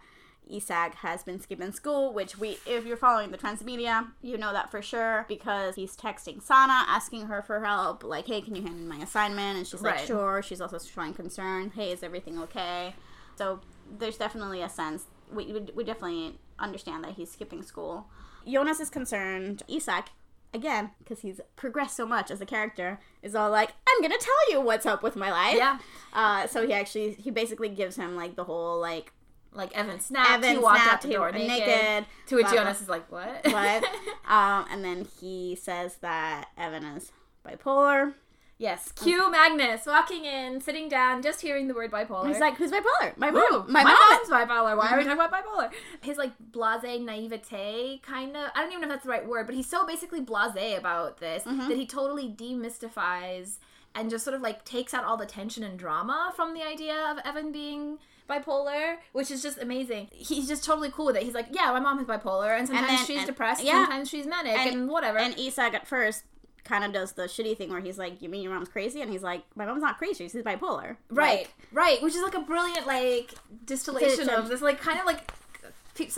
Isak 0.49 0.95
has 0.95 1.23
been 1.23 1.39
skipping 1.39 1.71
school, 1.71 2.13
which 2.13 2.37
we, 2.37 2.57
if 2.65 2.85
you're 2.85 2.97
following 2.97 3.31
the 3.31 3.37
transmedia, 3.37 4.07
you 4.21 4.37
know 4.37 4.53
that 4.53 4.71
for 4.71 4.81
sure 4.81 5.25
because 5.27 5.75
he's 5.75 5.95
texting 5.95 6.41
Sana, 6.41 6.85
asking 6.87 7.27
her 7.27 7.41
for 7.41 7.63
help, 7.63 8.03
like, 8.03 8.27
hey, 8.27 8.41
can 8.41 8.55
you 8.55 8.61
hand 8.61 8.79
in 8.79 8.87
my 8.87 8.97
assignment? 8.97 9.57
And 9.57 9.67
she's 9.67 9.81
like, 9.81 9.99
sure. 9.99 10.41
She's 10.41 10.61
also 10.61 10.79
showing 10.79 11.13
concern. 11.13 11.71
Hey, 11.75 11.91
is 11.91 12.03
everything 12.03 12.39
okay? 12.39 12.95
So 13.35 13.59
there's 13.99 14.17
definitely 14.17 14.61
a 14.61 14.69
sense 14.69 15.05
we, 15.33 15.45
we, 15.45 15.59
we 15.75 15.83
definitely 15.83 16.37
understand 16.61 17.03
that 17.03 17.13
he's 17.13 17.31
skipping 17.31 17.63
school. 17.63 18.07
Jonas 18.47 18.79
is 18.79 18.89
concerned. 18.89 19.63
Isak, 19.67 20.05
again, 20.53 20.91
because 20.99 21.19
he's 21.21 21.39
progressed 21.55 21.95
so 21.95 22.05
much 22.05 22.31
as 22.31 22.41
a 22.41 22.45
character, 22.45 22.99
is 23.21 23.35
all 23.35 23.49
like, 23.49 23.71
"I'm 23.87 24.01
gonna 24.01 24.17
tell 24.17 24.51
you 24.51 24.61
what's 24.61 24.85
up 24.85 25.03
with 25.03 25.15
my 25.15 25.31
life." 25.31 25.55
yeah, 25.55 25.79
Uh, 26.13 26.47
so 26.47 26.65
he 26.65 26.73
actually 26.73 27.13
he 27.13 27.31
basically 27.31 27.69
gives 27.69 27.95
him 27.95 28.15
like 28.15 28.35
the 28.35 28.43
whole 28.45 28.79
like 28.79 29.11
like 29.53 29.75
Evan 29.77 29.99
snapped. 29.99 30.29
Evan 30.31 30.51
he 30.53 30.57
walked 30.57 30.79
out 30.79 30.85
snapped, 30.85 31.03
the 31.03 31.13
door 31.13 31.31
naked. 31.31 31.47
naked, 31.67 32.05
To 32.27 32.35
which. 32.37 32.47
Jonas 32.47 32.81
is 32.81 32.87
like, 32.89 33.11
"What?" 33.11 33.45
what, 33.45 33.83
um, 34.27 34.65
and 34.71 34.83
then 34.83 35.05
he 35.19 35.55
says 35.61 35.97
that 35.97 36.47
Evan 36.57 36.83
is 36.85 37.11
bipolar. 37.45 38.13
Yes, 38.61 38.91
cue 38.93 39.29
Magnus 39.31 39.85
walking 39.85 40.23
in, 40.25 40.61
sitting 40.61 40.87
down, 40.87 41.21
just 41.21 41.41
hearing 41.41 41.67
the 41.67 41.73
word 41.73 41.91
bipolar. 41.91 42.27
He's 42.27 42.39
like, 42.39 42.55
"Who's 42.55 42.71
bipolar? 42.71 43.17
My 43.17 43.29
Ooh, 43.29 43.33
mom. 43.33 43.65
My, 43.71 43.83
my, 43.83 43.91
mom." 43.91 43.99
mom's 44.11 44.29
bipolar. 44.29 44.77
Why 44.77 44.91
are 44.93 44.97
we 44.97 45.03
talking 45.03 45.19
about 45.19 45.31
bipolar? 45.33 45.71
His 46.01 46.17
like 46.17 46.31
blase 46.39 47.01
naivete, 47.01 47.99
kind 48.03 48.37
of. 48.37 48.49
I 48.55 48.61
don't 48.61 48.69
even 48.71 48.81
know 48.81 48.87
if 48.87 48.91
that's 48.93 49.03
the 49.05 49.09
right 49.11 49.27
word, 49.27 49.45
but 49.47 49.55
he's 49.55 49.67
so 49.67 49.85
basically 49.85 50.21
blase 50.21 50.77
about 50.77 51.17
this 51.19 51.43
Mm-hmm. 51.43 51.67
that 51.69 51.77
he 51.77 51.85
totally 51.85 52.29
demystifies 52.29 53.57
and 53.95 54.09
just 54.09 54.23
sort 54.23 54.35
of 54.35 54.41
like 54.41 54.63
takes 54.63 54.93
out 54.93 55.03
all 55.03 55.17
the 55.17 55.25
tension 55.25 55.63
and 55.63 55.77
drama 55.77 56.31
from 56.35 56.53
the 56.53 56.63
idea 56.63 56.95
of 57.11 57.17
Evan 57.25 57.51
being 57.51 57.97
bipolar, 58.29 58.95
which 59.11 59.29
is 59.29 59.41
just 59.43 59.57
amazing. 59.61 60.07
He's 60.13 60.47
just 60.47 60.63
totally 60.63 60.89
cool 60.89 61.07
with 61.07 61.17
it. 61.17 61.23
He's 61.23 61.33
like, 61.33 61.47
yeah, 61.51 61.71
my 61.71 61.79
mom 61.81 61.99
is 61.99 62.05
bipolar, 62.07 62.57
and 62.57 62.65
sometimes 62.67 62.87
then- 62.87 63.05
she's 63.05 63.17
and- 63.17 63.27
depressed, 63.27 63.63
yeah. 63.63 63.83
sometimes 63.83 64.09
she's 64.09 64.25
manic, 64.25 64.57
and, 64.57 64.73
And- 64.73 64.89
whatever. 64.89 65.17
And 65.17 65.37
Isak 65.37 65.73
at 65.73 65.85
first 65.87 66.23
kind 66.63 66.83
of 66.83 66.93
does 66.93 67.13
the 67.13 67.23
shitty 67.23 67.57
thing 67.57 67.69
where 67.69 67.81
he's 67.81 67.97
like, 67.97 68.21
"You 68.21 68.29
mean 68.29 68.43
your 68.43 68.53
mom's 68.53 68.69
crazy?" 68.69 69.01
And 69.01 69.11
he's 69.11 69.23
like, 69.23 69.43
"My 69.55 69.65
mom's 69.65 69.81
not 69.81 69.97
crazy. 69.97 70.27
She's 70.27 70.43
bipolar." 70.43 70.97
right, 71.09 71.39
Like, 71.39 71.49
right, 71.71 72.01
which 72.01 72.15
is 72.15 72.21
like 72.21 72.35
a 72.35 72.41
brilliant 72.41 72.87
like 72.87 73.33
distillation 73.65 74.29
of 74.29 74.49
this, 74.49 74.61
like 74.61 74.79
kind 74.79 74.99
of 74.99 75.05
like 75.05 75.31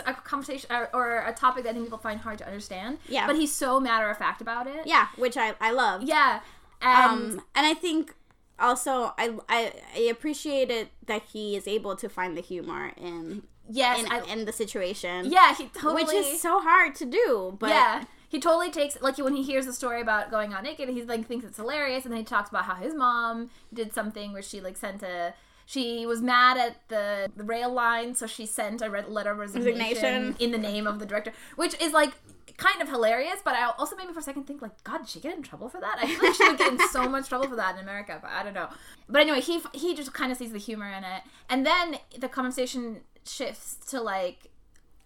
a 0.06 0.14
conversation 0.14 0.72
or, 0.72 0.90
or 0.94 1.26
a 1.28 1.34
topic 1.34 1.64
that 1.64 1.72
I 1.72 1.74
think 1.74 1.86
people 1.86 1.98
find 1.98 2.20
hard 2.20 2.38
to 2.40 2.46
understand. 2.46 3.00
Yeah. 3.08 3.28
but 3.28 3.36
he's 3.36 3.52
so 3.52 3.80
matter 3.80 4.10
of 4.10 4.18
fact 4.18 4.42
about 4.42 4.68
it. 4.68 4.86
yeah, 4.86 5.08
which 5.18 5.38
I 5.38 5.56
I 5.60 5.72
love. 5.72 6.04
yeah, 6.04 6.42
and 6.82 7.12
um, 7.12 7.42
and 7.56 7.66
I 7.66 7.74
think 7.74 8.16
also 8.60 9.14
I, 9.18 9.36
I 9.50 9.74
I 9.96 10.00
appreciate 10.12 10.70
it 10.70 10.90
that 11.08 11.24
he 11.34 11.56
is 11.56 11.68
able 11.68 11.96
to 11.98 12.10
find 12.10 12.38
the 12.38 12.42
humor 12.42 12.92
in 12.98 13.44
yes, 13.70 14.00
in, 14.00 14.12
I, 14.12 14.22
in 14.32 14.46
the 14.46 14.54
situation. 14.54 15.26
yeah, 15.32 15.56
he 15.56 15.68
totally 15.68 16.04
which 16.04 16.14
is 16.14 16.42
so 16.42 16.60
hard 16.60 16.96
to 16.96 17.06
do. 17.06 17.56
But 17.60 17.70
yeah. 17.70 18.04
He 18.34 18.40
totally 18.40 18.72
takes 18.72 19.00
like 19.00 19.20
when 19.20 19.36
he 19.36 19.44
hears 19.44 19.68
the 19.68 19.74
story 19.74 20.02
about 20.02 20.32
going 20.32 20.56
on 20.56 20.64
naked, 20.64 20.90
he's 20.90 21.06
like 21.06 21.28
thinks 21.28 21.46
it's 21.46 21.58
hilarious, 21.58 22.04
and 22.04 22.12
then 22.12 22.18
he 22.18 22.26
talks 22.26 22.50
about 22.50 22.66
how 22.66 22.74
his 22.74 22.96
mom 22.96 23.52
did 23.72 23.94
something 23.94 24.34
where 24.34 24.42
she 24.42 24.60
like 24.60 24.76
sent 24.76 25.04
a 25.04 25.36
she 25.68 26.08
was 26.08 26.20
mad 26.20 26.58
at 26.58 26.78
the, 26.90 27.32
the 27.38 27.44
rail 27.44 27.72
line, 27.72 28.16
so 28.16 28.26
she 28.26 28.48
sent 28.48 28.82
a 28.82 28.90
red 28.90 29.08
letter 29.08 29.32
of 29.32 29.38
resignation, 29.38 30.04
Resignation. 30.04 30.36
in 30.40 30.52
the 30.52 30.58
name 30.58 30.88
of 30.88 30.98
the 30.98 31.06
director, 31.06 31.32
which 31.58 31.80
is 31.80 31.94
like 31.94 32.14
kind 32.58 32.82
of 32.82 32.90
hilarious. 32.90 33.38
But 33.46 33.54
I 33.54 33.72
also 33.78 33.96
made 33.96 34.08
me 34.08 34.14
for 34.14 34.20
a 34.20 34.24
second 34.24 34.46
think 34.46 34.64
like, 34.64 34.84
God, 34.84 35.00
did 35.00 35.10
she 35.10 35.20
get 35.20 35.38
in 35.38 35.44
trouble 35.44 35.70
for 35.70 35.80
that? 35.80 36.00
I 36.02 36.08
feel 36.08 36.24
like 36.24 36.34
she 36.34 36.44
would 36.48 36.58
get 36.58 36.74
in 36.74 36.80
so 36.90 37.08
much 37.08 37.30
trouble 37.30 37.48
for 37.48 37.56
that 37.56 37.76
in 37.76 37.82
America, 37.84 38.18
but 38.20 38.32
I 38.32 38.42
don't 38.44 38.56
know. 38.56 38.70
But 39.08 39.22
anyway, 39.22 39.42
he 39.42 39.62
he 39.74 39.96
just 39.96 40.12
kind 40.12 40.32
of 40.32 40.40
sees 40.40 40.52
the 40.52 40.58
humor 40.58 40.92
in 40.92 41.04
it, 41.04 41.22
and 41.50 41.66
then 41.66 41.98
the 42.18 42.28
conversation 42.28 43.02
shifts 43.26 43.76
to 43.92 44.02
like. 44.02 44.50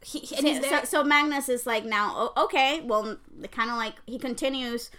He, 0.04 0.20
he- 0.20 0.56
and 0.56 0.63
so, 0.63 0.84
so 0.84 1.04
Magnus 1.04 1.50
is 1.50 1.66
like 1.66 1.84
now 1.84 2.13
oh, 2.16 2.44
okay 2.46 2.82
well 2.82 3.18
kind 3.51 3.70
of 3.72 3.77
like 3.77 3.96
he 4.06 4.18
continues 4.20 4.89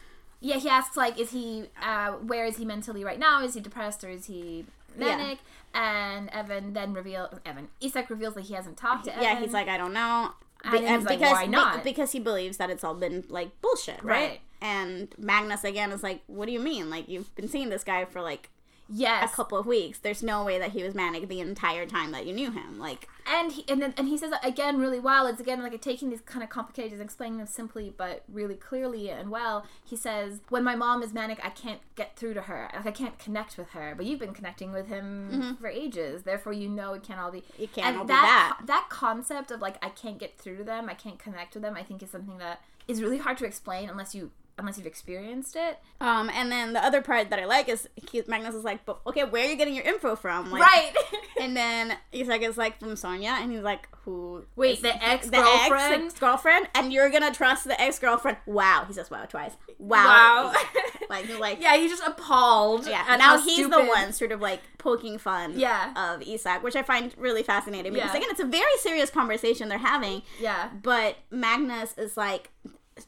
Yeah, 0.40 0.56
he 0.56 0.68
asks 0.68 0.96
like, 0.96 1.18
is 1.18 1.30
he, 1.32 1.64
uh, 1.82 2.12
where 2.12 2.44
is 2.44 2.56
he 2.58 2.64
mentally 2.64 3.02
right 3.04 3.18
now? 3.18 3.42
Is 3.42 3.54
he 3.54 3.60
depressed 3.60 4.04
or 4.04 4.08
is 4.10 4.26
he 4.26 4.64
manic? 4.96 5.38
And 5.74 6.28
Evan 6.30 6.72
then 6.74 6.92
reveal 6.94 7.28
Evan 7.44 7.68
Isak 7.80 8.08
reveals 8.10 8.34
that 8.34 8.42
he 8.44 8.54
hasn't 8.54 8.76
talked 8.76 9.04
to 9.04 9.12
Evan. 9.12 9.22
yeah 9.22 9.38
he's 9.40 9.52
like 9.52 9.68
I 9.68 9.76
don't 9.76 9.92
know 9.92 10.32
And 10.64 10.72
Be- 10.72 10.78
then 10.80 11.00
he's 11.00 11.08
like, 11.08 11.18
because 11.18 11.32
"Why 11.32 11.46
not?" 11.46 11.84
because 11.84 12.12
he 12.12 12.18
believes 12.20 12.56
that 12.56 12.70
it's 12.70 12.82
all 12.84 12.94
been 12.94 13.24
like 13.28 13.60
bullshit 13.60 14.02
right? 14.02 14.30
Right. 14.30 14.40
and 14.60 15.14
Magnus 15.18 15.62
again 15.64 15.92
is 15.92 16.02
like 16.02 16.22
what 16.26 16.46
do 16.46 16.52
you 16.52 16.60
mean 16.60 16.88
like 16.90 17.08
you've 17.08 17.32
been 17.36 17.48
seeing 17.48 17.68
this 17.68 17.84
guy 17.84 18.04
for 18.04 18.20
like 18.22 18.50
a 18.90 19.28
couple 19.28 19.58
of 19.58 19.66
weeks 19.66 19.98
there's 19.98 20.22
no 20.22 20.44
way 20.44 20.58
that 20.58 20.70
he 20.72 20.82
was 20.82 20.94
manic 20.94 21.28
the 21.28 21.40
entire 21.40 21.86
time 21.86 22.10
that 22.12 22.26
you 22.26 22.32
knew 22.32 22.50
him 22.50 22.78
like 22.78 23.08
and 23.30 23.52
he, 23.52 23.64
and 23.68 23.82
then 23.82 23.94
and 23.96 24.08
he 24.08 24.16
says 24.16 24.32
it 24.32 24.38
again 24.42 24.78
really 24.78 25.00
well. 25.00 25.26
It's 25.26 25.40
again 25.40 25.62
like 25.62 25.78
taking 25.80 26.10
these 26.10 26.20
kind 26.22 26.42
of 26.42 26.48
complicated 26.48 26.94
and 26.94 27.02
explaining 27.02 27.38
them 27.38 27.46
simply 27.46 27.92
but 27.94 28.22
really 28.28 28.54
clearly 28.54 29.10
and 29.10 29.30
well. 29.30 29.66
He 29.84 29.96
says, 29.96 30.40
when 30.48 30.64
my 30.64 30.74
mom 30.74 31.02
is 31.02 31.12
manic, 31.12 31.38
I 31.44 31.50
can't 31.50 31.80
get 31.94 32.16
through 32.16 32.34
to 32.34 32.42
her. 32.42 32.70
Like 32.74 32.86
I 32.86 32.90
can't 32.90 33.18
connect 33.18 33.58
with 33.58 33.70
her. 33.70 33.94
But 33.96 34.06
you've 34.06 34.20
been 34.20 34.32
connecting 34.32 34.72
with 34.72 34.88
him 34.88 35.28
mm-hmm. 35.30 35.54
for 35.54 35.68
ages, 35.68 36.22
therefore 36.22 36.54
you 36.54 36.68
know 36.68 36.94
it 36.94 37.02
can't 37.02 37.20
all 37.20 37.30
be. 37.30 37.44
It 37.58 37.72
can't 37.72 37.88
and 37.88 37.96
all 37.98 38.04
be 38.04 38.08
that 38.08 38.56
that. 38.58 38.66
that 38.66 38.86
concept 38.88 39.50
of 39.50 39.60
like 39.60 39.76
I 39.84 39.90
can't 39.90 40.18
get 40.18 40.38
through 40.38 40.56
to 40.58 40.64
them, 40.64 40.88
I 40.88 40.94
can't 40.94 41.18
connect 41.18 41.54
with 41.54 41.62
them. 41.62 41.74
I 41.76 41.82
think 41.82 42.02
is 42.02 42.10
something 42.10 42.38
that 42.38 42.62
is 42.86 43.02
really 43.02 43.18
hard 43.18 43.36
to 43.38 43.44
explain 43.44 43.90
unless 43.90 44.14
you 44.14 44.30
unless 44.58 44.76
you've 44.76 44.86
experienced 44.86 45.56
it. 45.56 45.78
Um, 46.00 46.30
and 46.34 46.50
then 46.50 46.72
the 46.72 46.84
other 46.84 47.00
part 47.00 47.30
that 47.30 47.38
I 47.38 47.44
like 47.44 47.68
is 47.68 47.88
he, 48.10 48.22
Magnus 48.26 48.54
is 48.54 48.64
like, 48.64 48.84
but 48.84 49.00
okay, 49.06 49.24
where 49.24 49.44
are 49.46 49.48
you 49.48 49.56
getting 49.56 49.74
your 49.74 49.84
info 49.84 50.16
from? 50.16 50.50
Like, 50.50 50.62
right. 50.62 50.92
And 51.40 51.56
then 51.56 51.96
Isak 52.10 52.42
is 52.42 52.56
like 52.58 52.80
from 52.80 52.94
Sonja, 52.94 53.26
and 53.40 53.52
he's 53.52 53.62
like, 53.62 53.86
who? 54.04 54.44
Wait, 54.56 54.74
is- 54.78 54.82
the 54.82 55.04
ex-girlfriend? 55.04 56.04
ex 56.06 56.14
girlfriend, 56.18 56.68
and 56.74 56.92
you're 56.92 57.10
gonna 57.10 57.32
trust 57.32 57.64
the 57.64 57.80
ex 57.80 57.98
girlfriend? 58.00 58.38
Wow, 58.44 58.84
he 58.88 58.92
says 58.92 59.08
wow 59.08 59.24
twice. 59.24 59.52
Wow, 59.78 60.52
like 61.08 61.26
he's 61.26 61.38
like 61.38 61.58
yeah, 61.62 61.76
he's 61.76 61.90
just 61.92 62.02
appalled. 62.04 62.86
yeah. 62.88 63.16
now 63.16 63.38
he's 63.40 63.68
the 63.68 63.84
one 63.84 64.12
sort 64.12 64.32
of 64.32 64.40
like 64.40 64.60
poking 64.78 65.18
fun 65.18 65.52
Yeah. 65.56 66.14
of 66.14 66.22
Isak, 66.26 66.64
which 66.64 66.74
I 66.74 66.82
find 66.82 67.14
really 67.16 67.44
fascinating 67.44 67.92
because 67.92 68.10
Yeah. 68.12 68.16
again, 68.18 68.30
it's 68.32 68.40
a 68.40 68.44
very 68.46 68.76
serious 68.80 69.10
conversation 69.10 69.68
they're 69.68 69.78
having, 69.78 70.22
Yeah. 70.40 70.70
but 70.82 71.16
Magnus 71.30 71.94
is 71.96 72.16
like 72.16 72.50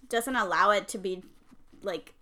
doesn't 0.08 0.36
allow 0.36 0.70
it 0.70 0.86
to 0.88 0.98
be 0.98 1.24
like 1.82 2.14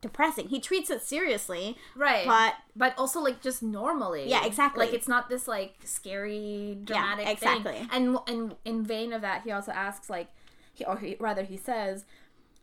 depressing. 0.00 0.48
He 0.48 0.60
treats 0.60 0.90
it 0.90 1.02
seriously, 1.02 1.76
Right. 1.94 2.26
but 2.26 2.54
but 2.74 2.94
also 2.98 3.20
like 3.20 3.40
just 3.42 3.62
normally. 3.62 4.28
Yeah, 4.28 4.44
exactly. 4.44 4.84
Like 4.86 4.94
it's 4.94 5.08
not 5.08 5.28
this 5.28 5.48
like 5.48 5.74
scary 5.84 6.78
dramatic 6.84 7.28
exactly. 7.28 7.72
thing. 7.72 7.88
And 7.92 8.18
and 8.26 8.56
in 8.64 8.84
vain 8.84 9.12
of 9.12 9.22
that, 9.22 9.42
he 9.42 9.50
also 9.50 9.72
asks 9.72 10.10
like 10.10 10.28
he 10.72 10.84
or 10.84 10.98
he, 10.98 11.16
rather 11.18 11.42
he 11.42 11.56
says 11.56 12.04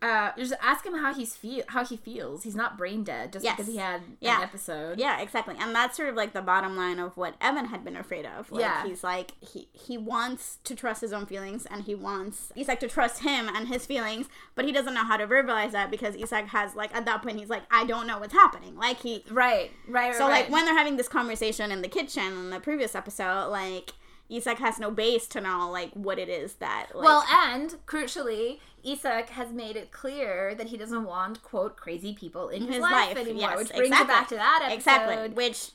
uh, 0.02 0.32
just 0.36 0.52
ask 0.60 0.84
him 0.84 0.94
how 0.94 1.14
he's 1.14 1.34
feel 1.34 1.62
how 1.68 1.84
he 1.84 1.96
feels. 1.96 2.42
He's 2.42 2.54
not 2.54 2.76
brain 2.76 3.04
dead 3.04 3.32
just 3.32 3.44
Yes. 3.44 3.56
because 3.56 3.72
he 3.72 3.78
had 3.78 4.02
Yeah. 4.20 4.36
an 4.38 4.42
episode. 4.42 4.98
Yeah, 4.98 5.20
exactly. 5.20 5.56
And 5.58 5.74
that's 5.74 5.96
sort 5.96 6.08
of 6.10 6.14
like 6.14 6.32
the 6.34 6.42
bottom 6.42 6.76
line 6.76 6.98
of 6.98 7.16
what 7.16 7.34
Evan 7.40 7.66
had 7.66 7.84
been 7.84 7.96
afraid 7.96 8.26
of. 8.26 8.52
Like 8.52 8.60
Yeah. 8.60 8.84
he's 8.86 9.02
like 9.02 9.32
he 9.40 9.68
he 9.72 9.96
wants 9.96 10.58
to 10.64 10.74
trust 10.74 11.00
his 11.00 11.12
own 11.12 11.24
feelings 11.26 11.64
and 11.66 11.84
he 11.84 11.94
wants 11.94 12.52
Isak 12.54 12.80
to 12.80 12.88
trust 12.88 13.22
him 13.22 13.48
and 13.48 13.68
his 13.68 13.86
feelings, 13.86 14.26
but 14.54 14.64
he 14.66 14.72
doesn't 14.72 14.92
know 14.94 15.04
how 15.04 15.16
to 15.16 15.26
verbalize 15.26 15.70
that 15.72 15.90
because 15.90 16.14
Isak 16.16 16.46
has 16.48 16.74
like 16.74 16.94
at 16.94 17.06
that 17.06 17.22
point 17.22 17.38
he's 17.38 17.48
like, 17.50 17.62
I 17.70 17.84
don't 17.86 18.06
know 18.06 18.18
what's 18.18 18.34
happening. 18.34 18.76
Like 18.76 18.98
he 19.00 19.24
Right. 19.30 19.70
Right. 19.88 20.08
right 20.08 20.14
So 20.14 20.24
right. 20.28 20.42
like 20.44 20.50
when 20.50 20.64
they're 20.66 20.76
having 20.76 20.96
this 20.96 21.08
conversation 21.08 21.72
in 21.72 21.80
the 21.82 21.88
kitchen 21.88 22.24
in 22.26 22.50
the 22.50 22.60
previous 22.60 22.94
episode, 22.94 23.48
like 23.48 23.92
Isak 24.28 24.58
has 24.58 24.78
no 24.78 24.90
base 24.90 25.26
to 25.28 25.40
know 25.40 25.70
like 25.70 25.92
what 25.92 26.18
it 26.18 26.28
is 26.28 26.54
that 26.54 26.88
like 26.94 27.04
Well, 27.04 27.24
and 27.30 27.76
crucially, 27.86 28.58
Isak 28.82 29.30
has 29.30 29.52
made 29.52 29.76
it 29.76 29.90
clear 29.90 30.54
that 30.54 30.68
he 30.68 30.76
doesn't 30.76 31.04
want 31.04 31.42
quote 31.42 31.76
crazy 31.76 32.14
people 32.14 32.48
in 32.48 32.62
his, 32.62 32.76
his 32.76 32.82
life, 32.82 32.92
life, 32.92 33.16
anymore, 33.16 33.50
yes, 33.50 33.58
which 33.58 33.70
brings 33.70 33.86
exactly. 33.88 34.04
it 34.04 34.16
back 34.16 34.28
to 34.28 34.34
that 34.36 34.60
episode. 34.62 34.74
exactly. 34.76 35.28
Which 35.30 35.70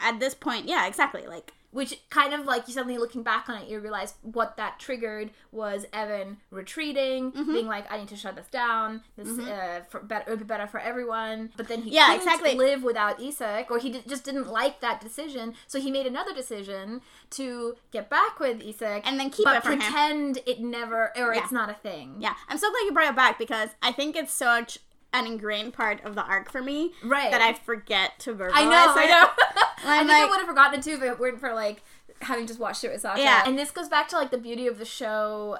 at 0.00 0.20
this 0.20 0.34
point, 0.34 0.68
yeah, 0.68 0.86
exactly. 0.86 1.26
Like 1.26 1.52
which 1.74 2.00
kind 2.08 2.32
of 2.32 2.46
like 2.46 2.66
you 2.68 2.72
suddenly 2.74 2.96
looking 2.98 3.22
back 3.22 3.48
on 3.48 3.56
it, 3.60 3.68
you 3.68 3.78
realize 3.80 4.14
what 4.22 4.56
that 4.56 4.78
triggered 4.78 5.30
was 5.52 5.84
Evan 5.92 6.38
retreating, 6.50 7.32
Mm-hmm. 7.32 7.52
being 7.52 7.66
like, 7.66 7.90
"I 7.92 7.98
need 7.98 8.08
to 8.08 8.16
shut 8.16 8.36
this 8.36 8.46
down. 8.46 9.02
This 9.16 9.28
uh, 9.38 9.80
for 9.90 10.00
better, 10.00 10.24
it 10.26 10.30
would 10.30 10.38
be 10.38 10.44
better 10.44 10.66
for 10.66 10.78
everyone." 10.80 11.50
But 11.56 11.68
then 11.68 11.82
he 11.82 11.90
Yeah, 11.90 12.06
couldn't 12.06 12.22
exactly. 12.22 12.54
live 12.54 12.82
without 12.82 13.20
Isak, 13.20 13.70
or 13.70 13.78
he 13.78 13.90
d- 13.90 14.02
just 14.06 14.24
didn't 14.24 14.46
like 14.48 14.80
that 14.80 15.00
decision, 15.00 15.54
so 15.66 15.80
he 15.80 15.90
made 15.90 16.06
another 16.06 16.32
decision 16.34 17.00
to 17.30 17.74
get 17.90 18.08
back 18.08 18.38
with 18.38 18.62
Isak 18.62 19.02
And 19.06 19.18
then 19.18 19.30
keep 19.30 19.44
but 19.44 19.56
it 19.56 19.62
for 19.64 19.72
him. 19.72 19.80
pretend 19.80 20.38
it 20.46 20.60
never 20.60 21.12
or 21.16 21.34
Yeah. 21.34 21.42
it's 21.42 21.52
not 21.52 21.68
a 21.70 21.74
thing. 21.74 22.16
Yeah, 22.20 22.34
I'm 22.48 22.58
so 22.58 22.70
glad 22.70 22.80
you 22.86 22.92
brought 22.92 23.10
it 23.10 23.16
back 23.16 23.38
because 23.38 23.70
I 23.82 23.90
think 23.92 24.14
it's 24.16 24.32
such 24.32 24.78
an 25.14 25.26
ingrained 25.26 25.72
part 25.72 26.04
of 26.04 26.14
the 26.14 26.22
arc 26.22 26.50
for 26.50 26.60
me 26.60 26.92
Right. 27.02 27.30
that 27.30 27.40
I 27.40 27.54
forget 27.54 28.18
to 28.20 28.34
verbalize 28.34 28.50
I 28.54 28.64
know, 28.64 28.94
I 28.94 29.06
know. 29.06 29.28
I 29.86 29.98
think 29.98 30.10
I 30.10 30.26
would 30.26 30.38
have 30.38 30.46
forgotten 30.46 30.80
it 30.80 30.82
too 30.82 30.92
if 30.92 31.02
it 31.02 31.18
weren't 31.18 31.40
for 31.40 31.54
like 31.54 31.82
having 32.20 32.46
just 32.46 32.60
watched 32.60 32.84
it 32.84 32.90
with 32.90 33.00
Sasha. 33.00 33.22
Yeah. 33.22 33.42
And 33.46 33.58
this 33.58 33.70
goes 33.70 33.88
back 33.88 34.08
to 34.08 34.16
like 34.16 34.30
the 34.30 34.38
beauty 34.38 34.66
of 34.66 34.78
the 34.78 34.84
show. 34.84 35.58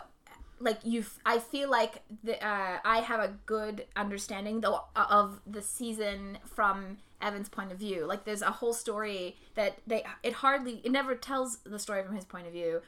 Like 0.60 0.78
you, 0.82 1.04
i 1.26 1.38
feel 1.38 1.68
like 1.70 2.02
the, 2.22 2.42
uh, 2.44 2.78
I 2.84 2.98
have 3.00 3.20
a 3.20 3.34
good 3.44 3.86
understanding 3.96 4.60
though 4.60 4.82
of 4.94 5.40
the 5.46 5.60
season 5.60 6.38
from 6.46 6.98
Evan's 7.20 7.48
point 7.48 7.72
of 7.72 7.78
view. 7.78 8.06
Like 8.06 8.24
there's 8.24 8.42
a 8.42 8.50
whole 8.50 8.72
story 8.72 9.36
that 9.56 9.78
they 9.86 10.04
it 10.22 10.34
hardly 10.34 10.80
it 10.84 10.92
never 10.92 11.14
tells 11.16 11.58
the 11.64 11.78
story 11.78 12.02
from 12.02 12.14
his 12.14 12.24
point 12.24 12.46
of 12.46 12.52
view, 12.52 12.82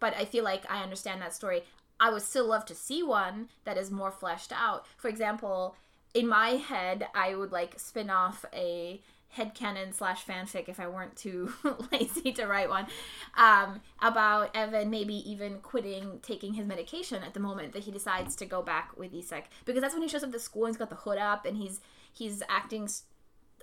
but 0.00 0.14
I 0.16 0.24
feel 0.24 0.44
like 0.44 0.68
I 0.70 0.82
understand 0.82 1.20
that 1.22 1.34
story. 1.34 1.62
I 2.00 2.10
would 2.10 2.22
still 2.22 2.46
love 2.46 2.64
to 2.66 2.74
see 2.74 3.02
one 3.02 3.50
that 3.64 3.76
is 3.76 3.90
more 3.90 4.10
fleshed 4.10 4.52
out. 4.52 4.86
For 4.96 5.08
example, 5.08 5.76
in 6.14 6.28
my 6.28 6.50
head, 6.50 7.08
I 7.14 7.34
would 7.34 7.52
like 7.52 7.78
spin 7.78 8.10
off 8.10 8.44
a 8.52 9.00
headcanon 9.36 9.94
slash 9.94 10.24
fanfic 10.26 10.68
if 10.68 10.80
I 10.80 10.88
weren't 10.88 11.14
too 11.14 11.52
lazy 11.92 12.32
to 12.32 12.46
write 12.46 12.68
one 12.68 12.86
um, 13.36 13.80
about 14.02 14.50
Evan 14.56 14.90
maybe 14.90 15.14
even 15.30 15.58
quitting 15.58 16.18
taking 16.20 16.54
his 16.54 16.66
medication 16.66 17.22
at 17.22 17.32
the 17.32 17.38
moment 17.38 17.72
that 17.74 17.84
he 17.84 17.92
decides 17.92 18.34
to 18.36 18.46
go 18.46 18.60
back 18.60 18.90
with 18.96 19.14
Isak 19.14 19.44
because 19.64 19.82
that's 19.82 19.94
when 19.94 20.02
he 20.02 20.08
shows 20.08 20.24
up 20.24 20.32
to 20.32 20.40
school 20.40 20.64
and 20.64 20.74
he's 20.74 20.78
got 20.78 20.90
the 20.90 20.96
hood 20.96 21.18
up 21.18 21.46
and 21.46 21.56
he's 21.56 21.80
he's 22.12 22.42
acting 22.48 22.88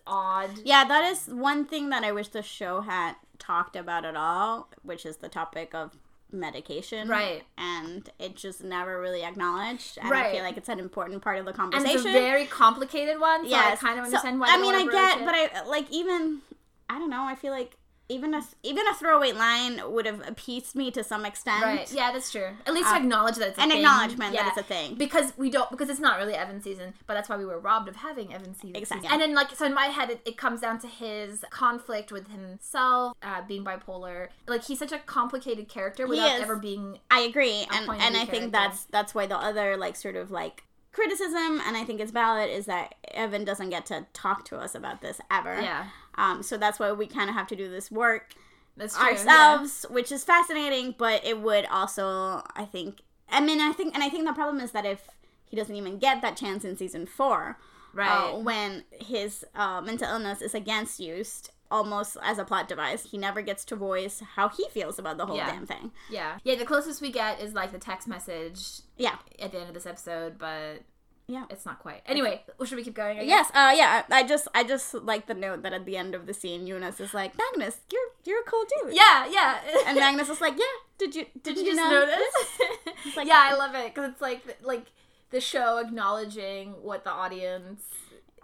odd. 0.06 0.52
Yeah, 0.64 0.86
that 0.86 1.04
is 1.04 1.28
one 1.28 1.66
thing 1.66 1.90
that 1.90 2.04
I 2.04 2.14
wish 2.14 2.30
the 2.30 2.42
show 2.42 2.82
had 2.82 3.16
talked 3.38 3.76
about 3.76 4.06
at 4.06 4.16
all, 4.16 4.70
which 4.84 5.06
is 5.06 5.18
the 5.18 5.30
topic 5.30 5.76
of 5.76 5.98
medication. 6.32 7.08
Right. 7.08 7.44
And 7.58 8.10
it 8.20 8.36
just 8.36 8.63
never 8.63 9.00
really 9.00 9.24
acknowledged. 9.24 9.98
And 10.02 10.13
I 10.13 10.32
feel 10.32 10.44
like 10.44 10.58
it's 10.58 10.70
an 10.70 10.80
important 10.80 11.22
part 11.22 11.38
of 11.40 11.46
the 11.46 11.52
And 11.52 11.58
conversation. 11.60 11.98
it's 11.98 12.06
a 12.06 12.12
very 12.12 12.46
complicated 12.46 13.20
one, 13.20 13.48
so 13.50 13.56
I 13.56 13.76
kind 13.76 14.00
of 14.00 14.06
So, 14.08 14.12
understand 14.18 14.40
why. 14.40 14.48
I 14.50 14.62
mean, 14.62 14.76
I 14.76 14.84
get, 14.84 15.18
broach 15.18 15.26
but. 15.26 15.62
I 15.63 15.68
like 15.68 15.88
even 15.92 16.42
I 16.90 17.00
don't 17.00 17.10
know. 17.10 17.24
I 17.24 17.36
feel 17.36 17.52
like 17.52 17.78
even 18.10 18.34
a 18.34 18.41
even 18.63 18.88
a 18.88 18.93
throwaway 18.93 19.34
line 19.34 19.82
would 19.91 20.06
have 20.06 20.26
appeased 20.28 20.76
me 20.76 20.89
to 20.91 21.04
some 21.04 21.26
extent. 21.26 21.62
Right. 21.63 21.91
Yeah, 21.91 22.12
that's 22.13 22.32
true. 22.32 22.50
At 22.65 22.74
least 22.74 22.88
to 22.89 22.96
Uh, 22.96 23.00
acknowledge 23.00 23.36
that 23.36 23.50
it's 23.50 23.58
a 23.58 23.62
An 23.62 23.70
thing. 23.70 23.80
acknowledgement 23.80 24.34
Yeah. 24.34 24.43
that 24.43 24.50
it's 24.58 24.58
a 24.60 24.63
thing. 24.63 24.96
because 24.96 25.34
we 25.38 25.50
don't 25.50 25.70
because 25.70 25.89
it's 25.89 26.00
not 26.00 26.17
really 26.17 26.34
Evan's 26.34 26.63
season, 26.63 26.93
but 27.06 27.15
that's 27.15 27.28
why 27.28 27.36
we 27.38 27.46
were 27.46 27.60
robbed 27.60 27.89
of 27.89 27.98
having 27.98 28.34
Evan's 28.34 28.58
season. 28.62 28.76
Exactly. 28.78 29.10
And 29.12 29.22
then 29.22 29.34
like 29.36 29.54
so 29.56 29.65
in 29.65 29.74
my 29.74 29.88
head, 29.88 30.10
it, 30.10 30.22
it 30.26 30.38
comes 30.38 30.62
down 30.62 30.80
to 30.80 30.88
his 30.88 31.43
conflict 31.50 32.12
with 32.12 32.30
himself, 32.30 33.13
uh, 33.22 33.41
being 33.48 33.65
bipolar. 33.65 34.30
Like 34.48 34.63
he's 34.63 34.80
such 34.80 34.91
a 34.93 35.00
complicated 35.00 35.67
character 35.67 36.08
without 36.08 36.39
ever 36.39 36.56
being. 36.56 37.00
I 37.12 37.20
agree, 37.22 37.67
and 37.72 37.89
and 37.89 38.15
I 38.15 38.24
view 38.24 38.32
think 38.32 38.32
character. 38.32 38.50
that's 38.52 38.84
that's 38.86 39.13
why 39.13 39.26
the 39.26 39.38
other 39.38 39.76
like 39.76 39.96
sort 39.98 40.15
of 40.15 40.32
like 40.32 40.63
criticism, 40.93 41.62
and 41.65 41.78
I 41.78 41.84
think 41.84 42.00
it's 42.00 42.12
valid, 42.12 42.50
is 42.50 42.65
that 42.65 42.96
Evan 43.12 43.46
doesn't 43.46 43.70
get 43.70 43.86
to 43.88 44.06
talk 44.13 44.46
to 44.46 44.58
us 44.58 44.74
about 44.74 45.02
this 45.02 45.22
ever. 45.30 45.60
Yeah, 45.62 45.88
Um. 46.17 46.43
So 46.43 46.58
that's 46.58 46.80
why 46.80 46.91
we 46.91 47.08
kind 47.08 47.30
of 47.30 47.36
have 47.36 47.47
to 47.47 47.56
do 47.56 47.69
this 47.69 47.91
work 47.91 48.34
true. 48.77 48.88
ourselves, 49.08 49.86
which 49.89 50.12
is 50.12 50.23
fascinating, 50.23 50.95
but 50.97 51.25
it 51.25 51.39
would 51.41 51.65
also, 51.65 52.43
I 52.56 52.65
think, 52.71 52.99
I 53.30 53.41
mean, 53.41 53.60
I 53.60 53.71
think, 53.71 53.93
and 53.95 54.03
I 54.03 54.10
think 54.10 54.25
the 54.27 54.34
problem 54.34 54.60
is 54.63 54.71
that 54.71 54.86
if 54.86 55.08
he 55.45 55.56
doesn't 55.56 55.75
even 55.75 55.97
get 55.97 56.21
that 56.21 56.38
chance 56.38 56.63
in 56.65 56.77
season 56.77 57.06
four, 57.06 57.58
Right. 57.93 58.10
uh, 58.34 58.38
when 58.38 58.84
his 58.91 59.43
uh, 59.56 59.82
mental 59.82 60.08
illness 60.08 60.41
is 60.41 60.53
against 60.53 60.99
used 60.99 61.49
almost 61.71 62.15
as 62.21 62.38
a 62.38 62.45
plot 62.45 62.67
device, 62.67 63.10
he 63.12 63.17
never 63.17 63.41
gets 63.41 63.65
to 63.65 63.75
voice 63.75 64.21
how 64.36 64.49
he 64.49 64.67
feels 64.69 64.99
about 64.99 65.17
the 65.17 65.25
whole 65.25 65.38
Yeah. 65.38 65.49
damn 65.51 65.65
thing. 65.65 65.91
yeah. 66.10 66.38
Yeah. 66.43 66.56
The 66.56 66.65
closest 66.65 67.01
we 67.01 67.12
get 67.12 67.41
is 67.41 67.53
like 67.53 67.71
the 67.71 67.80
text 67.80 68.08
message 68.08 68.82
Yeah. 68.97 69.15
at 69.39 69.51
the 69.51 69.60
end 69.60 69.67
of 69.69 69.73
this 69.73 69.86
episode, 69.88 70.38
but 70.38 70.84
Yeah. 71.28 71.44
it's 71.50 71.66
not 71.66 71.80
quite. 71.80 72.02
Anyway, 72.06 72.42
should 72.66 72.78
we 72.78 72.84
keep 72.84 72.94
going? 72.96 73.18
Guess? 73.18 73.28
Yes, 73.28 73.50
uh, 73.54 73.74
yeah. 73.76 74.04
I 74.10 74.24
just, 74.24 74.48
I 74.56 74.63
just 74.63 74.94
like 74.94 75.28
the 75.28 75.34
note 75.34 75.62
that 75.63 75.74
at 75.74 75.86
the 75.86 75.98
end 75.98 76.16
of 76.16 76.26
the 76.26 76.34
scene, 76.34 76.66
Jonas 76.66 77.00
is 77.00 77.13
like, 77.13 77.34
Magnus, 77.38 77.82
you're, 77.92 78.10
you're 78.26 78.42
a 78.42 78.46
cool 78.46 78.63
dude. 78.84 78.96
Yeah. 78.96 79.28
Yeah. 79.30 79.58
And 79.88 79.98
Magnus 80.00 80.30
is 80.30 80.40
like, 80.42 80.54
yeah. 80.58 80.63
Did 80.98 81.16
you, 81.16 81.26
did, 81.44 81.44
Did 81.44 81.58
you, 81.58 81.63
you, 81.63 81.76
just 81.76 81.78
know? 81.78 81.92
notice? 81.92 83.16
like- 83.18 83.28
yeah, 83.28 83.50
I 83.52 83.56
love 83.56 83.76
it 83.76 83.94
because 83.94 84.10
it's 84.12 84.22
like 84.22 84.42
like 84.63 84.86
the 85.30 85.40
show 85.42 85.78
acknowledging 85.78 86.72
what 86.82 87.04
the 87.04 87.12
audience 87.12 87.82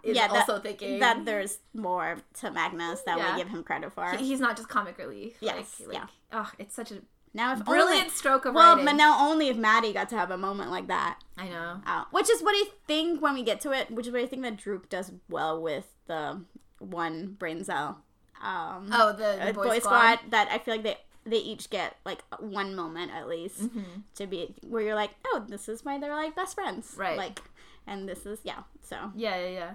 is 0.04 0.14
Yeah, 0.16 0.28
that- 0.28 0.48
also 0.48 0.60
thinking. 0.60 1.00
That 1.00 1.24
there's 1.24 1.58
more 1.72 2.18
to 2.40 2.50
Magnus 2.50 3.00
that 3.06 3.18
Yeah. 3.18 3.32
we 3.34 3.38
give 3.42 3.48
him 3.48 3.64
credit 3.64 3.92
for. 3.92 4.06
He- 4.16 4.26
he's 4.28 4.40
not 4.40 4.56
just 4.56 4.68
comic 4.68 4.98
relief. 4.98 5.36
Yes, 5.40 5.80
like, 5.80 5.88
like, 5.88 5.96
yeah. 5.96 6.06
Oh, 6.32 6.50
it's 6.58 6.74
such 6.74 6.92
a 6.92 6.96
Now, 7.36 7.52
if 7.52 7.64
brilliant 7.64 7.98
only, 8.04 8.10
stroke 8.10 8.44
of 8.44 8.54
well, 8.54 8.70
writing. 8.76 8.84
but 8.84 8.92
now 8.94 9.28
only 9.28 9.48
if 9.48 9.56
Mahdi 9.56 9.92
got 9.92 10.08
to 10.10 10.16
have 10.16 10.30
a 10.30 10.36
moment 10.38 10.70
like 10.70 10.86
that. 10.86 11.18
I 11.36 11.48
know. 11.48 11.80
Uh, 11.84 12.04
which 12.12 12.30
is 12.30 12.40
what 12.42 12.52
I 12.54 12.68
think 12.86 13.20
when 13.20 13.34
we 13.34 13.42
get 13.42 13.60
to 13.62 13.72
it. 13.72 13.90
Which 13.90 14.06
is 14.06 14.12
what 14.12 14.22
I 14.22 14.26
think 14.26 14.42
that 14.42 14.56
Droop 14.56 14.88
does 14.88 15.10
well 15.28 15.60
with 15.60 15.86
the 16.06 16.40
one 16.78 17.34
brain 17.38 17.64
cell. 17.64 17.98
Um, 18.42 18.88
Oh, 18.92 19.08
the, 19.12 19.36
the 19.42 19.48
uh, 19.50 19.52
boy, 19.52 19.78
squad. 19.80 20.20
that 20.30 20.48
I 20.50 20.58
feel 20.58 20.74
like 20.74 20.84
they 20.84 20.96
they 21.26 21.38
each 21.38 21.70
get 21.70 21.96
like 22.04 22.22
one 22.38 22.74
moment 22.76 23.10
at 23.10 23.26
least 23.28 23.62
Mm-hmm. 23.62 24.00
to 24.16 24.26
be 24.26 24.54
where 24.68 24.82
you're 24.82 24.94
like, 24.94 25.10
oh, 25.26 25.44
this 25.48 25.68
is 25.68 25.84
why 25.84 25.98
they're 25.98 26.14
like 26.14 26.36
best 26.36 26.54
friends, 26.54 26.94
Right. 26.96 27.16
Like, 27.16 27.40
and 27.86 28.08
this 28.08 28.26
is 28.26 28.40
yeah. 28.44 28.62
So 28.82 29.10
Yeah, 29.16 29.36
yeah, 29.48 29.70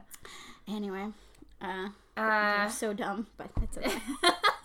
anyway, 0.67 1.08
uh, 1.62 1.89
yeah. 2.15 2.65
Uh, 2.65 2.69
so 2.69 2.93
dumb, 2.93 3.28
but 3.38 3.50
it's 3.63 3.78
okay. 3.78 3.91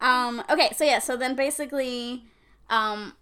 Um, 0.00 0.42
okay, 0.50 0.70
so 0.76 0.84
yeah, 0.84 0.98
so 0.98 1.16
then 1.16 1.34
basically, 1.36 2.24
um, 2.68 3.14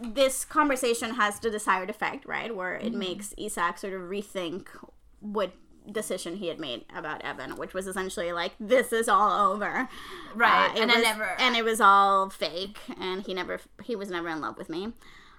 this 0.00 0.44
conversation 0.44 1.14
has 1.14 1.38
the 1.38 1.50
desired 1.50 1.90
effect, 1.90 2.24
right? 2.26 2.54
Where 2.54 2.76
Mm-hmm. 2.76 2.86
it 2.88 2.94
makes 2.94 3.34
Isak 3.38 3.78
sort 3.78 3.92
of 3.92 4.02
rethink 4.02 4.66
what 5.20 5.52
decision 5.90 6.36
he 6.36 6.46
had 6.48 6.58
made 6.60 6.84
about 6.94 7.22
Evan, 7.22 7.56
which 7.56 7.74
was 7.74 7.86
essentially 7.86 8.32
like, 8.32 8.52
this 8.60 8.92
is 8.92 9.08
all 9.08 9.52
over. 9.52 9.88
Right, 10.34 10.70
Uh, 10.76 10.80
and 10.80 10.90
I 10.92 11.00
never- 11.00 11.36
and 11.40 11.56
it 11.56 11.64
was 11.64 11.80
all 11.80 12.30
fake, 12.30 12.78
and 13.00 13.24
he 13.26 13.34
never, 13.34 13.60
he 13.84 13.94
was 13.96 14.10
never 14.10 14.28
in 14.28 14.40
love 14.40 14.56
with 14.58 14.68
me. 14.68 14.92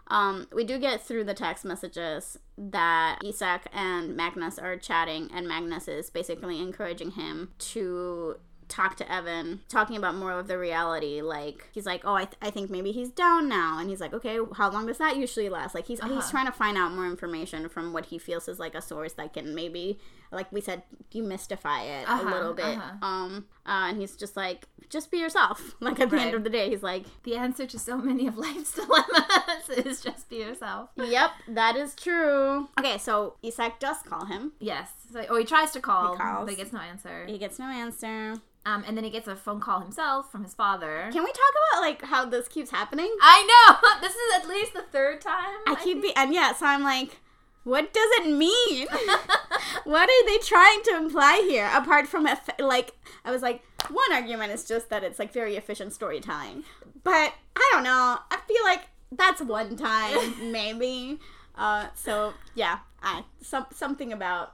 Um, 0.07 0.47
we 0.53 0.65
do 0.65 0.77
get 0.79 1.01
through 1.01 1.23
the 1.23 1.33
text 1.33 1.63
messages 1.63 2.37
that 2.57 3.19
Isak 3.23 3.67
and 3.71 4.17
Magnus 4.17 4.59
are 4.59 4.75
chatting, 4.75 5.29
and 5.33 5.47
Magnus 5.47 5.87
is 5.87 6.09
basically 6.09 6.59
encouraging 6.59 7.11
him 7.11 7.51
to 7.59 8.35
talk 8.67 8.95
to 8.97 9.11
Evan, 9.11 9.61
talking 9.69 9.95
about 9.97 10.15
more 10.15 10.31
of 10.31 10.47
the 10.47 10.57
reality. 10.57 11.21
Like 11.21 11.69
he's 11.73 11.85
like, 11.85 12.01
"Oh, 12.05 12.13
I, 12.15 12.25
th- 12.25 12.37
I 12.41 12.49
think 12.49 12.69
maybe 12.69 12.91
he's 12.91 13.09
down 13.09 13.47
now," 13.49 13.77
and 13.79 13.89
he's 13.89 13.99
like, 14.01 14.13
"Okay, 14.13 14.37
how 14.55 14.69
long 14.71 14.85
does 14.87 14.97
that 14.99 15.17
usually 15.17 15.49
last?" 15.49 15.73
Like 15.75 15.87
he's 15.87 15.99
he's 16.01 16.11
Uh-huh. 16.11 16.31
trying 16.31 16.45
to 16.45 16.51
find 16.51 16.77
out 16.77 16.91
more 16.93 17.05
information 17.05 17.69
from 17.69 17.93
what 17.93 18.05
he 18.07 18.17
feels 18.17 18.47
is 18.47 18.59
like 18.59 18.75
a 18.75 18.81
source 18.81 19.13
that 19.13 19.33
can 19.33 19.53
maybe, 19.55 19.99
like 20.33 20.51
we 20.51 20.61
said, 20.61 20.83
demystify 21.13 21.85
it 22.01 22.09
Uh-huh, 22.09 22.23
a 22.23 22.29
little 22.29 22.53
bit. 22.53 22.65
uh-huh. 22.77 23.05
Um, 23.05 23.45
uh, 23.65 23.87
and 23.89 23.97
he's 23.99 24.15
just 24.15 24.35
like, 24.35 24.67
"Just 24.89 25.11
be 25.11 25.17
yourself." 25.17 25.75
Like 25.79 25.99
at 25.99 26.09
the 26.09 26.19
end 26.19 26.33
of 26.35 26.43
the 26.43 26.49
day, 26.49 26.69
he's 26.69 26.83
like, 26.83 27.05
the 27.23 27.35
answer 27.35 27.65
to 27.67 27.79
so 27.79 27.97
many 27.97 28.27
of 28.27 28.37
life's 28.37 28.73
dilemmas 28.79 29.69
is 29.85 30.01
just 30.01 30.29
be 30.29 30.37
yourself. 30.37 30.89
Yep, 30.95 31.31
that 31.49 31.75
is 31.75 31.95
true. 31.95 32.67
Okay, 32.79 32.97
so 32.97 33.35
Isak 33.43 33.79
does 33.79 33.97
call 34.05 34.25
him. 34.25 34.53
Yes. 34.59 34.89
So, 35.11 35.21
or 35.29 35.39
he 35.39 35.45
tries 35.45 35.71
to 35.71 35.79
call, 35.81 36.13
He 36.13 36.19
calls. 36.21 36.45
but 36.45 36.49
he 36.51 36.55
gets 36.55 36.73
no 36.73 36.79
answer. 36.79 37.25
He 37.27 37.37
gets 37.37 37.59
no 37.59 37.65
answer. 37.65 38.35
Um, 38.65 38.85
and 38.87 38.95
then 38.95 39.03
he 39.03 39.09
gets 39.09 39.27
a 39.27 39.35
phone 39.35 39.59
call 39.59 39.81
himself 39.81 40.31
from 40.31 40.43
his 40.43 40.53
father. 40.53 41.09
Can 41.11 41.21
we 41.23 41.31
talk 41.31 41.53
about 41.71 41.81
like 41.81 42.01
how 42.03 42.23
this 42.25 42.47
keeps 42.47 42.71
happening? 42.71 43.13
I 43.21 43.43
know. 43.49 43.89
This 44.01 44.13
is 44.15 44.33
at 44.41 44.47
least 44.47 44.73
the 44.73 44.83
third 44.83 45.19
time. 45.19 45.59
I 45.67 45.75
keep 45.75 46.01
think. 46.01 46.15
be 46.15 46.15
and 46.15 46.33
yeah, 46.33 46.53
so 46.53 46.65
I'm 46.65 46.81
like, 46.83 47.19
what 47.63 47.93
does 47.93 48.09
it 48.19 48.35
mean? 48.35 48.87
what 49.85 50.09
are 50.09 50.25
they 50.25 50.37
trying 50.39 50.81
to 50.83 50.97
imply 50.97 51.45
here? 51.47 51.69
Apart 51.73 52.07
from 52.07 52.25
eff- 52.27 52.49
like, 52.59 52.93
I 53.23 53.31
was 53.31 53.41
like, 53.41 53.61
one 53.89 54.11
argument 54.13 54.51
is 54.51 54.65
just 54.65 54.89
that 54.89 55.03
it's 55.03 55.19
like 55.19 55.31
very 55.33 55.55
efficient 55.55 55.93
storytelling, 55.93 56.63
but 57.03 57.33
I 57.55 57.69
don't 57.71 57.83
know. 57.83 58.17
I 58.31 58.37
feel 58.47 58.63
like 58.63 58.81
that's 59.11 59.41
one 59.41 59.75
time 59.75 60.33
maybe. 60.51 61.19
Uh, 61.55 61.87
so 61.95 62.33
yeah, 62.55 62.79
I 63.01 63.23
some 63.41 63.65
something 63.71 64.11
about 64.11 64.53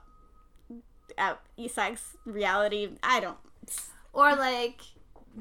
uh, 1.18 1.36
Isak's 1.58 2.18
reality. 2.26 2.90
I 3.04 3.20
don't. 3.20 3.38
or 4.14 4.36
like 4.36 4.82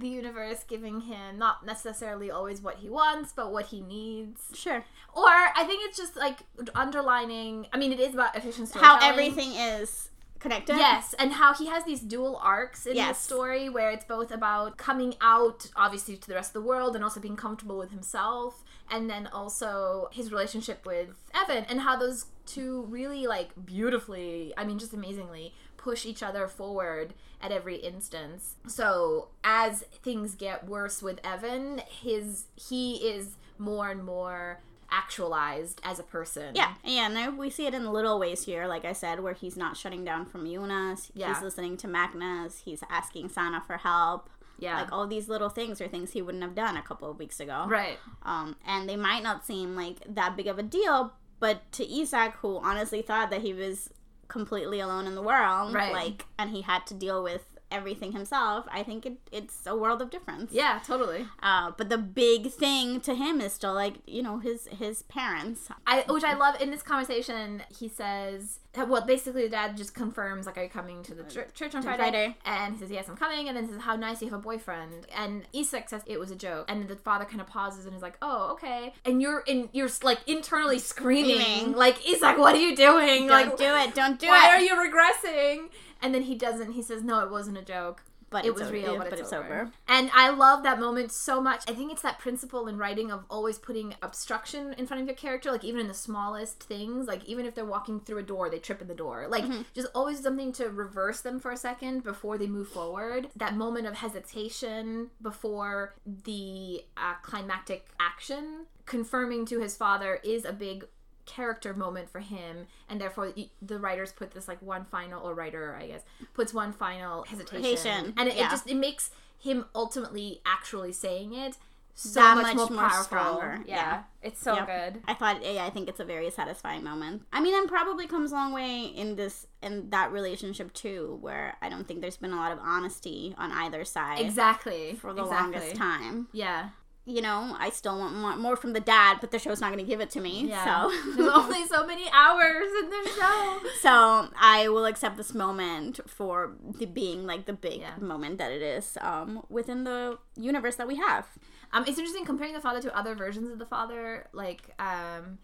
the 0.01 0.09
universe 0.09 0.65
giving 0.67 1.03
him 1.03 1.39
not 1.39 1.65
necessarily 1.65 2.31
always 2.31 2.61
what 2.61 2.77
he 2.77 2.89
wants, 2.89 3.33
but 3.33 3.53
what 3.53 3.67
he 3.67 3.81
needs. 3.81 4.41
Sure. 4.55 4.85
Or 5.15 5.27
I 5.27 5.65
think 5.67 5.83
it's 5.85 5.97
just 5.97 6.17
like 6.17 6.39
underlining. 6.75 7.67
I 7.73 7.79
mean, 7.79 7.93
it 7.93 8.01
is 8.01 8.15
about 8.15 8.37
efficient 8.37 8.73
How 8.75 8.99
everything 9.01 9.53
is 9.55 10.11
connected. 10.39 10.77
Yes, 10.77 11.15
and 11.19 11.33
how 11.33 11.53
he 11.53 11.67
has 11.67 11.85
these 11.85 12.01
dual 12.01 12.39
arcs 12.43 12.87
in 12.87 12.97
Yes. 12.97 13.21
story 13.21 13.69
where 13.69 13.91
it's 13.91 14.05
both 14.05 14.31
about 14.31 14.77
coming 14.77 15.15
out, 15.21 15.69
obviously, 15.75 16.17
to 16.17 16.29
the 16.29 16.35
rest 16.35 16.51
of 16.51 16.63
the 16.63 16.69
world 16.69 16.95
and 16.95 17.03
also 17.03 17.19
being 17.21 17.37
comfortable 17.37 17.77
with 17.77 17.91
himself, 17.91 18.63
and 18.91 19.11
then 19.11 19.27
also 19.27 20.09
his 20.13 20.31
relationship 20.31 20.87
with 20.87 21.09
Evan, 21.35 21.65
and 21.65 21.81
how 21.81 21.97
those 21.97 22.27
two 22.47 22.83
really, 22.89 23.27
like, 23.27 23.51
beautifully, 23.67 24.55
I 24.57 24.65
mean, 24.65 24.79
just 24.79 24.95
amazingly, 24.95 25.55
push 25.79 26.05
each 26.05 26.23
other 26.23 26.47
forward 26.47 27.15
at 27.41 27.51
every 27.51 27.77
instance. 27.77 28.57
So 28.67 29.29
as 29.43 29.85
things 30.03 30.35
get 30.35 30.69
worse 30.69 31.03
with 31.03 31.21
Evan, 31.25 31.81
his 31.89 32.47
he 32.57 32.97
is 32.97 33.37
more 33.57 33.91
and 33.91 34.05
more 34.05 34.61
actualized 34.91 35.81
as 35.85 35.99
a 35.99 36.03
person. 36.03 36.55
Yeah, 36.55 36.75
yeah, 36.85 37.09
no, 37.09 37.31
we 37.31 37.51
see 37.51 37.67
it 37.67 37.75
in 37.75 37.91
little 37.93 38.19
ways 38.19 38.45
here, 38.45 38.67
like 38.67 38.85
I 38.85 38.93
said, 38.93 39.21
where 39.21 39.35
he's 39.35 39.57
not 39.57 39.77
shutting 39.77 40.05
down 40.05 40.27
from 40.27 40.51
Jonas. 40.51 41.11
Yeah. 41.15 41.33
He's 41.33 41.43
listening 41.43 41.77
to 41.79 41.89
Magnus. 41.89 42.63
He's 42.65 42.83
asking 42.91 43.29
Sana 43.29 43.63
for 43.67 43.79
help. 43.79 44.29
Yeah. 44.59 44.81
Like 44.81 44.93
all 44.93 45.07
these 45.07 45.29
little 45.29 45.51
things 45.51 45.81
are 45.81 45.89
things 45.89 46.13
he 46.13 46.23
wouldn't 46.23 46.43
have 46.43 46.55
done 46.55 46.77
a 46.77 46.83
couple 46.83 47.09
of 47.11 47.19
weeks 47.19 47.39
ago. 47.39 47.67
right. 47.69 47.99
Um, 48.23 48.57
and 48.67 48.89
they 48.89 48.97
might 48.97 49.23
not 49.23 49.47
seem 49.47 49.77
like 49.77 49.99
that 50.09 50.37
big 50.37 50.49
of 50.49 50.59
a 50.59 50.63
deal, 50.63 51.13
but 51.39 51.71
to 51.73 51.85
Isak, 51.89 52.33
who 52.37 52.59
honestly 52.59 53.03
thought 53.03 53.31
that 53.31 53.43
he 53.43 53.53
was 53.55 53.91
completely 54.29 54.81
alone 54.81 55.07
in 55.07 55.15
the 55.15 55.23
world, 55.23 55.75
Right. 55.75 55.93
like, 55.93 56.27
and 56.39 56.51
he 56.51 56.63
had 56.63 56.87
to 56.87 56.95
deal 56.95 57.23
with 57.23 57.45
everything 57.71 58.13
himself, 58.13 58.67
I 58.73 58.83
think 58.83 59.05
it, 59.05 59.19
it's 59.31 59.67
a 59.67 59.77
world 59.77 60.01
of 60.01 60.09
difference. 60.11 60.53
Yeah, 60.53 60.81
totally. 60.87 61.27
Uh, 61.43 61.73
but 61.77 61.91
the 61.91 61.99
big 61.99 62.51
thing 62.51 63.01
to 63.03 63.15
him 63.15 63.41
is 63.43 63.53
still 63.53 63.75
like 63.75 63.97
you 64.07 64.23
know 64.23 64.39
his 64.39 64.69
his 64.69 65.03
parents. 65.03 65.69
I 65.87 66.05
which 66.09 66.25
I 66.25 66.35
love 66.35 66.61
in 66.63 66.71
this 66.71 66.83
conversation. 66.83 67.63
He 67.69 67.89
says, 67.89 68.61
well, 68.85 69.05
basically, 69.05 69.43
the 69.43 69.49
dad 69.49 69.77
just 69.77 69.95
confirms, 69.95 70.47
like, 70.47 70.59
"Are 70.59 70.63
you 70.63 70.69
coming 70.69 71.03
to 71.05 71.15
the 71.15 71.25
chur- 71.25 71.49
church 71.55 71.75
on 71.75 71.83
Friday?" 71.83 72.03
Friday. 72.03 72.37
And 72.45 72.75
he 72.75 72.81
says, 72.81 72.91
"Yes, 72.91 73.09
I'm 73.09 73.17
coming." 73.17 73.49
And 73.49 73.57
then 73.57 73.69
says, 73.69 73.81
"How 73.81 73.97
nice 73.97 74.21
you 74.21 74.29
have 74.31 74.39
a 74.39 74.43
boyfriend." 74.43 75.07
And 75.15 75.47
Isak 75.53 75.89
says 75.89 76.03
it 76.07 76.19
was 76.21 76.31
a 76.31 76.37
joke. 76.37 76.67
And 76.69 76.89
the 76.89 76.97
father 76.97 77.25
kind 77.25 77.41
of 77.41 77.47
pauses 77.47 77.87
and 77.87 77.95
is 77.95 78.03
like, 78.03 78.19
"Oh, 78.23 78.51
okay." 78.53 78.95
And 79.05 79.23
you're 79.23 79.41
in, 79.41 79.69
you're 79.73 79.89
like 80.03 80.21
internally 80.27 80.79
screaming, 80.79 81.41
Screaming. 81.41 81.73
like, 81.75 82.07
"Isak, 82.09 82.39
what 82.39 82.55
are 82.55 82.61
you 82.61 82.77
doing? 82.77 83.27
Don't 83.27 83.49
like, 83.49 83.57
do 83.57 83.65
it! 83.77 83.95
Don't 83.95 84.19
do 84.19 84.27
it. 84.27 84.31
why 84.31 84.49
it! 84.49 84.53
are 84.55 84.61
you 84.61 84.75
regressing?" 84.75 85.69
And 86.01 86.15
then 86.15 86.23
he 86.23 86.35
doesn't. 86.35 86.73
He 86.73 86.83
says, 86.83 87.03
"No, 87.03 87.21
it 87.21 87.31
wasn't 87.31 87.59
a 87.59 87.63
joke." 87.63 88.03
But 88.31 88.45
it 88.45 88.51
it's 88.51 88.61
was 88.61 88.71
real, 88.71 88.93
yeah, 88.95 88.99
but, 88.99 89.19
it's, 89.19 89.33
over. 89.33 89.45
over. 89.45 89.71
And 89.89 90.11
I 90.15 90.31
love 90.31 90.63
that 90.65 90.79
moment 90.79 91.13
so 91.13 91.41
much. 91.41 91.65
I 91.69 91.73
think 91.75 91.91
it's 91.93 92.03
that 92.03 92.19
principle 92.19 92.69
in 92.69 92.77
writing 92.77 93.11
of 93.11 93.25
always 93.31 93.59
putting 93.59 93.95
obstruction 94.03 94.75
in 94.75 94.87
front 94.87 95.01
of 95.03 95.09
your 95.09 95.17
character, 95.17 95.51
like 95.51 95.65
even 95.65 95.81
in 95.81 95.89
the 95.89 95.95
smallest 95.95 96.63
things, 96.63 97.07
like 97.07 97.25
even 97.25 97.47
if 97.47 97.55
they're 97.55 97.65
walking 97.65 98.01
through 98.01 98.19
a 98.19 98.23
door, 98.23 98.51
they 98.51 98.59
trip 98.59 98.83
in 98.83 98.89
the 98.89 98.95
door. 98.95 99.27
Like 99.29 99.45
Mm-hmm. 99.45 99.63
just 99.73 99.89
always 99.95 100.21
something 100.23 100.53
to 100.53 100.69
reverse 100.69 101.21
them 101.23 101.41
for 101.41 101.51
a 101.53 101.57
second 101.57 102.03
before 102.05 102.37
they 102.37 102.47
move 102.47 102.69
forward. 102.69 103.29
That 103.37 103.57
moment 103.57 103.87
of 103.87 103.95
hesitation 103.95 105.11
before 105.23 105.95
the 106.05 106.83
uh, 106.97 107.15
climactic 107.23 107.87
action, 107.99 108.67
confirming 108.85 109.47
to 109.47 109.61
his 109.61 109.77
father, 109.77 110.21
is 110.23 110.45
a 110.45 110.53
big 110.53 110.87
character 111.29 111.75
moment 111.75 112.09
for 112.11 112.21
him 112.21 112.67
and 112.89 113.01
therefore 113.01 113.33
the 113.61 113.79
writers 113.79 114.13
put 114.13 114.31
this 114.33 114.49
like 114.49 114.61
one 114.63 114.85
final 114.85 115.23
or 115.29 115.35
writer 115.35 115.77
i 115.81 115.87
guess 115.87 116.03
puts 116.35 116.55
one 116.55 116.73
final 116.73 117.23
hesitation 117.25 118.15
and 118.17 118.29
it, 118.29 118.37
it 118.37 118.49
just 118.51 118.69
it 118.69 118.77
makes 118.77 119.11
him 119.39 119.65
ultimately 119.75 120.41
actually 120.47 120.93
saying 120.93 121.35
it 121.35 121.57
so 121.95 122.21
That 122.21 122.37
much, 122.37 122.45
much 122.55 122.57
more, 122.57 122.67
more 122.71 122.89
powerful 122.89 123.05
stronger, 123.05 123.59
yeah, 123.67 123.75
yeah. 123.75 124.03
it's 124.23 124.41
so 124.41 124.55
Yep. 124.55 124.67
good 124.69 125.03
I 125.09 125.15
thought, 125.15 125.45
yeah, 125.45 125.65
I 125.67 125.71
think 125.71 125.89
it's 125.89 125.99
a 125.99 126.05
very 126.05 126.31
satisfying 126.31 126.85
moment. 126.85 127.23
I 127.33 127.41
mean, 127.41 127.55
and 127.59 127.69
probably 127.69 128.07
comes 128.07 128.31
a 128.31 128.37
long 128.37 128.53
way 128.53 128.85
in 128.85 129.17
this 129.17 129.49
in 129.65 129.91
that 129.91 130.13
relationship 130.13 130.73
too, 130.73 131.19
where 131.21 131.57
I 131.61 131.69
don't 131.69 131.89
think 131.89 132.01
there's 132.01 132.17
been 132.17 132.33
a 132.33 132.37
lot 132.37 132.53
of 132.53 132.61
honesty 132.63 133.35
on 133.37 133.51
either 133.51 133.85
side 133.85 134.21
exactly 134.21 134.95
for 134.95 135.13
the 135.13 135.23
exactly. 135.25 135.53
longest 135.59 135.75
time. 135.77 136.29
yeah 136.33 136.69
You 137.09 137.23
know, 137.23 137.57
I 137.59 137.71
still 137.71 137.99
want 137.99 138.39
more, 138.39 138.55
from 138.55 138.75
the 138.75 138.81
dad, 138.81 139.19
but 139.23 139.31
the 139.31 139.39
show's 139.39 139.61
not 139.63 139.73
going 139.73 139.83
to 139.85 139.89
give 139.91 140.01
it 140.01 140.11
to 140.11 140.21
me. 140.21 140.47
yeah 140.49 140.65
So, 140.65 140.93
there's 141.17 141.29
only 141.31 141.65
so 141.67 141.87
many 141.87 142.05
hours 142.13 142.67
in 142.83 142.91
the 142.91 143.11
show 143.19 143.59
so 143.81 144.29
I 144.39 144.69
will 144.69 144.85
accept 144.85 145.17
this 145.17 145.33
moment 145.35 146.01
for 146.07 146.53
the 146.79 146.85
being 146.87 147.27
like 147.27 147.47
the 147.47 147.55
big 147.55 147.81
Yeah. 147.81 147.97
moment 147.99 148.37
that 148.39 148.53
it 148.53 148.61
is 148.61 148.99
um, 149.01 149.43
within 149.49 149.85
the 149.85 150.19
universe 150.37 150.77
that 150.77 150.87
we 150.87 150.97
have. 150.97 151.27
Um, 151.73 151.85
it's 151.89 151.99
interesting 151.99 152.25
comparing 152.27 152.53
the 152.53 152.61
father 152.61 152.83
to 152.83 152.95
other 152.97 153.15
versions 153.15 153.51
of 153.51 153.59
the 153.59 153.67
father. 153.67 154.29
Like, 154.33 154.63
um, 154.79 155.39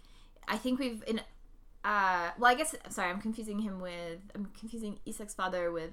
I 0.47 0.57
think 0.59 0.79
we've 0.79 1.03
in, 1.07 1.21
uh, 1.85 2.31
well, 2.39 2.51
I 2.51 2.55
guess 2.55 2.75
sorry, 2.91 3.11
I'm 3.11 3.21
confusing 3.21 3.61
him 3.61 3.81
with 3.81 4.21
I'm 4.35 4.51
confusing 4.59 4.99
Isak's 5.07 5.35
father 5.35 5.71
with 5.73 5.93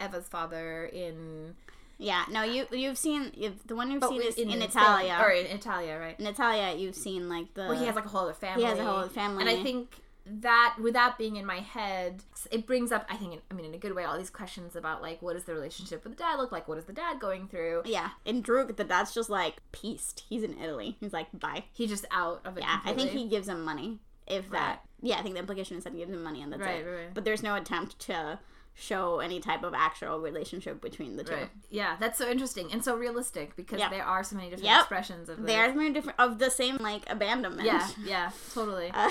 Eva's 0.00 0.28
father 0.28 0.86
in 0.86 1.54
Yeah, 1.98 2.24
no, 2.30 2.42
you 2.42 2.66
you've 2.70 2.96
seen 2.98 3.32
you've, 3.36 3.66
the 3.66 3.74
one 3.74 3.90
you've 3.90 4.00
but 4.00 4.10
seen 4.10 4.22
is 4.22 4.36
in, 4.36 4.48
Spain, 4.50 4.62
Italia. 4.62 5.18
or 5.20 5.30
in 5.30 5.46
Italia, 5.46 5.98
right? 5.98 6.18
in 6.18 6.26
Italia, 6.26 6.74
you've 6.76 6.94
seen 6.94 7.28
like 7.28 7.52
the 7.54 7.66
Where 7.66 7.74
he 7.76 7.86
has 7.86 7.96
like 7.96 8.04
a 8.06 8.08
whole 8.08 8.22
other 8.22 8.34
family. 8.34 8.62
he 8.62 8.68
has 8.68 8.78
a 8.78 8.84
whole 8.84 8.96
other 8.98 9.08
family. 9.08 9.40
and 9.42 9.50
I 9.50 9.62
think 9.62 9.96
that 10.30 10.76
with 10.80 10.92
that 10.92 11.16
being 11.18 11.36
in 11.36 11.46
my 11.46 11.60
head, 11.60 12.22
it 12.52 12.66
brings 12.66 12.92
up 12.92 13.06
I 13.10 13.16
think 13.16 13.40
I 13.50 13.54
mean 13.54 13.64
in 13.66 13.74
a 13.74 13.78
good 13.78 13.94
way 13.96 14.04
all 14.04 14.16
these 14.18 14.30
questions 14.30 14.76
about 14.76 15.02
like 15.02 15.20
what 15.22 15.32
does 15.32 15.44
the 15.44 15.54
relationship 15.54 16.04
with 16.04 16.16
the 16.16 16.22
dad 16.22 16.36
look 16.36 16.52
like? 16.52 16.68
What 16.68 16.78
is 16.78 16.84
the 16.84 16.92
dad 16.92 17.18
going 17.18 17.48
through? 17.48 17.82
yeah, 17.86 18.10
in 18.24 18.42
Druck, 18.42 18.76
the 18.76 18.84
dad's 18.84 19.12
just 19.12 19.28
like 19.30 19.56
pieced. 19.72 20.24
He's 20.28 20.42
in 20.44 20.56
Italy. 20.58 20.96
He's 21.00 21.12
like 21.12 21.26
bye. 21.38 21.64
He's 21.72 21.90
just 21.90 22.04
out 22.12 22.42
of 22.44 22.56
it. 22.58 22.60
Yeah, 22.62 22.78
I 22.84 22.92
think 22.92 23.10
he 23.10 23.26
gives 23.26 23.48
him 23.48 23.64
money. 23.64 23.98
If 24.26 24.50
that, 24.50 24.68
Right. 24.68 24.78
yeah, 25.00 25.18
I 25.18 25.22
think 25.22 25.34
the 25.36 25.40
implication 25.40 25.78
is 25.78 25.84
that 25.84 25.94
he 25.94 26.00
gives 26.00 26.12
him 26.12 26.22
money 26.22 26.42
and 26.42 26.52
that's 26.52 26.60
Right, 26.60 26.80
it. 26.82 26.86
right, 26.86 26.96
right. 27.06 27.14
But 27.14 27.24
there's 27.24 27.42
no 27.42 27.54
attempt 27.54 27.98
to 28.00 28.38
show 28.80 29.18
any 29.18 29.40
type 29.40 29.64
of 29.64 29.74
actual 29.74 30.20
relationship 30.20 30.80
between 30.80 31.16
the 31.16 31.24
two. 31.24 31.34
Right. 31.34 31.48
Yeah, 31.68 31.96
that's 31.98 32.16
so 32.16 32.28
interesting 32.30 32.70
and 32.72 32.82
so 32.84 32.94
realistic 32.96 33.56
because 33.56 33.80
Yep. 33.80 33.90
there 33.90 34.04
are 34.04 34.22
so 34.22 34.36
many 34.36 34.50
different 34.50 34.66
Yep. 34.66 34.80
expressions 34.80 35.28
of. 35.28 35.42
They 35.42 35.56
are 35.56 35.74
many 35.74 35.92
different 35.92 36.18
of 36.20 36.38
the 36.38 36.50
same 36.50 36.76
like 36.76 37.02
abandonment. 37.10 37.66
Yeah, 37.66 37.88
yeah, 38.04 38.30
totally. 38.54 38.90
Uh, 38.94 39.08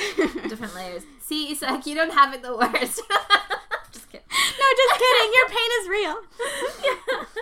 different 0.47 0.73
layers. 0.73 1.03
See, 1.21 1.51
Isak, 1.51 1.85
you 1.85 1.95
don't 1.95 2.13
have 2.13 2.33
it 2.33 2.41
the 2.41 2.55
worst. 2.55 3.01
Just 3.91 4.11
kidding. 4.11 4.27
no, 4.29 4.65
just 4.81 4.95
kidding. 5.01 5.31
Your 5.33 5.47
pain 5.47 5.69
is 5.81 5.87
real. 5.89 6.15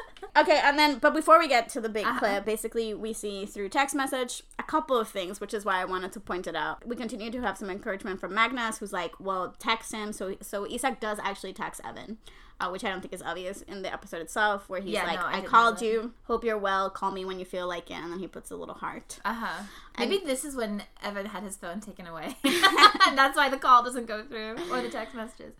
Okay, 0.38 0.60
and 0.64 0.78
then, 0.78 0.98
but 1.00 1.14
before 1.14 1.40
we 1.40 1.48
get 1.48 1.70
to 1.70 1.82
the 1.82 1.88
big 1.90 2.06
Uh-huh. 2.06 2.20
clip, 2.20 2.46
basically 2.46 2.94
we 2.94 3.14
see 3.14 3.46
through 3.46 3.70
text 3.70 3.96
message 3.96 4.44
a 4.60 4.64
couple 4.64 4.98
of 4.98 5.08
things, 5.08 5.40
which 5.40 5.54
is 5.54 5.64
why 5.64 5.80
I 5.82 5.86
wanted 5.86 6.12
to 6.14 6.20
point 6.20 6.46
it 6.48 6.56
out. 6.56 6.86
We 6.86 6.96
continue 6.96 7.32
to 7.32 7.42
have 7.42 7.58
some 7.58 7.70
encouragement 7.70 8.20
from 8.20 8.34
Magnus, 8.34 8.80
who's 8.80 8.92
like, 8.94 9.14
"Well, 9.20 9.56
text 9.60 9.94
him." 9.94 10.12
So, 10.12 10.36
so 10.42 10.66
Isak 10.70 11.00
does 11.00 11.20
actually 11.24 11.54
text 11.54 11.80
Evan, 11.86 12.18
uh, 12.60 12.70
which 12.70 12.84
I 12.84 12.90
don't 12.90 13.00
think 13.02 13.14
is 13.14 13.22
obvious 13.22 13.62
in 13.62 13.82
the 13.82 13.92
episode 13.94 14.22
itself, 14.22 14.68
where 14.68 14.82
he's 14.82 14.94
Yeah, 14.94 15.06
like, 15.06 15.20
no, 15.20 15.26
I 15.26 15.38
"I, 15.38 15.42
called 15.42 15.82
you. 15.82 16.12
Hope 16.26 16.44
you're 16.44 16.58
well. 16.58 16.90
Call 16.90 17.12
me 17.12 17.24
when 17.24 17.40
you 17.40 17.46
feel 17.46 17.68
like 17.68 17.90
it." 17.90 17.94
And 17.96 18.12
then 18.12 18.20
he 18.20 18.28
puts 18.28 18.52
a 18.52 18.56
little 18.58 18.76
heart. 18.76 19.20
Uh 19.24 19.34
huh. 19.34 19.64
Maybe 19.98 20.18
this 20.26 20.44
is 20.44 20.56
when 20.56 20.84
Evan 21.02 21.28
had 21.28 21.44
his 21.44 21.56
phone 21.56 21.80
taken 21.80 22.08
away. 22.08 22.36
and 22.44 23.18
that's 23.18 23.38
why 23.38 23.48
the 23.50 23.58
call 23.58 23.84
doesn't 23.84 24.06
go 24.08 24.24
through 24.24 24.56
or 24.72 24.82
the 24.82 24.90
text 24.90 25.16
messages. 25.16 25.54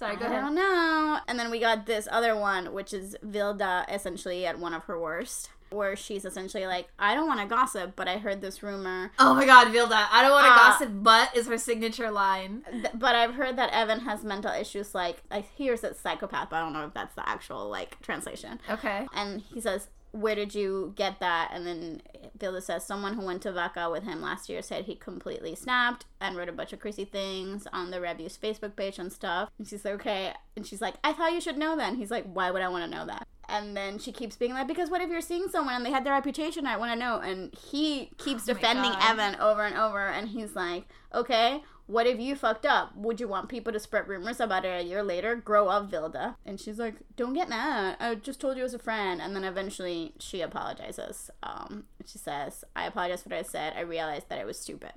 Sorry, 0.00 0.16
go 0.16 0.24
I 0.24 0.28
ahead. 0.28 0.40
don't 0.42 0.54
know. 0.54 1.18
And 1.28 1.38
then 1.38 1.50
we 1.50 1.60
got 1.60 1.84
this 1.86 2.08
other 2.10 2.34
one, 2.34 2.72
which 2.72 2.92
is 2.94 3.16
Vilde 3.24 3.84
essentially 3.88 4.46
at 4.46 4.58
one 4.58 4.72
of 4.72 4.84
her 4.84 4.98
worst, 4.98 5.50
where 5.68 5.94
she's 5.94 6.24
essentially 6.24 6.66
like, 6.66 6.88
I 6.98 7.14
don't 7.14 7.26
want 7.28 7.38
to 7.40 7.46
gossip, 7.46 7.92
but 7.96 8.08
I 8.08 8.16
heard 8.16 8.40
this 8.40 8.62
rumor. 8.62 9.12
Oh 9.18 9.34
my 9.34 9.44
god, 9.44 9.68
Vilde. 9.68 9.92
I 9.92 10.22
don't 10.22 10.30
want 10.32 10.46
to 10.46 10.52
Uh, 10.52 10.56
gossip, 10.56 10.88
but 10.94 11.36
is 11.36 11.46
her 11.48 11.58
signature 11.58 12.10
line. 12.10 12.64
Th- 12.70 12.86
But 12.94 13.14
I've 13.14 13.34
heard 13.34 13.56
that 13.56 13.70
Evan 13.74 14.00
has 14.00 14.24
mental 14.24 14.52
issues 14.52 14.94
like, 14.94 15.22
I 15.30 15.40
hears 15.40 15.82
that 15.82 15.96
psychopath, 15.96 16.48
but 16.50 16.56
I 16.56 16.60
don't 16.60 16.72
know 16.72 16.86
if 16.86 16.94
that's 16.94 17.14
the 17.14 17.28
actual 17.28 17.68
like 17.68 18.00
translation. 18.00 18.58
Okay. 18.70 19.06
And 19.14 19.42
he 19.42 19.60
says, 19.60 19.88
Where 20.12 20.34
did 20.34 20.54
you 20.54 20.92
get 20.96 21.20
that? 21.20 21.50
And 21.52 21.66
then 21.66 22.02
Vilde 22.38 22.62
says, 22.62 22.84
Someone 22.86 23.14
who 23.14 23.24
went 23.24 23.42
to 23.42 23.52
Bakka 23.52 23.90
with 23.90 24.02
him 24.02 24.20
last 24.20 24.48
year 24.48 24.62
said 24.62 24.84
he 24.84 24.94
completely 24.96 25.54
snapped 25.54 26.04
and 26.20 26.36
wrote 26.36 26.48
a 26.48 26.52
bunch 26.52 26.72
of 26.72 26.80
crazy 26.80 27.04
things 27.04 27.66
on 27.72 27.90
the 27.90 28.00
Review's 28.00 28.36
Facebook 28.36 28.74
page 28.76 28.98
and 28.98 29.12
stuff. 29.12 29.50
And 29.58 29.66
she's 29.68 29.84
like, 29.84 29.94
Okay. 29.94 30.32
And 30.56 30.66
she's 30.66 30.80
like, 30.80 30.94
I 31.04 31.12
thought 31.12 31.32
you 31.32 31.40
should 31.40 31.58
know 31.58 31.76
that. 31.76 31.88
And 31.90 31.98
he's 31.98 32.10
like, 32.10 32.24
Why 32.24 32.50
would 32.50 32.62
I 32.62 32.68
want 32.68 32.90
to 32.90 32.96
know 32.96 33.06
that? 33.06 33.26
And 33.48 33.76
then 33.76 33.98
she 33.98 34.12
keeps 34.12 34.36
being 34.36 34.52
like, 34.52 34.68
Because 34.68 34.90
what 34.90 35.00
if 35.00 35.10
you're 35.10 35.20
seeing 35.20 35.48
someone 35.48 35.74
and 35.74 35.84
they 35.86 35.90
had 35.90 36.04
their 36.04 36.12
reputation? 36.14 36.66
I 36.66 36.76
want 36.76 36.92
to 36.92 36.98
know. 36.98 37.20
And 37.20 37.54
he 37.54 38.10
keeps 38.18 38.48
Oh 38.48 38.54
defending. 38.54 38.92
Evan 39.00 39.36
over 39.40 39.64
and 39.64 39.76
over. 39.76 40.06
And 40.08 40.28
he's 40.28 40.54
like, 40.56 40.84
Okay. 41.14 41.62
What 41.90 42.06
if 42.06 42.20
you 42.20 42.36
fucked 42.36 42.66
up? 42.66 42.96
Would 42.96 43.18
you 43.18 43.26
want 43.26 43.48
people 43.48 43.72
to 43.72 43.80
spread 43.80 44.06
rumors 44.06 44.38
about 44.38 44.64
it 44.64 44.80
a 44.80 44.86
year 44.86 45.02
later? 45.02 45.34
Grow 45.34 45.66
up, 45.66 45.90
Vilde. 45.90 46.36
And 46.46 46.60
she's 46.60 46.78
like, 46.78 46.94
Don't 47.16 47.34
get 47.34 47.48
mad. 47.48 47.96
I 47.98 48.14
just 48.14 48.40
told 48.40 48.56
you 48.56 48.62
as 48.62 48.74
a 48.74 48.78
friend. 48.78 49.20
And 49.20 49.34
then 49.34 49.42
eventually 49.42 50.12
she 50.20 50.40
apologizes. 50.40 51.32
Um, 51.42 51.86
she 52.06 52.16
says, 52.16 52.64
I 52.76 52.86
apologize 52.86 53.24
for 53.24 53.30
what 53.30 53.40
I 53.40 53.42
said. 53.42 53.72
I 53.76 53.80
realized 53.80 54.28
that 54.28 54.38
I 54.38 54.44
was 54.44 54.56
stupid. 54.56 54.92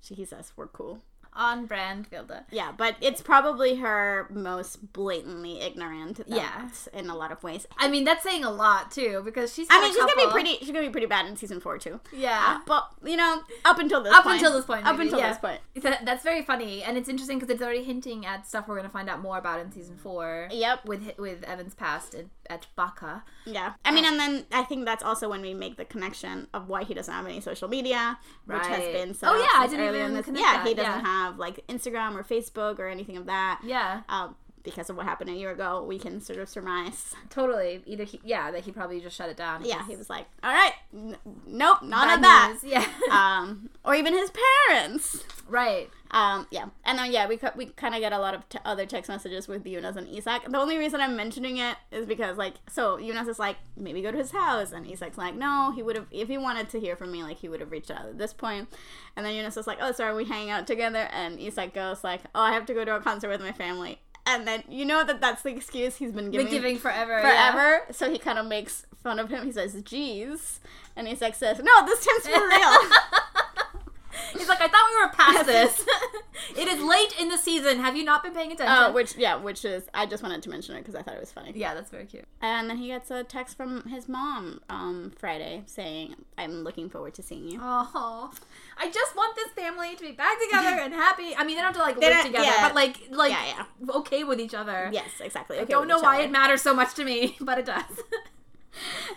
She, 0.00 0.16
he 0.16 0.24
says, 0.24 0.52
We're 0.56 0.66
cool. 0.66 1.02
On 1.34 1.64
brand, 1.64 2.10
Vilde. 2.10 2.44
Yeah, 2.50 2.72
but 2.76 2.96
it's 3.00 3.22
probably 3.22 3.76
her 3.76 4.26
most 4.30 4.92
blatantly 4.92 5.60
ignorant. 5.60 6.20
Yeah. 6.26 6.68
In 6.92 7.08
a 7.08 7.16
lot 7.16 7.32
of 7.32 7.42
ways. 7.42 7.66
I 7.78 7.88
mean, 7.88 8.04
that's 8.04 8.22
saying 8.22 8.44
a 8.44 8.50
lot 8.50 8.90
too, 8.90 9.22
because 9.24 9.54
she's. 9.54 9.66
I 9.70 9.80
mean, 9.80 9.92
she's 9.92 10.00
gonna 10.00 10.14
be 10.14 10.30
pretty. 10.30 10.56
She's 10.58 10.68
gonna 10.68 10.82
be 10.82 10.90
pretty 10.90 11.06
bad 11.06 11.26
in 11.26 11.36
season 11.36 11.58
four 11.58 11.78
too. 11.78 12.00
Yeah. 12.12 12.58
Uh, 12.58 12.60
but 12.66 12.90
you 13.02 13.16
know, 13.16 13.42
up 13.64 13.78
until 13.78 14.02
this 14.02 14.12
Up 14.12 14.24
point, 14.24 14.36
until 14.36 14.52
this 14.52 14.66
point, 14.66 14.86
up 14.86 14.98
until 14.98 15.18
yeah. 15.18 15.28
this 15.30 15.38
point. 15.38 15.60
That, 15.76 16.04
that's 16.04 16.22
very 16.22 16.42
funny, 16.42 16.82
and 16.82 16.98
it's 16.98 17.08
interesting 17.08 17.38
because 17.38 17.52
it's 17.54 17.62
already 17.62 17.82
hinting 17.82 18.26
at 18.26 18.46
stuff 18.46 18.68
we're 18.68 18.76
going 18.76 18.86
to 18.86 18.92
find 18.92 19.08
out 19.08 19.20
more 19.20 19.38
about 19.38 19.60
in 19.60 19.72
season 19.72 19.96
four. 19.96 20.48
Yep. 20.50 20.84
With 20.84 21.18
with 21.18 21.42
Evan's 21.44 21.74
past 21.74 22.14
at, 22.14 22.26
at 22.50 22.66
Bakka. 22.76 23.22
Yeah. 23.46 23.72
I 23.86 23.90
mean, 23.90 24.04
uh, 24.04 24.08
and 24.08 24.20
then 24.20 24.46
I 24.52 24.64
think 24.64 24.84
that's 24.84 25.02
also 25.02 25.30
when 25.30 25.40
we 25.40 25.54
make 25.54 25.78
the 25.78 25.86
connection 25.86 26.48
of 26.52 26.68
why 26.68 26.84
he 26.84 26.92
doesn't 26.92 27.12
have 27.12 27.24
any 27.24 27.40
social 27.40 27.68
media, 27.68 28.18
which 28.44 28.66
has 28.66 28.84
been 28.92 29.14
set 29.14 29.30
Oh, 29.30 29.36
yeah, 29.38 29.62
I 29.62 29.66
didn't 29.66 29.86
earlier 29.86 30.04
even 30.04 30.16
in 30.16 30.34
this. 30.34 30.40
Yeah, 30.42 30.62
he 30.62 30.74
doesn't 30.74 30.92
yeah. 30.92 31.00
have 31.00 31.21
like 31.30 31.66
Instagram 31.68 32.14
or 32.14 32.22
Facebook 32.22 32.78
or 32.78 32.88
anything 32.88 33.16
of 33.16 33.26
that. 33.26 33.60
Yeah, 33.64 34.02
Um, 34.08 34.36
because 34.62 34.88
of 34.90 34.96
what 34.96 35.06
happened 35.06 35.30
a 35.30 35.34
year 35.34 35.50
ago, 35.50 35.84
we 35.84 35.98
can 35.98 36.20
sort 36.20 36.38
of 36.38 36.48
surmise. 36.48 37.14
totally. 37.30 37.82
Either 37.86 38.04
he, 38.04 38.20
yeah, 38.24 38.50
that 38.50 38.64
he 38.64 38.72
probably 38.72 39.00
just 39.00 39.16
shut 39.16 39.28
it 39.28 39.36
down. 39.36 39.64
Yeah, 39.64 39.86
he 39.86 39.96
was 39.96 40.08
like, 40.10 40.26
"All 40.42 40.52
right, 40.52 40.72
n- 40.94 41.16
nope, 41.46 41.82
none 41.82 41.90
bad 42.08 42.14
of 42.16 42.22
that." 42.22 42.58
news. 42.62 42.64
Yeah. 42.72 42.86
um, 43.10 43.70
or 43.84 43.94
even 43.94 44.12
his 44.12 44.30
parents. 44.68 45.24
right. 45.48 45.90
Um, 46.14 46.46
yeah, 46.50 46.66
and 46.84 46.98
then 46.98 47.10
yeah, 47.10 47.26
we 47.26 47.38
we 47.56 47.66
kind 47.66 47.94
of 47.94 48.00
get 48.00 48.12
a 48.12 48.18
lot 48.18 48.34
of 48.34 48.46
t- 48.50 48.58
other 48.66 48.84
text 48.84 49.08
messages 49.08 49.48
with 49.48 49.64
Jonas 49.64 49.96
and 49.96 50.06
Isak. 50.08 50.44
The 50.46 50.58
only 50.58 50.76
reason 50.76 51.00
I'm 51.00 51.16
mentioning 51.16 51.56
it 51.56 51.76
is 51.90 52.04
because 52.04 52.36
like, 52.36 52.54
so 52.68 52.98
Jonas 52.98 53.28
is 53.28 53.38
like, 53.38 53.56
maybe 53.78 54.02
go 54.02 54.12
to 54.12 54.18
his 54.18 54.30
house, 54.30 54.72
and 54.72 54.86
Isak's 54.86 55.16
like, 55.16 55.34
no, 55.34 55.72
he 55.74 55.82
would 55.82 55.96
have 55.96 56.06
if 56.10 56.28
he 56.28 56.36
wanted 56.36 56.68
to 56.70 56.80
hear 56.80 56.96
from 56.96 57.12
me, 57.12 57.22
like 57.22 57.38
he 57.38 57.48
would 57.48 57.60
have 57.60 57.70
reached 57.70 57.90
out 57.90 58.04
at 58.04 58.18
this 58.18 58.34
point. 58.34 58.68
And 59.16 59.24
then 59.24 59.34
Jonas 59.34 59.56
is 59.56 59.66
like, 59.66 59.78
oh, 59.80 59.92
sorry, 59.92 60.14
we 60.14 60.26
hang 60.26 60.50
out 60.50 60.66
together, 60.66 61.08
and 61.12 61.40
Isak 61.40 61.72
goes 61.72 62.04
like, 62.04 62.20
oh, 62.34 62.42
I 62.42 62.52
have 62.52 62.66
to 62.66 62.74
go 62.74 62.84
to 62.84 62.96
a 62.96 63.00
concert 63.00 63.28
with 63.30 63.40
my 63.40 63.52
family. 63.52 63.98
And 64.24 64.46
then 64.46 64.62
you 64.68 64.84
know 64.84 65.04
that 65.04 65.20
that's 65.20 65.42
the 65.42 65.50
excuse 65.50 65.96
he's 65.96 66.12
been 66.12 66.30
giving 66.30 66.46
Been 66.46 66.54
giving 66.54 66.78
forever. 66.78 67.20
yeah. 67.20 67.52
forever. 67.52 67.80
So 67.92 68.10
he 68.10 68.18
kind 68.18 68.38
of 68.38 68.46
makes 68.46 68.86
fun 69.02 69.18
of 69.18 69.28
him. 69.30 69.44
He 69.44 69.52
says, 69.52 69.74
"Geez," 69.82 70.60
and 70.96 71.08
Isak 71.08 71.34
says, 71.34 71.58
"No, 71.62 71.84
this 71.84 72.06
time's 72.06 72.28
for 72.28 72.46
real." 72.46 72.78
He's 74.38 74.48
like, 74.48 74.60
I 74.60 74.68
thought 74.68 74.90
we 74.94 75.04
were 75.04 75.12
past 75.12 75.46
this. 75.46 75.86
it 76.58 76.68
is 76.68 76.82
late 76.82 77.14
in 77.20 77.28
the 77.28 77.36
season. 77.36 77.80
Have 77.80 77.96
you 77.96 78.04
not 78.04 78.22
been 78.22 78.32
paying 78.32 78.52
attention? 78.52 78.68
Uh, 78.74 78.92
which 78.92 79.16
yeah, 79.16 79.36
which 79.36 79.64
is 79.64 79.84
I 79.94 80.06
just 80.06 80.22
wanted 80.22 80.42
to 80.42 80.50
mention 80.50 80.74
it 80.76 80.80
because 80.80 80.94
I 80.94 81.02
thought 81.02 81.14
it 81.14 81.20
was 81.20 81.32
funny. 81.32 81.52
yeah, 81.54 81.74
that's 81.74 81.90
very 81.90 82.04
cute. 82.06 82.24
And 82.40 82.68
then 82.70 82.76
he 82.78 82.88
gets 82.88 83.10
a 83.10 83.24
text 83.24 83.56
from 83.56 83.82
his 83.88 84.08
mom 84.08 84.60
um, 84.70 85.12
Friday 85.18 85.62
saying, 85.66 86.14
"I'm 86.38 86.62
looking 86.62 86.88
forward 86.88 87.14
to 87.14 87.22
seeing 87.22 87.48
you." 87.48 87.58
Oh, 87.62 88.32
I 88.76 88.90
just 88.90 89.14
want 89.16 89.36
this 89.36 89.48
family 89.52 89.94
to 89.96 90.02
be 90.02 90.12
back 90.12 90.36
together 90.42 90.80
and 90.80 90.92
happy. 90.94 91.34
I 91.36 91.44
mean, 91.44 91.56
they 91.56 91.62
don't 91.62 91.74
have 91.74 91.74
to 91.74 91.80
like 91.80 92.00
They 92.00 92.06
live 92.08 92.16
don't- 92.16 92.26
together, 92.26 92.44
yeah. 92.46 92.66
but 92.66 92.74
like 92.74 93.00
like 93.10 93.30
Yeah, 93.32 93.64
okay 93.96 94.24
with 94.24 94.40
each 94.40 94.54
other. 94.54 94.88
Yes, 94.92 95.10
exactly. 95.20 95.58
I 95.58 95.64
don't 95.64 95.88
know 95.88 96.00
why 96.00 96.16
other. 96.16 96.24
it 96.24 96.30
matters 96.30 96.62
so 96.62 96.74
much 96.74 96.94
to 96.94 97.04
me, 97.04 97.36
but 97.40 97.58
it 97.58 97.66
does. 97.66 97.84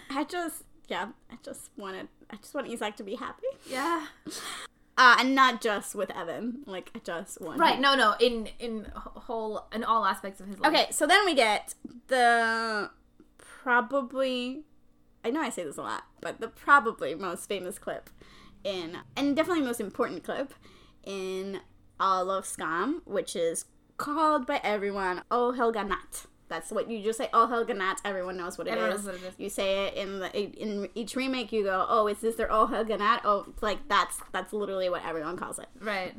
I 0.10 0.24
just, 0.26 0.63
yeah, 0.88 1.08
I 1.32 1.38
just 1.44 1.72
wanted, 1.78 2.10
I 2.30 2.36
just 2.38 2.54
want 2.54 2.68
Isaac 2.70 2.96
to 2.98 3.04
be 3.04 3.15
happy. 3.15 3.48
yeah. 3.70 4.08
Uh, 4.98 5.18
and 5.20 5.36
not 5.36 5.60
just 5.62 5.94
with 5.94 6.10
Evan. 6.12 6.60
Like, 6.65 6.89
I 6.96 7.00
just 7.00 7.41
want. 7.41 7.60
Right. 7.60 7.76
him- 7.76 7.82
No. 7.82 7.96
No. 7.96 8.15
In 8.20 8.48
in 8.60 8.88
whole 8.96 9.68
in 9.74 9.84
all 9.84 10.06
aspects 10.06 10.39
of 10.39 10.48
his 10.48 10.58
life. 10.60 10.72
Okay, 10.74 10.88
so 10.91 11.06
then 11.06 11.26
we 11.26 11.34
get 11.34 11.74
the 12.08 12.89
probably, 13.38 14.63
I 15.24 15.32
know 15.32 15.41
I 15.41 15.50
say 15.50 15.63
this 15.63 15.78
a 15.78 15.82
lot, 15.82 16.04
but 16.22 16.39
the 16.39 16.48
probably 16.48 17.15
most 17.15 17.48
famous 17.50 17.78
clip 17.80 18.10
in, 18.65 18.97
and 19.15 19.36
definitely 19.36 19.63
most 19.63 19.80
important 19.80 20.23
clip 20.23 20.54
in 21.06 21.62
all 21.99 22.30
of 22.30 22.45
Skam, 22.45 23.01
which 23.06 23.36
is 23.36 23.65
called 23.97 24.45
by 24.45 24.60
everyone 24.63 25.21
Oh 25.32 25.51
Helga 25.54 25.84
Natt. 25.86 26.25
That's 26.47 26.71
what 26.71 26.89
you 26.91 27.01
just 27.01 27.17
say. 27.17 27.30
Oh 27.34 27.47
Helga 27.47 27.73
Natt. 27.73 27.97
Everyone 28.04 28.38
knows 28.38 28.58
what 28.58 28.67
it 28.67 28.78
is. 28.78 28.78
Knows 28.78 29.06
what 29.06 29.15
it 29.15 29.23
is. 29.23 29.34
You 29.38 29.49
say 29.49 29.88
it 29.88 29.93
in 29.95 30.19
the 30.19 30.36
in 30.36 30.89
each 30.93 31.15
remake. 31.15 31.51
You 31.51 31.63
go, 31.63 31.86
oh, 31.88 32.08
is 32.08 32.19
this 32.19 32.36
their 32.36 32.51
Oh 32.51 32.67
Helga 32.67 32.97
Natt? 32.97 33.21
Oh, 33.23 33.47
like 33.62 33.88
that's 33.88 34.19
that's 34.32 34.51
literally 34.54 34.89
what 34.89 35.06
everyone 35.06 35.38
calls 35.38 35.58
it 35.60 35.67
Right. 35.80 36.13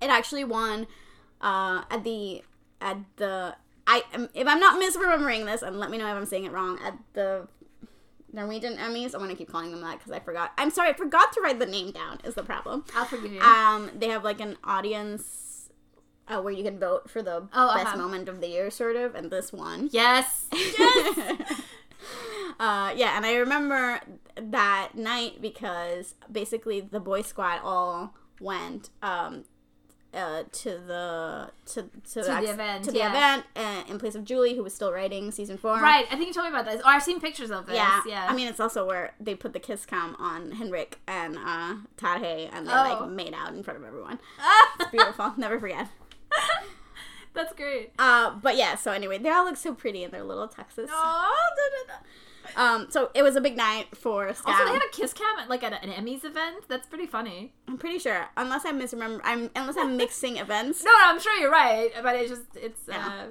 it 0.00 0.10
actually 0.10 0.44
won 0.44 0.86
uh, 1.40 1.82
at 1.90 2.02
the 2.04 2.42
at 2.80 2.98
the 3.16 3.54
I 3.86 4.02
if 4.34 4.46
I'm 4.48 4.60
not 4.60 4.80
misremembering 4.82 5.44
this, 5.46 5.62
and 5.62 5.78
let 5.78 5.90
me 5.90 5.98
know 5.98 6.06
if 6.08 6.14
I'm 6.16 6.26
saying 6.26 6.44
it 6.44 6.52
wrong. 6.52 6.78
At 6.84 6.98
the 7.12 7.46
Norwegian 8.32 8.76
Emmys, 8.76 9.14
I'm 9.14 9.20
gonna 9.20 9.34
keep 9.34 9.50
calling 9.50 9.70
them 9.70 9.80
that 9.80 9.98
because 9.98 10.12
I 10.12 10.20
forgot. 10.20 10.52
I'm 10.58 10.70
sorry, 10.70 10.90
I 10.90 10.92
forgot 10.92 11.32
to 11.32 11.40
write 11.40 11.58
the 11.58 11.66
name 11.66 11.90
down. 11.92 12.18
Is 12.24 12.34
the 12.34 12.42
problem? 12.42 12.84
I'll 12.94 13.04
forgive 13.06 13.32
you. 13.32 13.40
Um, 13.40 13.90
they 13.96 14.08
have 14.08 14.24
like 14.24 14.40
an 14.40 14.56
audience 14.64 15.70
uh, 16.28 16.40
where 16.42 16.52
you 16.52 16.62
can 16.62 16.78
vote 16.78 17.08
for 17.10 17.22
the 17.22 17.48
Oh, 17.52 17.74
best 17.74 17.86
uh-huh. 17.88 17.96
moment 17.96 18.28
of 18.28 18.40
the 18.40 18.48
year, 18.48 18.70
sort 18.70 18.96
of, 18.96 19.14
and 19.14 19.30
this 19.30 19.52
one. 19.52 19.88
yes. 19.92 20.46
Yes. 20.52 21.52
uh, 22.60 22.92
yeah, 22.96 23.16
and 23.16 23.24
I 23.26 23.36
remember 23.36 24.00
that 24.36 24.90
night 24.94 25.40
because 25.40 26.14
basically 26.30 26.80
the 26.80 27.00
boy 27.00 27.22
squad 27.22 27.60
all 27.62 28.14
went 28.40 28.90
um, 29.02 29.44
uh, 30.18 30.42
to 30.50 30.70
the 30.86 31.50
to 31.66 31.82
to, 32.12 32.22
the 32.22 32.32
ex- 32.32 32.50
event, 32.50 32.84
to 32.84 32.90
the 32.92 32.98
yeah. 32.98 33.10
event 33.10 33.44
uh, 33.56 33.84
in 33.90 33.98
place 33.98 34.14
of 34.14 34.24
Julie, 34.24 34.54
who 34.56 34.62
was 34.62 34.74
still 34.74 34.92
writing 34.92 35.30
season 35.30 35.56
four. 35.56 35.74
right. 35.80 36.06
I 36.10 36.16
think 36.16 36.26
you 36.28 36.34
told 36.34 36.50
me 36.52 36.58
about 36.58 36.70
this. 36.70 36.80
Or 36.82 36.88
I've 36.88 37.02
seen 37.02 37.20
pictures 37.20 37.50
of 37.50 37.66
this. 37.66 37.76
Yeah, 37.76 38.00
Yeah. 38.06 38.26
I 38.28 38.34
mean, 38.34 38.48
it's 38.48 38.60
also 38.60 38.86
where 38.86 39.14
they 39.20 39.34
put 39.34 39.52
the 39.52 39.60
kiss 39.60 39.86
cam 39.86 40.16
on 40.18 40.52
Henrik 40.52 40.98
and 41.06 41.36
uh, 41.36 41.76
Tarjei, 41.96 42.50
and 42.52 42.66
they 42.66 42.72
Oh. 42.72 42.98
like 43.00 43.10
made 43.10 43.34
out 43.34 43.54
in 43.54 43.62
front 43.62 43.78
of 43.78 43.84
everyone. 43.86 44.18
Ah! 44.40 44.88
Beautiful, 44.90 45.34
never 45.36 45.58
forget. 45.60 45.88
That's 47.38 47.54
great. 47.54 47.92
Uh, 47.98 48.34
but 48.42 48.56
yeah, 48.56 48.74
so 48.74 48.90
anyway, 48.92 49.18
they 49.18 49.30
all 49.30 49.44
look 49.44 49.56
so 49.56 49.72
pretty 49.74 50.02
in 50.02 50.10
their 50.10 50.24
little 50.24 50.48
Texas. 50.48 50.90
Oh, 50.92 51.50
da, 51.56 51.94
da, 51.94 52.00
da. 52.00 52.04
Um, 52.56 52.86
so 52.90 53.10
it 53.14 53.22
was 53.22 53.36
a 53.36 53.40
big 53.40 53.56
night 53.56 53.94
for 53.96 54.26
Skam. 54.28 54.46
Also, 54.46 54.64
they 54.64 54.72
had 54.72 54.82
a 54.82 54.90
kiss 54.90 55.12
cam 55.12 55.38
at 55.38 55.48
like 55.48 55.62
at 55.62 55.72
an 55.84 55.90
Emmys 55.90 56.24
event. 56.24 56.64
That's 56.66 56.86
pretty 56.86 57.06
funny. 57.06 57.52
I'm 57.68 57.78
pretty 57.78 57.98
sure, 57.98 58.26
unless 58.36 58.64
I 58.66 58.72
misremember, 58.72 59.20
I'm 59.22 59.50
unless 59.54 59.76
I'm 59.76 59.96
mixing 59.96 60.36
events. 60.44 60.82
No, 60.82 60.90
no, 60.90 60.96
I'm 61.04 61.20
sure 61.20 61.34
you're 61.38 61.50
right, 61.50 61.90
but 62.02 62.16
it's 62.16 62.30
just 62.30 62.42
it's 62.56 62.80
Yeah. 62.88 63.06
uh, 63.06 63.26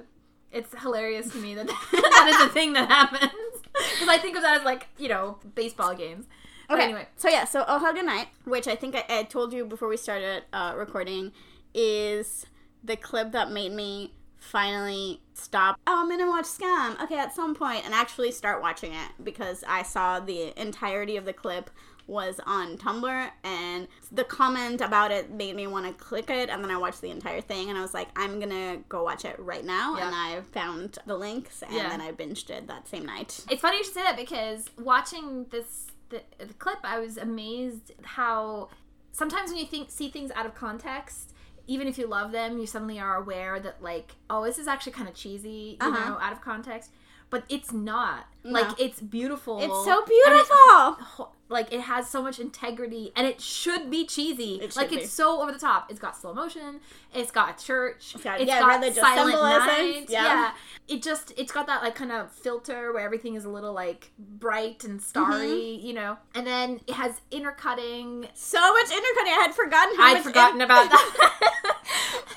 it's 0.52 0.72
hilarious 0.80 1.30
to 1.32 1.38
me 1.38 1.54
that 1.56 1.66
that 1.92 2.26
is 2.40 2.46
a 2.46 2.52
thing 2.52 2.72
that 2.72 2.88
happens 2.88 3.32
because 3.62 4.08
I 4.08 4.16
think 4.18 4.36
of 4.36 4.42
that 4.42 4.60
as 4.60 4.64
like 4.64 4.86
you 4.98 5.08
know 5.08 5.38
baseball 5.54 5.94
games. 5.94 6.24
But 6.68 6.74
Okay. 6.76 6.84
anyway, 6.84 7.08
So 7.16 7.28
yeah, 7.28 7.44
so 7.44 7.64
Oh 7.68 7.78
Helga 7.80 8.02
Natt, 8.02 8.28
which 8.44 8.66
I 8.68 8.76
think 8.76 8.94
I, 8.94 9.04
I 9.08 9.22
told 9.24 9.52
you 9.52 9.64
before 9.66 9.88
we 9.88 9.96
started 9.98 10.44
uh, 10.52 10.74
recording, 10.76 11.32
is 11.74 12.46
the 12.82 12.96
clip 12.96 13.32
that 13.32 13.50
made 13.50 13.72
me 13.72 14.12
finally 14.38 15.20
stop. 15.34 15.78
Oh, 15.86 16.00
I'm 16.02 16.08
gonna 16.08 16.28
watch 16.28 16.44
Skam. 16.46 17.00
Okay, 17.02 17.18
at 17.18 17.34
some 17.34 17.54
point, 17.54 17.84
and 17.84 17.92
actually 17.94 18.30
start 18.32 18.62
watching 18.62 18.92
it 18.92 19.10
because 19.22 19.64
I 19.66 19.82
saw 19.82 20.20
the 20.20 20.58
entirety 20.60 21.16
of 21.16 21.24
the 21.24 21.32
clip 21.32 21.70
was 22.06 22.40
on 22.46 22.78
Tumblr, 22.78 23.30
and 23.44 23.86
the 24.10 24.24
comment 24.24 24.80
about 24.80 25.10
it 25.10 25.30
made 25.30 25.54
me 25.54 25.66
want 25.66 25.84
to 25.86 25.92
click 25.92 26.30
it, 26.30 26.48
and 26.48 26.64
then 26.64 26.70
I 26.70 26.78
watched 26.78 27.02
the 27.02 27.10
entire 27.10 27.42
thing, 27.42 27.68
and 27.68 27.76
I 27.76 27.82
was 27.82 27.92
like, 27.92 28.08
I'm 28.16 28.40
gonna 28.40 28.78
go 28.88 29.02
watch 29.02 29.26
it 29.26 29.36
right 29.38 29.64
now, 29.64 29.96
Yeah. 29.98 30.06
and 30.06 30.14
I 30.16 30.40
found 30.40 30.98
the 31.04 31.16
links, 31.18 31.60
and 31.62 31.72
Yeah. 31.74 31.88
then 31.90 32.00
I 32.00 32.12
binged 32.12 32.48
it 32.48 32.66
that 32.68 32.88
same 32.88 33.04
night. 33.04 33.44
it's 33.50 33.60
funny 33.60 33.76
you 33.78 33.84
should 33.84 33.92
say 33.92 34.02
that 34.04 34.16
because 34.16 34.70
watching 34.78 35.46
this 35.50 35.88
the, 36.08 36.22
the 36.38 36.54
clip, 36.54 36.78
I 36.84 36.98
was 36.98 37.18
amazed 37.18 37.92
how 38.02 38.70
sometimes 39.12 39.50
when 39.50 39.58
you 39.58 39.66
think 39.66 39.90
see 39.90 40.08
things 40.08 40.30
out 40.30 40.46
of 40.46 40.54
context. 40.54 41.34
Even 41.68 41.86
if 41.86 41.98
you 41.98 42.06
love 42.08 42.32
them, 42.32 42.58
you 42.58 42.66
suddenly 42.66 42.98
are 42.98 43.16
aware 43.16 43.60
that 43.60 43.80
like, 43.82 44.16
oh, 44.30 44.42
this 44.44 44.58
is 44.58 44.66
actually 44.66 44.92
kind 44.92 45.08
of 45.08 45.14
cheesy, 45.14 45.76
you 45.80 45.86
Uh-huh. 45.86 46.08
know, 46.10 46.18
out 46.18 46.32
of 46.32 46.40
context. 46.40 46.90
But 47.30 47.44
it's 47.48 47.72
not. 47.72 48.26
No. 48.44 48.52
Like 48.52 48.80
it's 48.80 49.00
beautiful. 49.00 49.58
It's 49.60 49.84
so 49.84 50.02
it- 50.02 50.06
beautiful. 50.06 51.32
like 51.50 51.72
it 51.72 51.80
has 51.80 52.08
so 52.08 52.22
much 52.22 52.38
integrity 52.38 53.10
and 53.16 53.26
it 53.26 53.40
should 53.40 53.90
be 53.90 54.04
cheesy 54.06 54.56
It 54.56 54.76
like 54.76 54.90
should 54.90 54.98
it's 54.98 55.10
so 55.12 55.40
over 55.40 55.50
the 55.50 55.58
top 55.58 55.90
it's 55.90 55.98
got 55.98 56.14
slow 56.14 56.34
motion 56.34 56.78
it's 57.14 57.30
got 57.30 57.56
church 57.56 58.12
It's 58.14 58.22
got- 58.22 58.38
it's 58.38 58.48
yeah, 58.48 58.60
got 58.60 58.94
silent 58.94 59.32
night 59.42 60.04
yeah. 60.10 60.24
yeah. 60.24 60.50
it 60.88 61.02
just 61.02 61.32
it's 61.38 61.50
got 61.50 61.66
that 61.66 61.82
like 61.82 61.94
kind 61.94 62.12
of 62.12 62.30
filter 62.30 62.92
where 62.92 63.02
everything 63.02 63.34
is 63.34 63.46
a 63.46 63.48
little 63.48 63.72
like 63.72 64.10
bright 64.18 64.84
and 64.84 65.00
starry 65.00 65.48
Mm-hmm. 65.48 65.86
you 65.86 65.94
know 65.94 66.18
and 66.34 66.46
then 66.46 66.80
it 66.86 66.92
has 66.94 67.18
intercutting 67.30 68.28
So 68.34 68.60
much 68.74 68.90
intercutting. 68.90 69.32
I 69.32 69.38
had 69.46 69.54
forgotten 69.54 69.96
how 69.96 70.04
i'd 70.16 70.22
forgotten 70.22 70.56
in- 70.60 70.64
about 70.66 70.90
that 70.90 71.74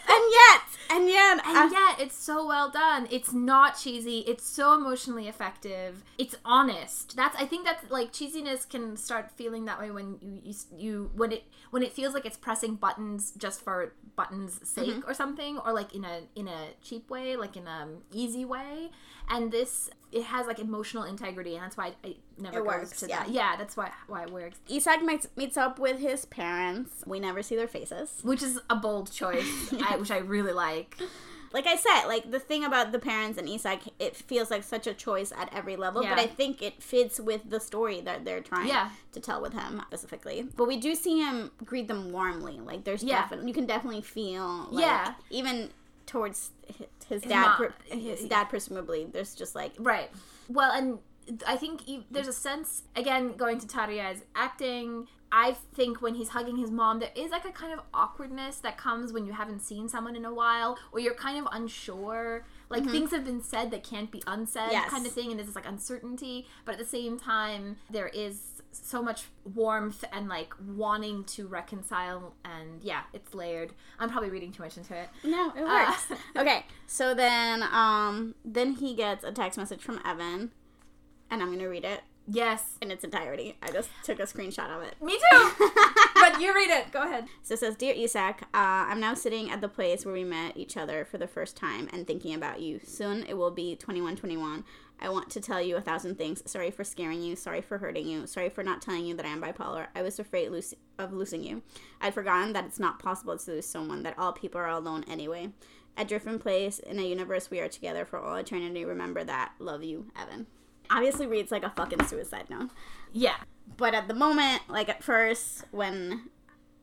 and 0.08 0.24
yet, 0.32 0.62
and 0.92 1.08
yet, 1.08 1.42
And 1.46 1.72
yet, 1.72 2.00
it's 2.00 2.16
so 2.16 2.46
well 2.46 2.70
done. 2.70 3.08
It's 3.10 3.32
not 3.34 3.78
cheesy. 3.80 4.20
It's 4.28 4.46
so 4.46 4.74
emotionally 4.74 5.28
effective. 5.28 6.04
It's 6.18 6.36
honest. 6.46 7.16
That's 7.16 7.36
I 7.38 7.46
think 7.46 7.66
that's 7.66 7.90
like 7.90 8.12
cheesiness 8.12 8.68
can 8.70 8.98
start 8.98 9.32
feeling 9.32 9.66
that 9.66 9.80
way 9.80 9.92
when 9.92 10.18
you 10.22 10.42
you, 10.44 10.54
you 10.78 11.12
when 11.16 11.32
it 11.32 11.44
when 11.72 11.84
it 11.84 11.94
feels 11.94 12.14
like 12.14 12.26
it's 12.26 12.38
pressing 12.38 12.76
buttons 12.76 13.32
just 13.38 13.62
for 13.62 13.94
buttons' 14.16 14.60
sake 14.68 14.88
Mm-hmm. 14.90 15.10
or 15.10 15.14
something, 15.14 15.58
or 15.60 15.72
like 15.74 15.94
in 15.96 16.04
a 16.04 16.22
in 16.36 16.48
a 16.48 16.68
cheap 16.84 17.10
way, 17.10 17.36
like 17.36 17.56
in 17.56 17.68
a 17.68 17.88
easy 18.14 18.46
way. 18.46 18.92
And 19.30 19.52
this 19.52 19.90
it 20.12 20.24
has 20.24 20.46
like 20.48 20.60
emotional 20.60 21.04
integrity, 21.04 21.56
and 21.56 21.64
that's 21.64 21.78
why 21.78 21.94
it 22.04 22.18
never 22.38 22.58
It 22.60 22.66
works, 22.66 23.00
to 23.00 23.08
yeah. 23.08 23.20
that. 23.24 23.32
Yeah, 23.32 23.56
that's 23.56 23.78
why 23.78 23.92
why 24.08 24.24
it 24.24 24.32
works. 24.32 24.60
Isak 24.68 25.04
meets, 25.04 25.28
meets 25.38 25.56
up 25.56 25.80
with 25.80 26.00
his 26.00 26.26
parents. 26.26 27.04
We 27.06 27.20
never 27.22 27.42
see 27.42 27.56
their 27.56 27.68
faces. 27.68 28.20
Which 28.24 28.44
is 28.44 28.60
a 28.70 28.76
bold 28.76 29.10
choice, 29.14 29.74
I, 29.88 29.96
which 29.96 30.12
I 30.12 30.18
really 30.18 30.52
like. 30.52 30.81
Like 31.54 31.68
I 31.68 31.76
said, 31.76 32.06
like 32.08 32.32
the 32.32 32.40
thing 32.40 32.64
about 32.64 32.94
the 32.94 33.00
parents 33.00 33.38
and 33.38 33.50
Isak, 33.50 33.82
it 34.00 34.16
feels 34.16 34.50
like 34.50 34.64
such 34.64 34.88
a 34.88 34.94
choice 34.94 35.34
at 35.38 35.54
every 35.54 35.76
level. 35.76 36.02
But 36.02 36.18
I 36.18 36.26
think 36.28 36.62
it 36.62 36.82
fits 36.82 37.20
with 37.20 37.50
the 37.50 37.60
story 37.60 38.00
that 38.02 38.24
they're 38.24 38.40
trying 38.40 38.70
Yeah. 38.70 38.92
to 39.12 39.20
tell 39.20 39.42
with 39.42 39.52
him 39.54 39.82
specifically. 39.88 40.48
But 40.56 40.66
we 40.70 40.78
do 40.78 40.96
see 40.96 41.20
him 41.20 41.52
greet 41.66 41.90
them 41.90 42.12
warmly. 42.14 42.60
Like 42.62 42.86
there's 42.86 43.04
Yeah. 43.04 43.22
definitely 43.22 43.50
you 43.50 43.54
can 43.54 43.66
definitely 43.66 44.02
feel 44.02 44.68
like, 44.72 44.82
Yeah. 44.86 45.14
even 45.30 45.72
towards 46.06 46.52
hi- 46.70 46.88
his, 47.10 47.22
His 47.24 47.32
dad, 47.32 47.42
mom- 47.42 47.58
pre- 47.90 48.00
his 48.00 48.24
dad 48.30 48.46
presumably. 48.46 49.06
There's 49.12 49.36
just 49.36 49.54
like 49.54 49.74
Right. 49.78 50.10
Well, 50.48 50.72
and 50.72 51.00
I 51.46 51.58
think 51.58 51.82
there's 52.10 52.28
a 52.30 52.34
sense 52.34 52.84
again 52.96 53.34
going 53.36 53.60
to 53.60 53.68
Tarjei's 53.68 54.22
acting. 54.36 55.08
I 55.34 55.54
think 55.74 56.02
when 56.02 56.16
he's 56.16 56.30
hugging 56.30 56.58
his 56.58 56.70
mom, 56.72 57.00
there 57.00 57.12
is 57.16 57.32
like 57.32 57.46
a 57.46 57.52
kind 57.52 57.72
of 57.72 57.80
awkwardness 57.94 58.58
that 58.58 58.78
comes 58.78 59.14
when 59.14 59.26
you 59.26 59.32
haven't 59.32 59.62
seen 59.62 59.88
someone 59.88 60.16
in 60.16 60.26
a 60.26 60.34
while, 60.34 60.78
or 60.92 61.00
you're 61.00 61.14
kind 61.14 61.38
of 61.40 61.48
unsure. 61.54 62.46
Like 62.70 62.86
things 62.90 63.12
have 63.12 63.26
been 63.26 63.42
said 63.42 63.72
that 63.72 63.84
can't 63.84 64.12
be 64.12 64.22
unsaid, 64.28 64.64
Mm-hmm. 64.64 64.72
Yes. 64.74 64.90
kind 64.90 65.06
of 65.06 65.12
thing, 65.14 65.30
and 65.32 65.38
there's 65.40 65.48
this 65.48 65.56
like 65.56 65.68
uncertainty. 65.68 66.48
But 66.66 66.74
at 66.74 66.80
the 66.80 66.86
same 66.86 67.18
time, 67.20 67.78
there 67.90 68.08
is 68.08 68.62
so 68.74 69.02
much 69.02 69.24
warmth 69.54 70.04
and 70.14 70.28
like 70.30 70.54
wanting 70.76 71.24
to 71.26 71.48
reconcile, 71.48 72.34
and 72.46 72.82
yeah, 72.84 73.02
it's 73.14 73.34
layered. 73.34 73.74
I'm 74.00 74.10
probably 74.10 74.30
reading 74.30 74.52
too 74.52 74.64
much 74.64 74.78
into 74.78 74.96
it. 74.98 75.10
No, 75.24 75.52
it 75.56 75.62
Uh, 75.64 75.86
works. 75.88 76.22
okay, 76.38 76.66
so 76.88 77.14
then 77.14 77.64
um 77.64 78.36
then 78.44 78.74
he 78.74 78.96
gets 78.96 79.24
a 79.24 79.32
text 79.32 79.58
message 79.58 79.82
from 79.82 80.00
Evan, 80.06 80.52
and 81.30 81.42
I'm 81.42 81.52
gonna 81.52 81.70
read 81.70 81.84
it 81.86 82.02
Yes, 82.34 82.78
in 82.82 82.92
its 82.92 83.04
entirety. 83.04 83.58
I 83.62 83.72
just 83.72 83.90
took 84.04 84.20
a 84.20 84.24
screenshot 84.24 84.74
of 84.74 84.84
it. 84.84 84.96
me 85.02 85.18
too. 85.32 85.52
but 86.16 86.40
you 86.40 86.56
read 86.56 86.70
it. 86.70 86.90
Go 86.92 87.04
ahead. 87.04 87.26
So 87.44 87.56
it 87.56 87.60
says, 87.60 87.76
Dear 87.76 87.94
Isak, 87.94 88.44
uh, 88.44 88.48
I'm 88.54 89.02
now 89.02 89.16
sitting 89.16 89.52
at 89.52 89.60
the 89.60 89.68
place 89.68 90.06
where 90.06 90.14
we 90.14 90.24
met 90.24 90.56
each 90.56 90.78
other 90.78 91.04
for 91.04 91.18
the 91.18 91.28
first 91.28 91.58
time 91.58 91.90
and 91.92 92.08
thinking 92.08 92.34
about 92.34 92.62
you. 92.62 92.80
Soon 92.86 93.26
it 93.28 93.34
will 93.38 93.52
be 93.52 93.76
2121. 93.76 94.64
I 95.02 95.10
want 95.10 95.30
to 95.32 95.42
tell 95.42 95.62
you 95.62 95.76
a 95.76 95.82
thousand 95.82 96.18
things. 96.18 96.42
Sorry 96.50 96.72
for 96.72 96.86
scaring 96.86 97.22
you. 97.22 97.36
Sorry 97.36 97.60
for 97.60 97.80
hurting 97.80 98.08
you. 98.08 98.26
Sorry 98.28 98.48
for 98.48 98.64
not 98.64 98.82
telling 98.82 99.06
you 99.06 99.16
that 99.16 99.26
I 99.26 99.30
am 99.30 99.42
bipolar. 99.42 99.88
I 99.94 100.02
was 100.02 100.18
afraid 100.18 100.50
of 101.00 101.12
losing 101.12 101.44
you. 101.44 101.64
I'd 102.00 102.14
forgotten 102.14 102.54
that 102.54 102.66
it's 102.66 102.80
not 102.80 103.00
possible 103.00 103.38
to 103.38 103.52
lose 103.52 103.66
someone, 103.66 104.04
that 104.04 104.18
all 104.18 104.32
people 104.32 104.62
are 104.62 104.70
alone 104.70 105.04
anyway. 105.10 105.50
At 105.98 106.08
Driftman 106.08 106.40
Place, 106.40 106.80
in 106.80 106.98
a 106.98 107.04
universe 107.04 107.50
we 107.50 107.60
are 107.60 107.68
together 107.68 108.06
for 108.06 108.20
all 108.20 108.38
eternity, 108.38 108.86
remember 108.86 109.26
that. 109.26 109.52
Love 109.60 109.84
you, 109.84 110.06
Evan. 110.16 110.48
Obviously 110.92 111.26
reads 111.26 111.52
like 111.52 111.64
a 111.64 111.70
fucking 111.70 112.04
suicide 112.06 112.50
note. 112.50 112.70
Yeah. 113.14 113.38
But 113.78 113.94
at 113.96 114.08
the 114.08 114.14
moment, 114.14 114.64
like 114.68 114.90
at 114.90 115.04
first, 115.04 115.64
when 115.72 116.30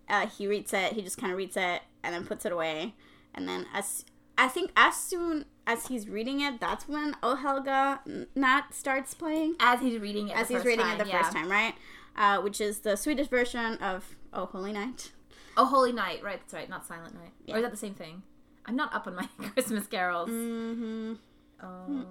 uh, 0.08 0.26
he 0.26 0.46
reads 0.46 0.72
it. 0.72 0.92
He 0.94 1.02
just 1.02 1.18
kind 1.18 1.32
of 1.32 1.38
reads 1.38 1.56
it 1.56 1.82
and 2.02 2.14
then 2.14 2.24
puts 2.24 2.44
it 2.44 2.52
away. 2.52 2.94
And 3.34 3.48
then 3.48 3.66
as 3.72 4.04
I 4.36 4.48
think 4.48 4.72
as 4.76 4.96
soon 4.96 5.44
as 5.66 5.88
he's 5.88 6.08
reading 6.08 6.40
it, 6.40 6.60
that's 6.60 6.88
when 6.88 7.16
Oh 7.22 7.36
Helga 7.36 8.00
Natt 8.34 8.74
starts 8.74 9.14
playing. 9.14 9.56
As 9.60 9.80
he's 9.80 10.00
reading 10.00 10.28
it, 10.28 10.36
As 10.36 10.48
he's 10.48 10.64
reading 10.64 10.84
time, 10.84 11.00
it 11.00 11.04
the 11.04 11.10
yeah. 11.10 11.22
first 11.22 11.32
time, 11.36 11.50
right? 11.50 11.74
Uh, 12.16 12.40
which 12.40 12.60
is 12.60 12.80
the 12.80 12.96
Swedish 12.96 13.28
version 13.28 13.74
of 13.76 14.16
Oh 14.32 14.46
Holy 14.46 14.72
Night. 14.72 15.12
Oh, 15.56 15.66
Holy 15.66 15.92
Night, 15.92 16.22
right? 16.22 16.38
That's 16.40 16.54
right. 16.54 16.68
Not 16.68 16.86
Silent 16.86 17.14
Night. 17.14 17.32
Yeah. 17.44 17.54
Or 17.54 17.58
is 17.58 17.64
that 17.64 17.70
the 17.72 17.76
same 17.76 17.94
thing? 17.94 18.22
I'm 18.64 18.76
not 18.76 18.94
up 18.94 19.06
on 19.06 19.16
my 19.16 19.28
Christmas 19.54 19.86
carols. 19.86 20.30
Mm-hmm. 20.30 21.14
Oh, 21.62 21.86
Night. 21.88 22.06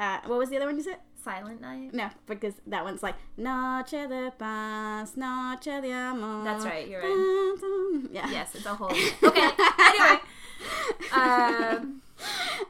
Uh, 0.00 0.18
what 0.26 0.38
was 0.38 0.48
the 0.48 0.56
other 0.56 0.66
one 0.66 0.76
you 0.76 0.82
said? 0.82 0.96
Silent 1.22 1.60
Night. 1.60 1.92
No, 1.92 2.08
because 2.26 2.54
that 2.66 2.82
one's 2.82 3.02
like 3.02 3.14
Noche 3.36 3.90
de 3.90 4.32
paz, 4.38 5.14
Noche 5.16 5.64
de 5.82 5.92
amor. 5.92 6.42
That's 6.44 6.64
right, 6.64 6.88
you're 6.88 7.02
right. 7.02 8.08
Yeah. 8.10 8.30
Yes, 8.30 8.54
it's 8.54 8.64
a 8.64 8.74
whole. 8.74 8.90
Okay. 8.90 9.50
anyway, 9.78 10.20
um, 11.12 12.00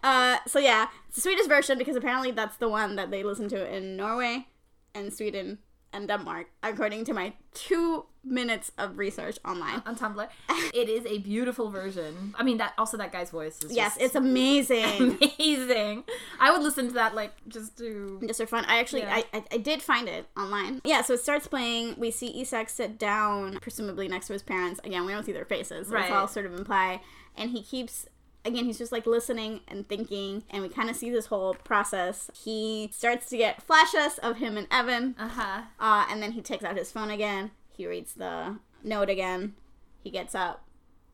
Uh, 0.03 0.39
so 0.47 0.59
yeah, 0.59 0.87
it's 1.07 1.17
the 1.17 1.21
Swedish 1.23 1.47
version 1.47 1.79
because 1.79 1.97
apparently 1.97 2.31
that's 2.33 2.57
the 2.57 2.69
one 2.69 2.97
that 2.97 3.11
they 3.11 3.23
listen 3.23 3.49
to 3.49 3.75
in 3.77 3.97
Norway 3.97 4.47
and 4.95 5.13
Sweden 5.13 5.59
and 5.93 6.07
Denmark, 6.09 6.47
according 6.63 7.05
to 7.07 7.13
my 7.15 7.33
two 7.55 8.07
minutes 8.23 8.71
of 8.79 8.99
research 8.99 9.39
online. 9.45 9.83
on 9.87 9.97
Tumblr, 9.97 10.29
it 10.75 10.89
is 10.89 11.05
a 11.07 11.19
beautiful 11.19 11.71
version. 11.71 12.35
I 12.39 12.43
mean, 12.43 12.59
that 12.59 12.75
also 12.79 12.97
that 12.99 13.13
guy's 13.13 13.31
voice 13.31 13.63
is 13.65 13.73
Yes, 13.73 13.97
it's 13.99 14.15
amazing. 14.15 15.17
amazing. 15.39 16.05
I 16.39 16.51
would 16.53 16.63
listen 16.63 16.89
to 16.89 16.95
that 16.95 17.15
like 17.15 17.33
just 17.49 17.79
to. 17.79 18.21
Just 18.27 18.41
for 18.41 18.47
fun. 18.47 18.65
I 18.67 18.79
actually, 18.79 19.03
Yeah. 19.03 19.17
I, 19.33 19.39
I, 19.39 19.45
I 19.53 19.57
did 19.59 19.83
find 19.83 20.09
it 20.09 20.27
online. 20.37 20.81
Yeah, 20.85 21.03
so 21.03 21.15
it 21.15 21.21
starts 21.21 21.47
playing. 21.49 21.95
We 21.99 22.11
see 22.11 22.41
Isak 22.41 22.69
sit 22.69 22.99
down, 22.99 23.59
presumably 23.61 24.07
next 24.09 24.27
to 24.29 24.33
his 24.35 24.43
parents. 24.43 24.81
Again, 24.85 25.07
we 25.07 25.13
don't 25.13 25.25
see 25.25 25.33
their 25.33 25.45
faces, 25.47 25.89
so 25.89 25.95
it's 25.97 26.11
Right. 26.11 26.13
all 26.13 26.29
sort 26.29 26.47
of 26.47 26.55
imply. 26.55 27.01
And 27.37 27.51
he 27.51 27.63
keeps, 27.63 28.07
again, 28.45 28.65
he's 28.65 28.79
just 28.79 28.93
like 28.93 29.07
listening 29.07 29.61
and 29.69 29.89
thinking, 29.89 30.45
and 30.51 30.63
we 30.63 30.69
kind 30.69 30.89
of 30.91 30.97
see 30.97 31.11
this 31.11 31.27
whole 31.27 31.55
process. 31.55 32.31
He 32.45 32.91
starts 32.93 33.29
to 33.31 33.37
get 33.37 33.63
flashes 33.63 34.19
of 34.19 34.37
him 34.39 34.57
and 34.57 34.67
Evan, 34.71 35.15
Uh 35.19 35.29
huh. 35.29 35.63
uh, 35.79 36.07
and 36.11 36.23
then 36.23 36.33
he 36.33 36.41
takes 36.43 36.65
out 36.65 36.77
his 36.77 36.91
phone 36.93 37.11
again. 37.11 37.51
He 37.77 37.87
reads 37.87 38.15
the 38.15 38.59
note 38.83 39.09
again. 39.11 39.55
He 40.03 40.11
gets 40.11 40.35
up 40.35 40.65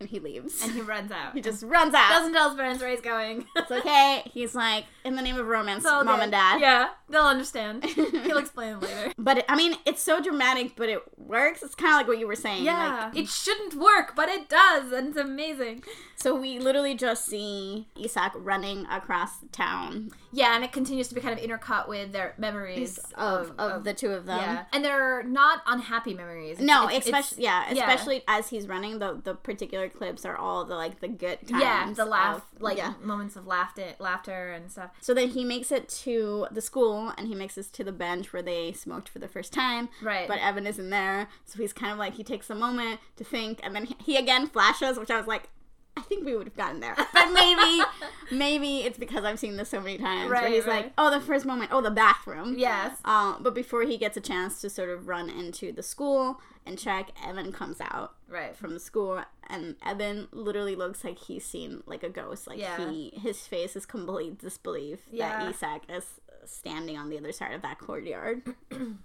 and 0.01 0.09
he 0.09 0.19
leaves. 0.21 0.63
And 0.63 0.73
he 0.73 0.81
runs 0.83 1.11
out. 1.11 1.35
he 1.35 1.41
just 1.41 1.63
runs 1.63 1.95
out. 1.95 2.11
doesn't 2.11 2.33
tell 2.33 2.51
his 2.51 2.57
parents 2.59 2.81
where 2.83 2.91
he's 2.91 3.01
going. 3.01 3.47
it's 3.57 3.71
okay. 3.71 4.23
He's 4.33 4.55
like, 4.55 4.85
in 5.05 5.17
the 5.17 5.23
name 5.23 5.37
of 5.37 5.47
romance, 5.47 5.85
mom 5.85 6.07
good. 6.07 6.21
and 6.21 6.33
dad. 6.33 6.61
Yeah, 6.61 6.89
they'll 7.09 7.23
understand. 7.25 7.85
He'll 7.85 8.39
explain 8.39 8.81
later. 8.81 9.13
But 9.19 9.39
it, 9.39 9.45
I 9.49 9.57
mean, 9.57 9.77
it's 9.87 10.03
so 10.03 10.21
dramatic, 10.21 10.77
but 10.77 10.89
it 10.89 11.01
works. 11.17 11.63
It's 11.63 11.75
kind 11.75 11.95
of 11.95 11.99
like 12.01 12.09
what 12.09 12.19
you 12.19 12.27
were 12.27 12.35
saying. 12.37 12.65
Yeah, 12.65 13.07
Like, 13.13 13.17
it 13.25 13.29
shouldn't 13.29 13.75
work, 13.75 14.15
but 14.15 14.29
it 14.29 14.49
does, 14.49 14.93
and 14.93 15.09
it's 15.09 15.17
amazing. 15.19 15.85
so 16.17 16.35
we 16.39 16.59
literally 16.59 16.95
just 16.95 17.25
see 17.27 17.89
Isak 17.99 18.33
running 18.37 18.87
across 18.87 19.31
town 19.53 20.11
Yeah, 20.37 20.55
and 20.55 20.63
it 20.63 20.71
continues 20.71 21.09
to 21.09 21.15
be 21.15 21.21
kind 21.23 21.39
of 21.39 21.43
intercut 21.45 21.89
with 21.89 22.13
their 22.13 22.35
memories 22.37 22.99
of, 23.15 23.53
of, 23.59 23.85
the 23.85 23.95
two 23.95 24.11
of 24.11 24.27
them. 24.27 24.39
yeah, 24.39 24.65
and 24.73 24.85
they're 24.85 25.23
not 25.23 25.63
unhappy 25.67 26.13
memories. 26.13 26.59
It's- 26.61 26.67
No, 26.67 26.85
it's- 26.89 27.07
especially 27.07 27.45
it's- 27.45 27.73
yeah, 27.75 27.87
especially 27.91 28.23
as 28.29 28.49
he's 28.51 28.69
running. 28.69 28.99
The 28.99 29.21
the 29.25 29.35
particular 29.35 29.89
clips 29.89 30.25
are 30.27 30.37
all 30.37 30.65
the 30.67 30.75
like 30.75 31.01
the 31.01 31.09
good 31.09 31.39
times. 31.49 31.63
yeah, 31.63 31.93
the 31.95 32.05
laugh, 32.05 32.37
of- 32.55 32.61
like 32.63 32.77
yeah. 32.77 32.93
moments 33.03 33.35
of 33.37 33.47
laughter, 33.47 33.95
laughter 33.99 34.53
and 34.53 34.71
stuff. 34.71 34.91
So 35.01 35.15
then 35.15 35.29
he 35.31 35.43
makes 35.45 35.73
it 35.73 35.89
to 36.05 36.47
the 36.51 36.61
school 36.61 37.13
and 37.17 37.27
he 37.29 37.35
makes 37.35 37.57
it 37.57 37.73
to 37.73 37.83
the 37.83 37.93
bench 37.93 38.33
where 38.35 38.43
they 38.43 38.73
smoked 38.73 39.09
for 39.09 39.19
the 39.19 39.29
first 39.29 39.53
time. 39.55 39.89
Right. 40.03 40.29
But 40.29 40.39
Evan 40.41 40.67
isn't 40.67 40.91
there. 40.91 41.29
So 41.47 41.59
he's 41.59 41.73
kind 41.73 41.93
of 41.93 41.99
like, 41.99 42.15
he 42.15 42.25
takes 42.25 42.51
a 42.51 42.55
moment 42.55 43.01
to 43.17 43.25
think 43.25 43.61
and 43.63 43.75
then 43.75 43.87
he, 43.87 43.97
he 44.05 44.17
again 44.17 44.49
flashes, 44.49 44.99
which 44.99 45.11
I 45.11 45.17
was 45.17 45.27
like, 45.27 45.49
I 45.97 46.03
think 46.03 46.25
we 46.25 46.37
would 46.37 46.47
have 46.47 46.57
gotten 46.57 46.81
there. 46.81 46.95
But 47.13 47.33
maybe, 47.33 47.83
maybe 48.31 48.79
it's 48.81 48.99
because 48.99 49.25
I've 49.25 49.39
seen 49.39 49.57
this 49.57 49.71
so 49.71 49.81
many 49.81 49.99
times. 49.99 50.31
where 50.31 50.43
Right, 50.43 50.53
he's 50.53 50.67
right. 50.67 50.85
like, 50.85 50.93
oh, 50.99 51.11
the 51.11 51.21
first 51.21 51.47
moment, 51.47 51.71
oh, 51.73 51.81
the 51.81 51.91
bathroom. 51.91 52.57
Yes. 52.59 52.99
Uh, 53.05 53.37
but 53.41 53.55
before 53.55 53.83
he 53.83 53.97
gets 53.97 54.17
a 54.17 54.21
chance 54.21 54.61
to 54.61 54.69
sort 54.71 54.91
of 54.91 55.09
run 55.09 55.31
into 55.31 55.73
the 55.73 55.83
school 55.83 56.41
and 56.67 56.79
check, 56.79 57.11
Evan 57.27 57.51
comes 57.53 57.81
out 57.81 58.15
Right. 58.29 58.55
from 58.57 58.75
the 58.75 58.81
school 58.81 59.23
and 59.49 59.77
Evan 59.85 60.29
literally 60.33 60.77
looks 60.77 61.03
like 61.05 61.19
he's 61.19 61.45
seen 61.47 61.83
like 61.87 62.03
a 62.03 62.11
ghost. 62.11 62.47
Like 62.47 62.59
Yeah. 62.59 62.91
he 62.91 63.13
his 63.23 63.47
face 63.47 63.75
is 63.77 63.87
complete 63.87 64.39
disbelief 64.39 65.01
Yeah. 65.11 65.45
that 65.45 65.51
Isak 65.51 65.83
is 65.89 66.05
standing 66.45 66.97
on 66.99 67.09
the 67.09 67.19
other 67.19 67.33
side 67.33 67.53
of 67.55 67.63
that 67.63 67.79
courtyard. 67.79 68.43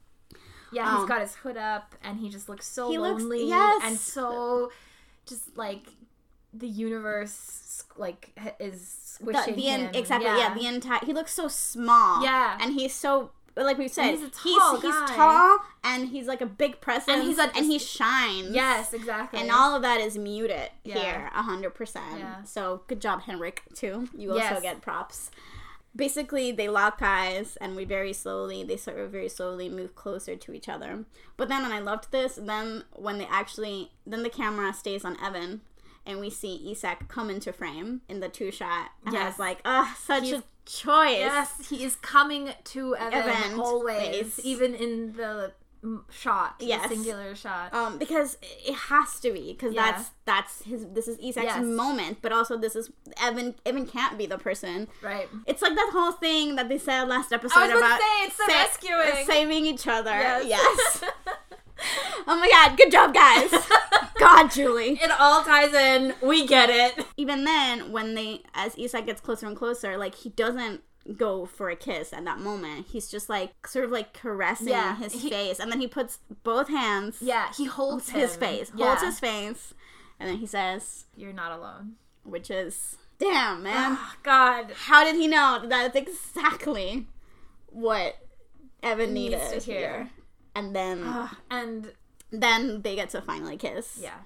Yeah, 0.74 0.90
he's 0.92 1.02
Um, 1.02 1.08
got 1.08 1.20
his 1.20 1.36
hood 1.36 1.58
up, 1.58 1.96
and 2.02 2.18
he 2.20 2.30
just 2.30 2.48
looks 2.48 2.66
so 2.66 2.90
He 2.90 2.98
looks- 2.98 3.22
lonely 3.22 3.46
yes. 3.48 3.82
and 3.84 3.98
so 4.00 4.72
just 5.26 5.58
like 5.58 5.84
the 6.54 6.68
universe 6.68 7.84
like 7.98 8.38
is 8.60 9.18
The, 9.22 9.34
squishing 9.34 9.56
the 9.56 9.68
en- 9.68 9.80
him. 9.82 9.92
exactly 9.96 10.28
yeah. 10.28 10.54
the 10.54 10.66
entire 10.68 11.00
he 11.06 11.14
looks 11.14 11.34
so 11.34 11.48
small 11.48 12.24
Yeah. 12.24 12.58
and 12.62 12.74
he's 12.74 12.94
so 12.94 13.32
like 13.56 13.78
we 13.78 13.88
said 13.90 14.12
he's 14.18 14.30
tall 14.32 14.80
he's, 14.80 14.92
guy. 14.94 15.14
tall 15.16 15.60
and 15.84 16.08
he's 16.10 16.26
like 16.28 16.42
a 16.42 16.46
big 16.46 16.80
presence 16.82 17.10
And 17.10 17.24
he's 17.24 17.38
a- 17.38 17.56
and 17.56 17.66
he 17.66 17.78
shines 17.80 18.52
yes, 18.56 18.94
exactly. 18.94 19.40
and 19.40 19.52
all 19.52 19.76
of 19.76 19.82
that 19.82 20.00
is 20.02 20.18
muted 20.18 20.70
Yeah. 20.84 21.00
here 21.00 21.32
a 21.36 21.42
hundred 21.44 21.72
percent 21.72 22.24
so 22.48 22.82
good 22.88 23.02
job 23.02 23.22
henrik 23.24 23.64
too 23.74 24.08
you 24.18 24.32
also 24.32 24.42
Yes. 24.44 24.62
get 24.62 24.82
props 24.82 25.32
basically 25.96 26.52
they 26.54 26.70
lock 26.70 27.00
eyes 27.02 27.58
and 27.60 27.76
we 27.76 27.84
very 27.84 28.14
slowly 28.14 28.64
they 28.64 28.78
sort 28.78 28.98
of 28.98 29.12
very 29.12 29.28
slowly 29.28 29.68
move 29.68 29.94
closer 29.96 30.36
to 30.38 30.54
each 30.54 30.70
other 30.70 31.04
but 31.36 31.50
then 31.50 31.64
and 31.66 31.74
i 31.74 31.80
loved 31.80 32.12
this 32.12 32.36
then 32.42 32.84
when 32.94 33.18
they 33.18 33.26
actually 33.26 33.92
then 34.08 34.24
the 34.24 34.30
camera 34.30 34.74
stays 34.74 35.04
on 35.04 35.18
evan 35.22 35.60
and 36.06 36.20
we 36.20 36.30
see 36.30 36.70
isak 36.72 37.08
come 37.08 37.30
into 37.30 37.52
frame 37.54 38.02
in 38.10 38.20
the 38.20 38.30
two 38.30 38.52
shot 38.52 38.90
and 39.06 39.16
i 39.18 39.26
was 39.26 39.38
like 39.40 39.60
oh 39.66 39.94
such 40.04 40.24
He's- 40.26 40.40
a 40.40 40.44
choice 40.64 41.18
Yes, 41.18 41.70
he 41.70 41.84
is 41.84 41.96
coming 41.98 42.54
to 42.66 42.96
Evan, 42.96 43.14
Evan, 43.30 43.60
always, 43.60 44.40
even 44.44 44.76
in 44.76 45.14
the 45.14 45.52
mm, 45.84 46.02
shot, 46.12 46.60
the 46.60 46.68
Yes. 46.68 46.88
singular 46.88 47.34
shot. 47.36 47.74
um 47.74 47.98
because 47.98 48.38
it 48.42 48.76
has 48.76 49.20
to 49.22 49.34
be 49.34 49.54
because 49.54 49.74
Yeah. 49.74 49.92
that's 49.92 50.12
that's 50.26 50.62
his 50.62 50.86
this 50.94 51.08
is 51.08 51.18
isak's 51.18 51.44
Yes. 51.56 51.66
moment 51.66 52.20
but 52.22 52.32
also 52.32 52.58
this 52.58 52.76
is 52.76 52.92
evan 53.20 53.56
evan 53.66 53.88
can't 53.88 54.18
be 54.20 54.28
the 54.28 54.38
person 54.38 54.88
right. 55.02 55.28
It's 55.48 55.64
like 55.64 55.74
that 55.76 55.90
whole 55.92 56.12
thing 56.12 56.56
that 56.58 56.70
they 56.70 56.78
said 56.78 57.06
last 57.08 57.34
episode 57.34 57.58
I 57.58 57.68
was 57.68 57.78
about 57.78 57.86
about 57.88 58.00
say 58.00 58.26
it's 58.26 58.38
the 58.38 58.44
sa- 58.48 58.60
rescuing. 58.60 59.26
saving 59.26 59.66
each 59.66 59.88
other. 59.88 60.12
Yes. 60.12 60.46
Yes. 60.46 61.04
oh 62.28 62.40
my 62.40 62.50
god, 62.50 62.78
good 62.78 62.92
job, 62.92 63.14
guys. 63.14 63.52
God, 64.20 64.52
Julie. 64.52 65.00
it 65.02 65.10
all 65.20 65.44
ties 65.44 65.74
in. 65.74 66.14
We 66.22 66.46
get 66.46 66.70
it. 66.70 67.06
Even 67.18 67.44
then, 67.44 67.92
when 67.92 68.14
they, 68.14 68.42
as 68.54 68.78
Isak 68.78 69.08
gets 69.08 69.20
closer 69.22 69.48
and 69.48 69.56
closer, 69.56 69.98
like 69.98 70.14
he 70.16 70.30
doesn't 70.30 70.82
go 71.18 71.48
for 71.48 71.70
a 71.72 71.76
kiss 71.76 72.14
at 72.14 72.24
that 72.26 72.40
moment. 72.40 72.86
He's 72.92 73.10
just 73.10 73.30
like 73.30 73.66
sort 73.68 73.86
of 73.86 73.92
like 73.92 74.14
caressing 74.14 74.68
Yeah, 74.70 74.96
his 74.98 75.14
he- 75.14 75.30
face, 75.32 75.60
and 75.60 75.72
then 75.72 75.80
he 75.82 75.88
puts 75.88 76.20
both 76.44 76.68
hands 76.70 77.18
Yeah, 77.22 77.52
he 77.58 77.66
holds 77.66 78.10
his 78.12 78.36
him. 78.36 78.40
face, 78.40 78.72
Yeah. 78.76 78.86
holds 78.88 79.02
his 79.02 79.20
face, 79.20 79.74
and 80.20 80.30
then 80.30 80.38
he 80.38 80.46
says, 80.46 81.06
You're 81.16 81.34
not 81.34 81.52
alone. 81.52 81.94
which 82.24 82.52
is, 82.52 82.98
damn 83.18 83.64
man. 83.64 83.98
Oh, 84.00 84.14
God. 84.22 84.72
How 84.86 85.04
did 85.04 85.16
he 85.16 85.28
know 85.28 85.60
that 85.68 85.70
that's 85.70 85.96
exactly 85.96 87.08
what 87.68 88.18
Evan 88.84 89.14
Needs 89.14 89.36
needed 89.36 89.60
to 89.60 89.60
hear. 89.72 90.10
And 90.56 90.76
then 90.76 91.02
Ugh, 91.04 91.30
and 91.50 91.94
then 92.32 92.82
they 92.82 92.96
get 92.96 93.10
to 93.12 93.22
finally 93.22 93.58
kiss. 93.58 94.00
yeah. 94.02 94.20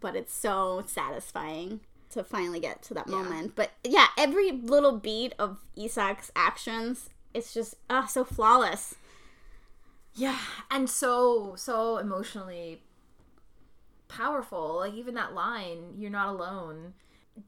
But 0.00 0.14
it's 0.16 0.34
so 0.34 0.82
satisfying 0.86 1.80
to 2.10 2.22
finally 2.22 2.60
get 2.60 2.82
to 2.82 2.94
that 2.94 3.08
Yeah. 3.08 3.16
moment. 3.16 3.54
But 3.56 3.70
yeah, 3.82 4.08
every 4.18 4.52
little 4.52 4.98
beat 4.98 5.32
of 5.38 5.58
Isak's 5.76 6.30
actions 6.36 7.10
it's 7.34 7.52
just 7.52 7.74
ah 7.90 8.06
so 8.06 8.24
flawless. 8.24 8.94
Yeah, 10.14 10.38
and 10.70 10.88
so 10.88 11.54
so 11.56 11.98
emotionally 11.98 12.80
powerful. 14.08 14.76
Like 14.78 14.94
even 14.94 15.14
that 15.14 15.34
line, 15.34 15.94
"You're 15.98 16.10
not 16.10 16.28
alone." 16.28 16.94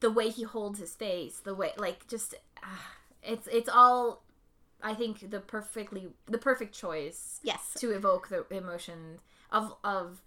The 0.01 0.11
way 0.11 0.29
he 0.29 0.43
holds 0.43 0.79
his 0.79 0.95
face, 0.95 1.39
the 1.41 1.55
way 1.55 1.73
like 1.79 2.07
just 2.09 2.35
ah, 2.63 2.93
it's 3.23 3.47
it's 3.49 3.69
all. 3.69 4.23
I 4.83 4.95
think 4.95 5.31
the 5.31 5.41
perfectly 5.41 6.09
the 6.27 6.39
perfect 6.39 6.75
choice 6.75 7.41
Yes. 7.43 7.75
to 7.81 7.91
evoke 7.91 8.29
the 8.29 8.47
emotion 8.55 9.19
of 9.51 9.75
of 9.85 10.21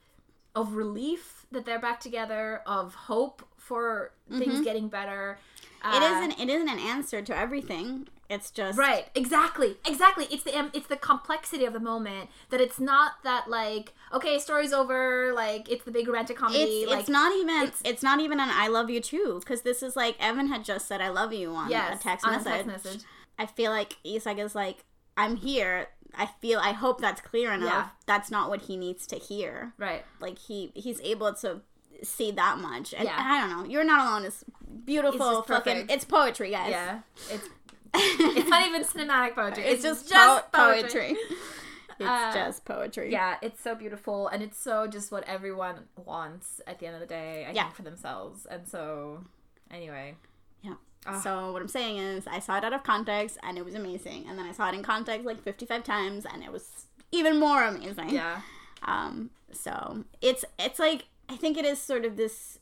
of 0.56 0.74
relief 0.74 1.46
that 1.52 1.66
they're 1.66 1.80
back 1.80 2.00
together, 2.00 2.62
of 2.66 2.94
hope 2.94 3.42
for 3.58 4.12
things 4.30 4.62
getting 4.62 4.90
better. 4.90 5.38
Mm-hmm. 5.84 5.96
It 5.96 6.04
Uh, 6.04 6.18
isn't 6.18 6.40
it 6.40 6.50
isn't 6.50 6.70
an 6.70 6.80
answer 6.80 7.22
to 7.22 7.36
everything. 7.36 8.08
It's 8.30 8.50
just 8.50 8.78
Right, 8.78 9.08
exactly, 9.14 9.76
exactly. 9.86 10.26
It's 10.32 10.44
the 10.44 10.70
it's 10.74 10.88
the 10.88 10.96
complexity 10.96 11.66
of 11.66 11.74
the 11.74 11.80
moment 11.82 12.30
that 12.50 12.62
it's 12.62 12.80
not 12.80 13.24
that 13.24 13.50
like 13.50 13.94
okay, 14.14 14.40
story's 14.40 14.72
over, 14.74 15.32
like 15.34 15.70
it's 15.70 15.84
the 15.84 15.92
big 15.92 16.08
romantic 16.08 16.38
comedy. 16.38 16.60
It's, 16.64 16.90
like, 16.92 17.00
it's 17.02 17.10
not 17.10 17.34
even 17.36 17.56
it's- 17.64 17.82
it's, 17.84 18.04
not 18.04 18.20
even 18.20 18.40
an 18.40 18.50
I 18.50 18.68
love 18.68 18.90
you 18.90 19.02
too 19.02 19.40
because 19.40 19.62
this 19.64 19.84
is 19.84 19.96
like 19.96 20.16
Evan 20.20 20.48
had 20.48 20.64
just 20.64 20.88
said 20.88 21.02
I 21.02 21.10
love 21.10 21.34
you 21.34 21.54
on 21.54 21.70
yes, 21.70 22.00
a 22.00 22.04
text 22.04 22.26
on 22.26 22.34
message. 22.34 22.48
a 22.48 22.52
text 22.52 22.68
message. 22.68 23.02
I 23.38 23.46
feel 23.46 23.72
like 23.72 23.98
Isak 24.04 24.38
is 24.38 24.56
like 24.56 24.86
I'm 25.18 25.36
here. 25.36 25.90
I 26.16 26.26
feel 26.42 26.60
I 26.60 26.72
hope 26.74 27.00
that's 27.02 27.22
clear 27.22 27.52
enough. 27.52 27.70
Yeah. 27.74 27.88
That's 28.06 28.30
not 28.32 28.50
what 28.50 28.64
he 28.64 28.78
needs 28.78 29.08
to 29.08 29.16
hear. 29.18 29.74
Right. 29.78 30.04
Like 30.20 30.38
he 30.38 30.72
he's 30.76 31.00
able 31.02 31.34
to 31.36 31.62
see 32.04 32.32
that 32.32 32.58
much. 32.58 32.94
And 32.94 33.06
Yeah. 33.06 33.16
I 33.18 33.40
don't 33.42 33.50
know. 33.64 33.70
You're 33.70 33.84
not 33.84 34.08
alone 34.08 34.26
is 34.26 34.44
beautiful. 34.86 35.40
It's 35.40 35.48
fucking 35.48 35.86
it's 35.90 36.06
poetry, 36.06 36.52
guys. 36.52 36.72
Yeah. 36.72 37.00
It's 37.30 37.48
it's 37.94 38.50
not 38.50 38.66
even 38.68 38.84
cinematic 38.84 39.36
poetry. 39.36 39.64
it's, 39.66 39.84
just, 39.84 40.10
just 40.10 40.52
po- 40.52 40.58
poetry. 40.72 41.16
it's 42.00 42.10
Uh, 42.10 42.34
just 42.34 42.64
poetry. 42.66 43.12
Yeah, 43.12 43.36
it's 43.42 43.62
so 43.62 43.76
beautiful 43.76 44.28
and 44.30 44.42
it's 44.42 44.58
so 44.58 44.88
just 44.88 45.12
what 45.12 45.24
everyone 45.28 45.76
wants 46.06 46.62
at 46.66 46.80
the 46.80 46.86
end 46.88 46.96
of 46.96 47.02
the 47.02 47.06
day, 47.08 47.46
I 47.48 47.52
Yeah. 47.52 47.64
think 47.64 47.76
for 47.76 47.82
themselves. 47.84 48.46
And 48.46 48.68
so 48.68 49.24
anyway. 49.70 50.16
Yeah. 50.62 50.76
Ah. 51.06 51.20
So 51.20 51.52
what 51.52 51.62
I'm 51.62 51.68
saying 51.68 51.98
is 51.98 52.28
I 52.28 52.40
saw 52.40 52.58
it 52.58 52.64
out 52.64 52.74
of 52.74 52.84
context 52.84 53.38
and 53.44 53.58
it 53.58 53.66
was 53.66 53.76
amazing. 53.76 54.26
And 54.28 54.38
then 54.38 54.46
I 54.46 54.52
saw 54.52 54.70
it 54.70 54.76
in 54.76 54.84
context 54.84 55.26
like 55.26 55.42
55 55.42 55.84
times 55.84 56.26
and 56.32 56.44
it 56.44 56.52
was 56.52 56.86
even 57.12 57.40
more 57.40 57.64
amazing. 57.64 58.10
Yeah. 58.10 58.42
Um 58.84 59.32
so 59.52 60.06
it's 60.22 60.46
it's 60.60 60.80
like 60.80 61.06
I 61.30 61.36
think 61.36 61.58
it 61.58 61.66
is 61.66 61.82
sort 61.82 62.06
of 62.06 62.18
this 62.18 62.60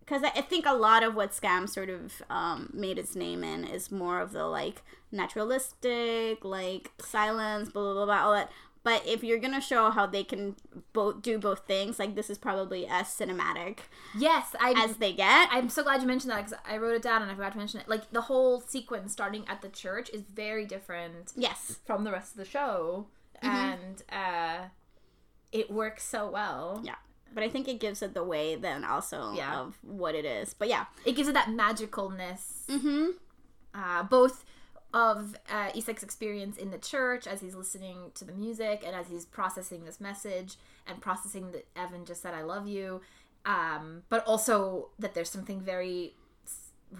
because 0.00 0.22
I, 0.24 0.38
I 0.38 0.40
think 0.42 0.66
a 0.66 0.74
lot 0.74 1.02
of 1.02 1.14
what 1.14 1.30
Skam 1.30 1.68
sort 1.68 1.88
of 1.88 2.22
um, 2.28 2.70
made 2.72 2.98
its 2.98 3.14
name 3.14 3.44
in 3.44 3.64
is 3.64 3.90
more 3.92 4.20
of 4.20 4.32
the 4.32 4.44
like 4.46 4.82
naturalistic, 5.10 6.44
like 6.44 6.90
silence, 6.98 7.70
blah 7.70 7.82
blah 7.82 7.94
blah, 7.94 8.04
blah 8.06 8.26
all 8.26 8.32
that. 8.32 8.50
But 8.84 9.06
if 9.06 9.22
you're 9.22 9.38
gonna 9.38 9.60
show 9.60 9.90
how 9.90 10.06
they 10.06 10.24
can 10.24 10.56
both 10.92 11.22
do 11.22 11.38
both 11.38 11.60
things, 11.68 11.98
like 12.00 12.14
this 12.16 12.28
is 12.28 12.36
probably 12.36 12.86
as 12.86 13.06
cinematic 13.06 13.78
Yes, 14.18 14.56
I 14.60 14.72
as 14.76 14.96
they 14.96 15.12
get. 15.12 15.48
I'm 15.52 15.68
so 15.68 15.82
glad 15.84 16.00
you 16.00 16.08
mentioned 16.08 16.32
that 16.32 16.44
because 16.44 16.58
I 16.68 16.78
wrote 16.78 16.96
it 16.96 17.02
down 17.02 17.22
and 17.22 17.30
I 17.30 17.34
forgot 17.34 17.52
to 17.52 17.58
mention 17.58 17.78
it. 17.80 17.88
Like 17.88 18.10
the 18.10 18.22
whole 18.22 18.60
sequence 18.60 19.12
starting 19.12 19.44
at 19.48 19.62
the 19.62 19.68
church 19.68 20.10
is 20.10 20.22
very 20.22 20.66
different 20.66 21.32
yes, 21.36 21.78
from 21.86 22.02
the 22.04 22.10
rest 22.10 22.32
of 22.32 22.38
the 22.38 22.44
show, 22.44 23.06
and 23.40 24.02
uh, 24.10 24.64
it 25.52 25.70
works 25.70 26.02
so 26.04 26.28
well. 26.30 26.80
yeah. 26.84 26.96
But 27.34 27.44
I 27.44 27.48
think 27.48 27.66
it 27.68 27.80
gives 27.80 28.02
it 28.02 28.12
the 28.14 28.24
way 28.24 28.56
then 28.56 28.84
also 28.84 29.32
Yeah. 29.34 29.60
of 29.60 29.78
what 29.82 30.14
it 30.14 30.24
is. 30.26 30.52
But 30.54 30.68
yeah. 30.68 30.84
It 31.06 31.12
gives 31.12 31.28
it 31.28 31.34
that 31.34 31.48
magicalness, 31.48 32.66
Mm-hmm. 32.68 33.06
uh, 33.74 34.02
both 34.02 34.44
of 34.94 35.36
uh, 35.50 35.70
Isak's 35.72 36.02
experience 36.02 36.56
in 36.56 36.70
the 36.70 36.78
church 36.78 37.26
as 37.26 37.40
he's 37.40 37.54
listening 37.54 38.12
to 38.14 38.24
the 38.24 38.32
music 38.32 38.82
and 38.86 38.94
as 38.94 39.08
he's 39.08 39.24
processing 39.24 39.84
this 39.84 40.00
message 40.00 40.56
and 40.86 41.00
processing 41.00 41.52
that 41.52 41.66
Evan 41.76 42.04
just 42.04 42.22
said, 42.22 42.34
"I 42.34 42.42
love 42.42 42.66
you," 42.66 43.00
um, 43.46 44.02
but 44.08 44.24
also 44.26 44.88
that 44.98 45.14
there's 45.14 45.30
something 45.30 45.60
very 45.60 46.14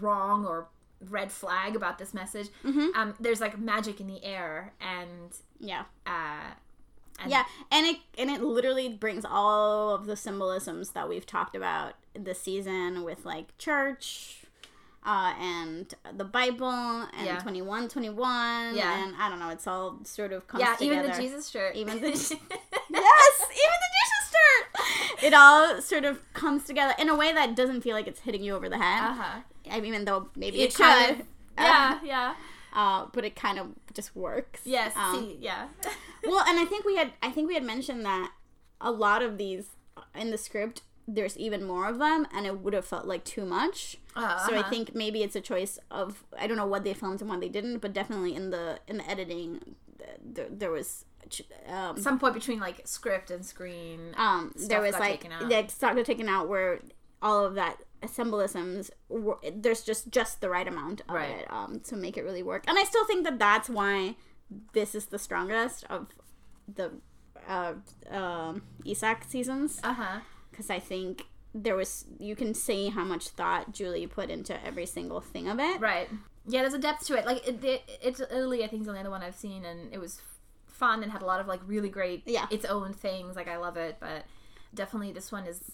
wrong 0.01 0.47
or 0.47 0.68
red 1.11 1.30
flag 1.32 1.74
about 1.76 1.99
this 1.99 2.14
message. 2.14 2.49
Mhm. 2.64 2.95
Um, 2.95 3.14
there's 3.20 3.40
like 3.40 3.59
magic 3.59 4.01
in 4.01 4.07
the 4.07 4.22
air, 4.24 4.72
and 4.80 5.36
Yeah. 5.59 5.84
uh, 6.07 6.53
and 7.18 7.30
yeah, 7.30 7.45
and 7.70 7.86
it 7.86 7.99
and 8.16 8.30
it 8.30 8.40
literally 8.43 8.88
brings 8.88 9.24
all 9.24 9.90
of 9.95 10.07
the 10.07 10.16
symbolisms 10.16 10.90
that 10.90 11.09
we've 11.09 11.26
talked 11.26 11.55
about 11.55 11.95
this 12.14 12.40
season 12.40 13.03
with 13.05 13.24
like 13.24 13.57
church, 13.59 14.45
uh, 15.05 15.34
and 15.40 15.92
the 16.16 16.24
Bible 16.24 16.68
and 16.70 17.26
Yeah. 17.26 17.38
twenty 17.38 17.62
one 17.62 17.88
twenty 17.88 18.11
one. 18.11 18.74
Yeah. 18.76 19.05
and 19.05 19.14
I 19.18 19.28
don't 19.28 19.38
know, 19.38 19.48
it's 19.50 19.66
all 19.66 19.98
sort 20.05 20.32
of 20.32 20.46
comes 20.46 20.61
yeah, 20.62 20.74
together. 20.76 21.00
even 21.00 21.11
the 21.11 21.16
Jesus 21.20 21.48
shirt, 21.48 21.74
Even 21.76 22.00
the- 22.00 22.09
yes, 22.11 22.30
even 22.32 22.40
the 22.90 23.90
Jesus 23.98 24.32
shirt. 24.32 25.22
It 25.24 25.34
all 25.34 25.80
sort 25.80 26.05
of 26.05 26.20
comes 26.34 26.64
together 26.64 26.94
in 26.98 27.09
a 27.09 27.16
way 27.16 27.32
that 27.32 27.55
doesn't 27.57 27.82
feel 27.82 27.94
like 27.94 28.07
it's 28.07 28.20
hitting 28.20 28.42
you 28.42 28.55
over 28.55 28.68
the 28.68 28.78
head. 28.78 29.03
uh 29.11 29.14
huh. 29.14 29.40
I 29.70 29.76
mean, 29.80 29.86
even 29.94 30.05
though 30.05 30.28
maybe 30.36 30.61
It 30.61 30.70
it, 30.70 30.74
kind 30.74 31.07
should. 31.16 31.20
of. 31.20 31.26
Yeah, 31.59 31.98
yeah, 32.05 32.34
Uh, 32.72 33.07
but 33.12 33.24
it 33.24 33.36
kind 33.36 33.59
of 33.59 33.68
just 33.94 34.16
works. 34.16 34.62
yes. 34.64 34.92
Um, 34.96 35.14
see, 35.20 35.38
yeah, 35.40 35.68
well, 36.24 36.44
and 36.48 36.59
I 36.59 36.64
think 36.64 36.84
we 36.84 36.96
had 36.96 37.12
I 37.22 37.30
think 37.30 37.46
we 37.48 37.55
had 37.55 37.62
mentioned 37.64 38.05
that 38.07 38.30
a 38.80 38.90
lot 38.90 39.22
of 39.22 39.36
these 39.38 39.66
in 40.14 40.30
the 40.30 40.38
script 40.38 40.82
there's 41.09 41.36
even 41.36 41.64
more 41.64 41.88
of 41.88 41.98
them 41.98 42.26
and 42.34 42.46
it 42.46 42.61
would 42.61 42.74
have 42.74 42.84
felt 42.84 43.07
like 43.07 43.24
too 43.24 43.44
much. 43.44 43.96
Uh, 44.14 44.38
So 44.46 44.55
I 44.55 44.61
uh-huh. 44.61 44.70
think 44.70 44.94
maybe 44.94 45.22
it's 45.22 45.34
a 45.36 45.40
choice 45.40 45.78
of 45.90 46.24
I 46.38 46.46
don't 46.46 46.57
know 46.57 46.66
what 46.66 46.84
they 46.84 46.94
filmed 46.94 47.20
and 47.20 47.28
what 47.30 47.40
they 47.40 47.48
didn't, 47.48 47.78
but 47.78 47.92
definitely 47.92 48.34
in 48.34 48.50
the 48.50 48.78
in 48.86 48.98
the 48.98 49.11
editing 49.11 49.74
there, 50.24 50.46
there 50.50 50.70
was 50.70 51.05
um, 51.68 51.96
some 51.96 52.18
point 52.18 52.34
between 52.34 52.61
like 52.61 52.82
script 52.84 53.30
and 53.30 53.44
screen. 53.44 54.14
um 54.16 54.53
there 54.68 54.80
was 54.80 54.92
like 54.98 55.26
like 55.42 55.70
stuff 55.70 55.94
got 55.96 56.05
taken 56.05 56.28
out 56.28 56.48
where 56.48 56.80
all 57.22 57.44
of 57.44 57.55
that 57.55 57.76
symbolisms 58.07 58.90
were, 59.09 59.38
there's 59.55 59.82
just 59.82 60.11
just 60.11 60.40
the 60.40 60.50
right 60.50 60.66
amount 60.68 61.00
of 61.09 61.14
Right. 61.14 61.30
it 61.40 61.46
um 61.50 61.80
to 61.84 61.96
make 61.96 62.16
it 62.16 62.22
really 62.22 62.42
work 62.42 62.64
and 62.66 62.76
i 62.78 62.84
still 62.84 63.05
think 63.07 63.24
that 63.24 63.38
that's 63.38 63.68
why 63.70 64.16
this 64.72 64.94
is 64.94 65.07
the 65.07 65.18
strongest 65.18 65.84
of 65.88 66.09
the 66.72 66.90
uh 67.48 67.74
um 68.11 68.62
isak 68.84 69.24
seasons 69.28 69.80
Uh 69.84 69.94
huh. 69.94 70.20
Because 70.53 70.70
i 70.70 70.78
think 70.78 71.24
there 71.55 71.74
was 71.76 72.05
you 72.18 72.36
can 72.36 72.55
see 72.55 72.88
how 72.90 73.03
much 73.05 73.28
thought 73.28 73.72
julie 73.72 74.07
put 74.07 74.30
into 74.30 74.55
every 74.64 74.86
single 74.86 75.20
thing 75.20 75.48
of 75.48 75.59
it 75.59 75.80
Right. 75.80 76.09
Yeah, 76.46 76.62
there's 76.62 76.74
a 76.74 76.78
depth 76.78 77.07
to 77.07 77.16
it. 77.16 77.24
Like 77.24 77.46
it, 77.46 77.62
it, 77.64 77.82
it's 78.03 78.18
Italy. 78.20 78.64
I 78.64 78.66
think 78.66 78.80
is 78.80 78.86
the 78.86 78.90
only 78.90 79.00
other 79.03 79.11
one 79.11 79.22
I've 79.22 79.36
seen, 79.36 79.64
and 79.64 79.92
it 79.94 79.98
was 80.00 80.20
fun 80.66 81.05
and 81.05 81.12
had 81.12 81.22
a 81.22 81.24
lot 81.24 81.38
of 81.38 81.46
like 81.46 81.61
really 81.68 81.88
great 81.88 82.24
Yeah. 82.26 82.46
its 82.50 82.64
own 82.64 82.92
things. 82.92 83.36
Like 83.36 83.46
I 83.46 83.59
love 83.59 83.76
it, 83.76 83.98
but 84.00 84.24
definitely 84.74 85.12
this 85.12 85.30
one 85.30 85.46
is. 85.46 85.70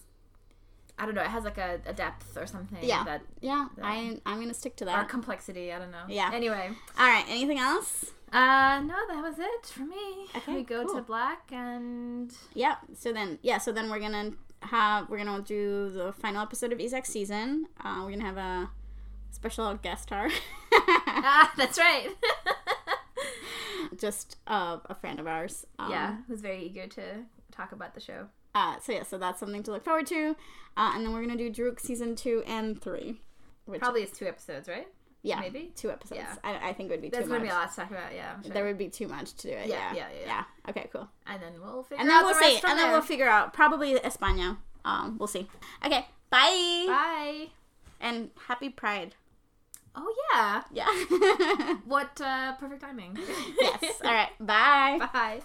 I 0.99 1.07
don't 1.07 1.15
know. 1.15 1.23
It 1.23 1.29
has 1.29 1.45
like 1.45 1.57
a, 1.57 1.81
a 1.87 1.95
depth 1.95 2.37
or 2.37 2.45
something. 2.47 2.81
Yeah. 2.83 3.03
That 3.05 3.23
yeah 3.41 3.69
i 3.83 4.19
i'm 4.27 4.41
gonna 4.41 4.53
stick 4.53 4.77
to 4.77 4.85
that. 4.85 4.99
or 4.99 5.05
complexity. 5.09 5.73
I 5.73 5.79
don't 5.79 5.91
know. 5.91 6.05
Yeah. 6.07 6.31
Anyway. 6.35 6.69
all 6.99 7.07
right 7.07 7.25
anything 7.31 7.59
else 7.59 8.05
Uh 8.31 8.83
no, 8.85 8.95
that 9.09 9.23
was 9.23 9.39
it 9.39 9.67
for 9.67 9.87
me. 9.87 10.27
Okay, 10.37 10.55
we 10.57 10.63
go 10.65 10.85
cool. 10.85 10.97
to 10.97 11.01
black 11.01 11.51
and 11.51 12.31
Yeah. 12.53 12.77
So 12.95 13.11
then, 13.15 13.39
yeah. 13.41 13.57
So 13.57 13.73
then 13.73 13.89
we're 13.89 14.01
gonna 14.01 14.33
have 14.63 15.09
we're 15.09 15.19
gonna 15.19 15.43
do 15.43 15.91
the 15.91 16.13
final 16.13 16.43
episode 16.43 16.73
of 16.73 16.79
Isak's 16.79 17.09
season. 17.09 17.67
Uh, 17.83 18.03
we're 18.05 18.11
gonna 18.11 18.25
have 18.25 18.37
a 18.37 18.71
special 19.31 19.75
guest 19.75 20.05
star, 20.05 20.29
ah, 20.73 21.53
that's 21.57 21.79
right. 21.79 22.09
just 23.97 24.37
uh, 24.47 24.79
a 24.87 24.95
friend 24.95 25.21
of 25.21 25.27
ours. 25.27 25.67
Um, 25.79 25.91
yeah, 25.91 26.17
who's 26.27 26.41
very 26.41 26.63
eager 26.63 26.87
to 26.87 27.03
talk 27.53 27.73
about 27.73 27.95
the 27.95 28.01
show. 28.01 28.27
Uh, 28.55 28.79
so 28.81 28.93
yeah. 28.93 29.03
So 29.03 29.19
that's 29.19 29.41
something 29.41 29.63
to 29.65 29.71
look 29.71 29.85
forward 29.85 30.07
to. 30.09 30.37
Uh, 30.77 30.93
and 30.95 31.05
then 31.05 31.13
we're 31.13 31.23
gonna 31.23 31.37
do 31.37 31.51
Druck 31.51 31.81
season 31.81 32.17
two 32.17 32.43
and 32.47 32.81
three. 32.81 33.21
Which, 33.67 33.81
Probably 33.81 34.03
it's 34.03 34.17
two 34.17 34.27
episodes, 34.27 34.69
right? 34.69 34.89
Yeah, 35.23 35.41
maybe. 35.41 35.73
two 35.77 35.91
episodes. 35.91 36.21
Yeah. 36.21 36.35
I, 36.45 36.69
I 36.71 36.73
think 36.73 36.91
it 36.91 36.93
would 36.93 37.03
be 37.03 37.11
too 37.11 37.19
much. 37.19 37.21
There's 37.21 37.25
too 37.25 37.29
gonna 37.29 37.41
much. 37.41 37.49
be 37.49 37.51
a 37.51 37.55
lot 37.55 37.71
to 37.71 37.77
talk 37.77 37.91
about. 37.91 38.15
Yeah, 38.15 38.41
sure. 38.43 38.53
There 38.53 38.65
would 38.65 38.79
be 38.79 38.89
too 38.89 39.09
much 39.09 39.35
to 39.37 39.49
do 39.49 39.55
it. 39.55 39.67
Yeah, 39.69 39.95
Yeah. 39.95 40.07
yeah, 40.21 40.27
yeah, 40.27 40.45
Okay. 40.71 40.89
Cool. 40.93 41.09
and 41.27 41.43
then 41.43 41.53
we'll 41.61 41.83
figure 41.83 42.01
And 42.01 42.09
then 42.09 42.17
out 42.17 42.25
we'll 42.27 42.35
the 42.35 42.41
see. 42.41 42.55
And 42.57 42.63
then 42.65 42.77
there. 42.79 42.93
we'll 42.93 43.03
figure 43.03 43.29
out 43.29 43.53
probably 43.53 43.95
España. 43.95 44.57
Um, 44.85 45.17
we'll 45.19 45.27
see. 45.27 45.49
Okay. 45.85 46.07
Bye. 46.31 46.85
Bye. 46.87 47.47
And 48.01 48.31
happy 48.47 48.69
Pride. 48.69 49.15
Oh 49.97 50.15
yeah. 50.33 50.63
Yeah. 50.73 51.77
What 51.87 52.21
uh, 52.21 52.55
perfect 52.57 52.83
timing. 52.83 53.19
yes. 53.61 53.83
All 54.05 54.13
right. 54.13 54.29
Bye. 54.39 54.99
Bye. 55.13 55.41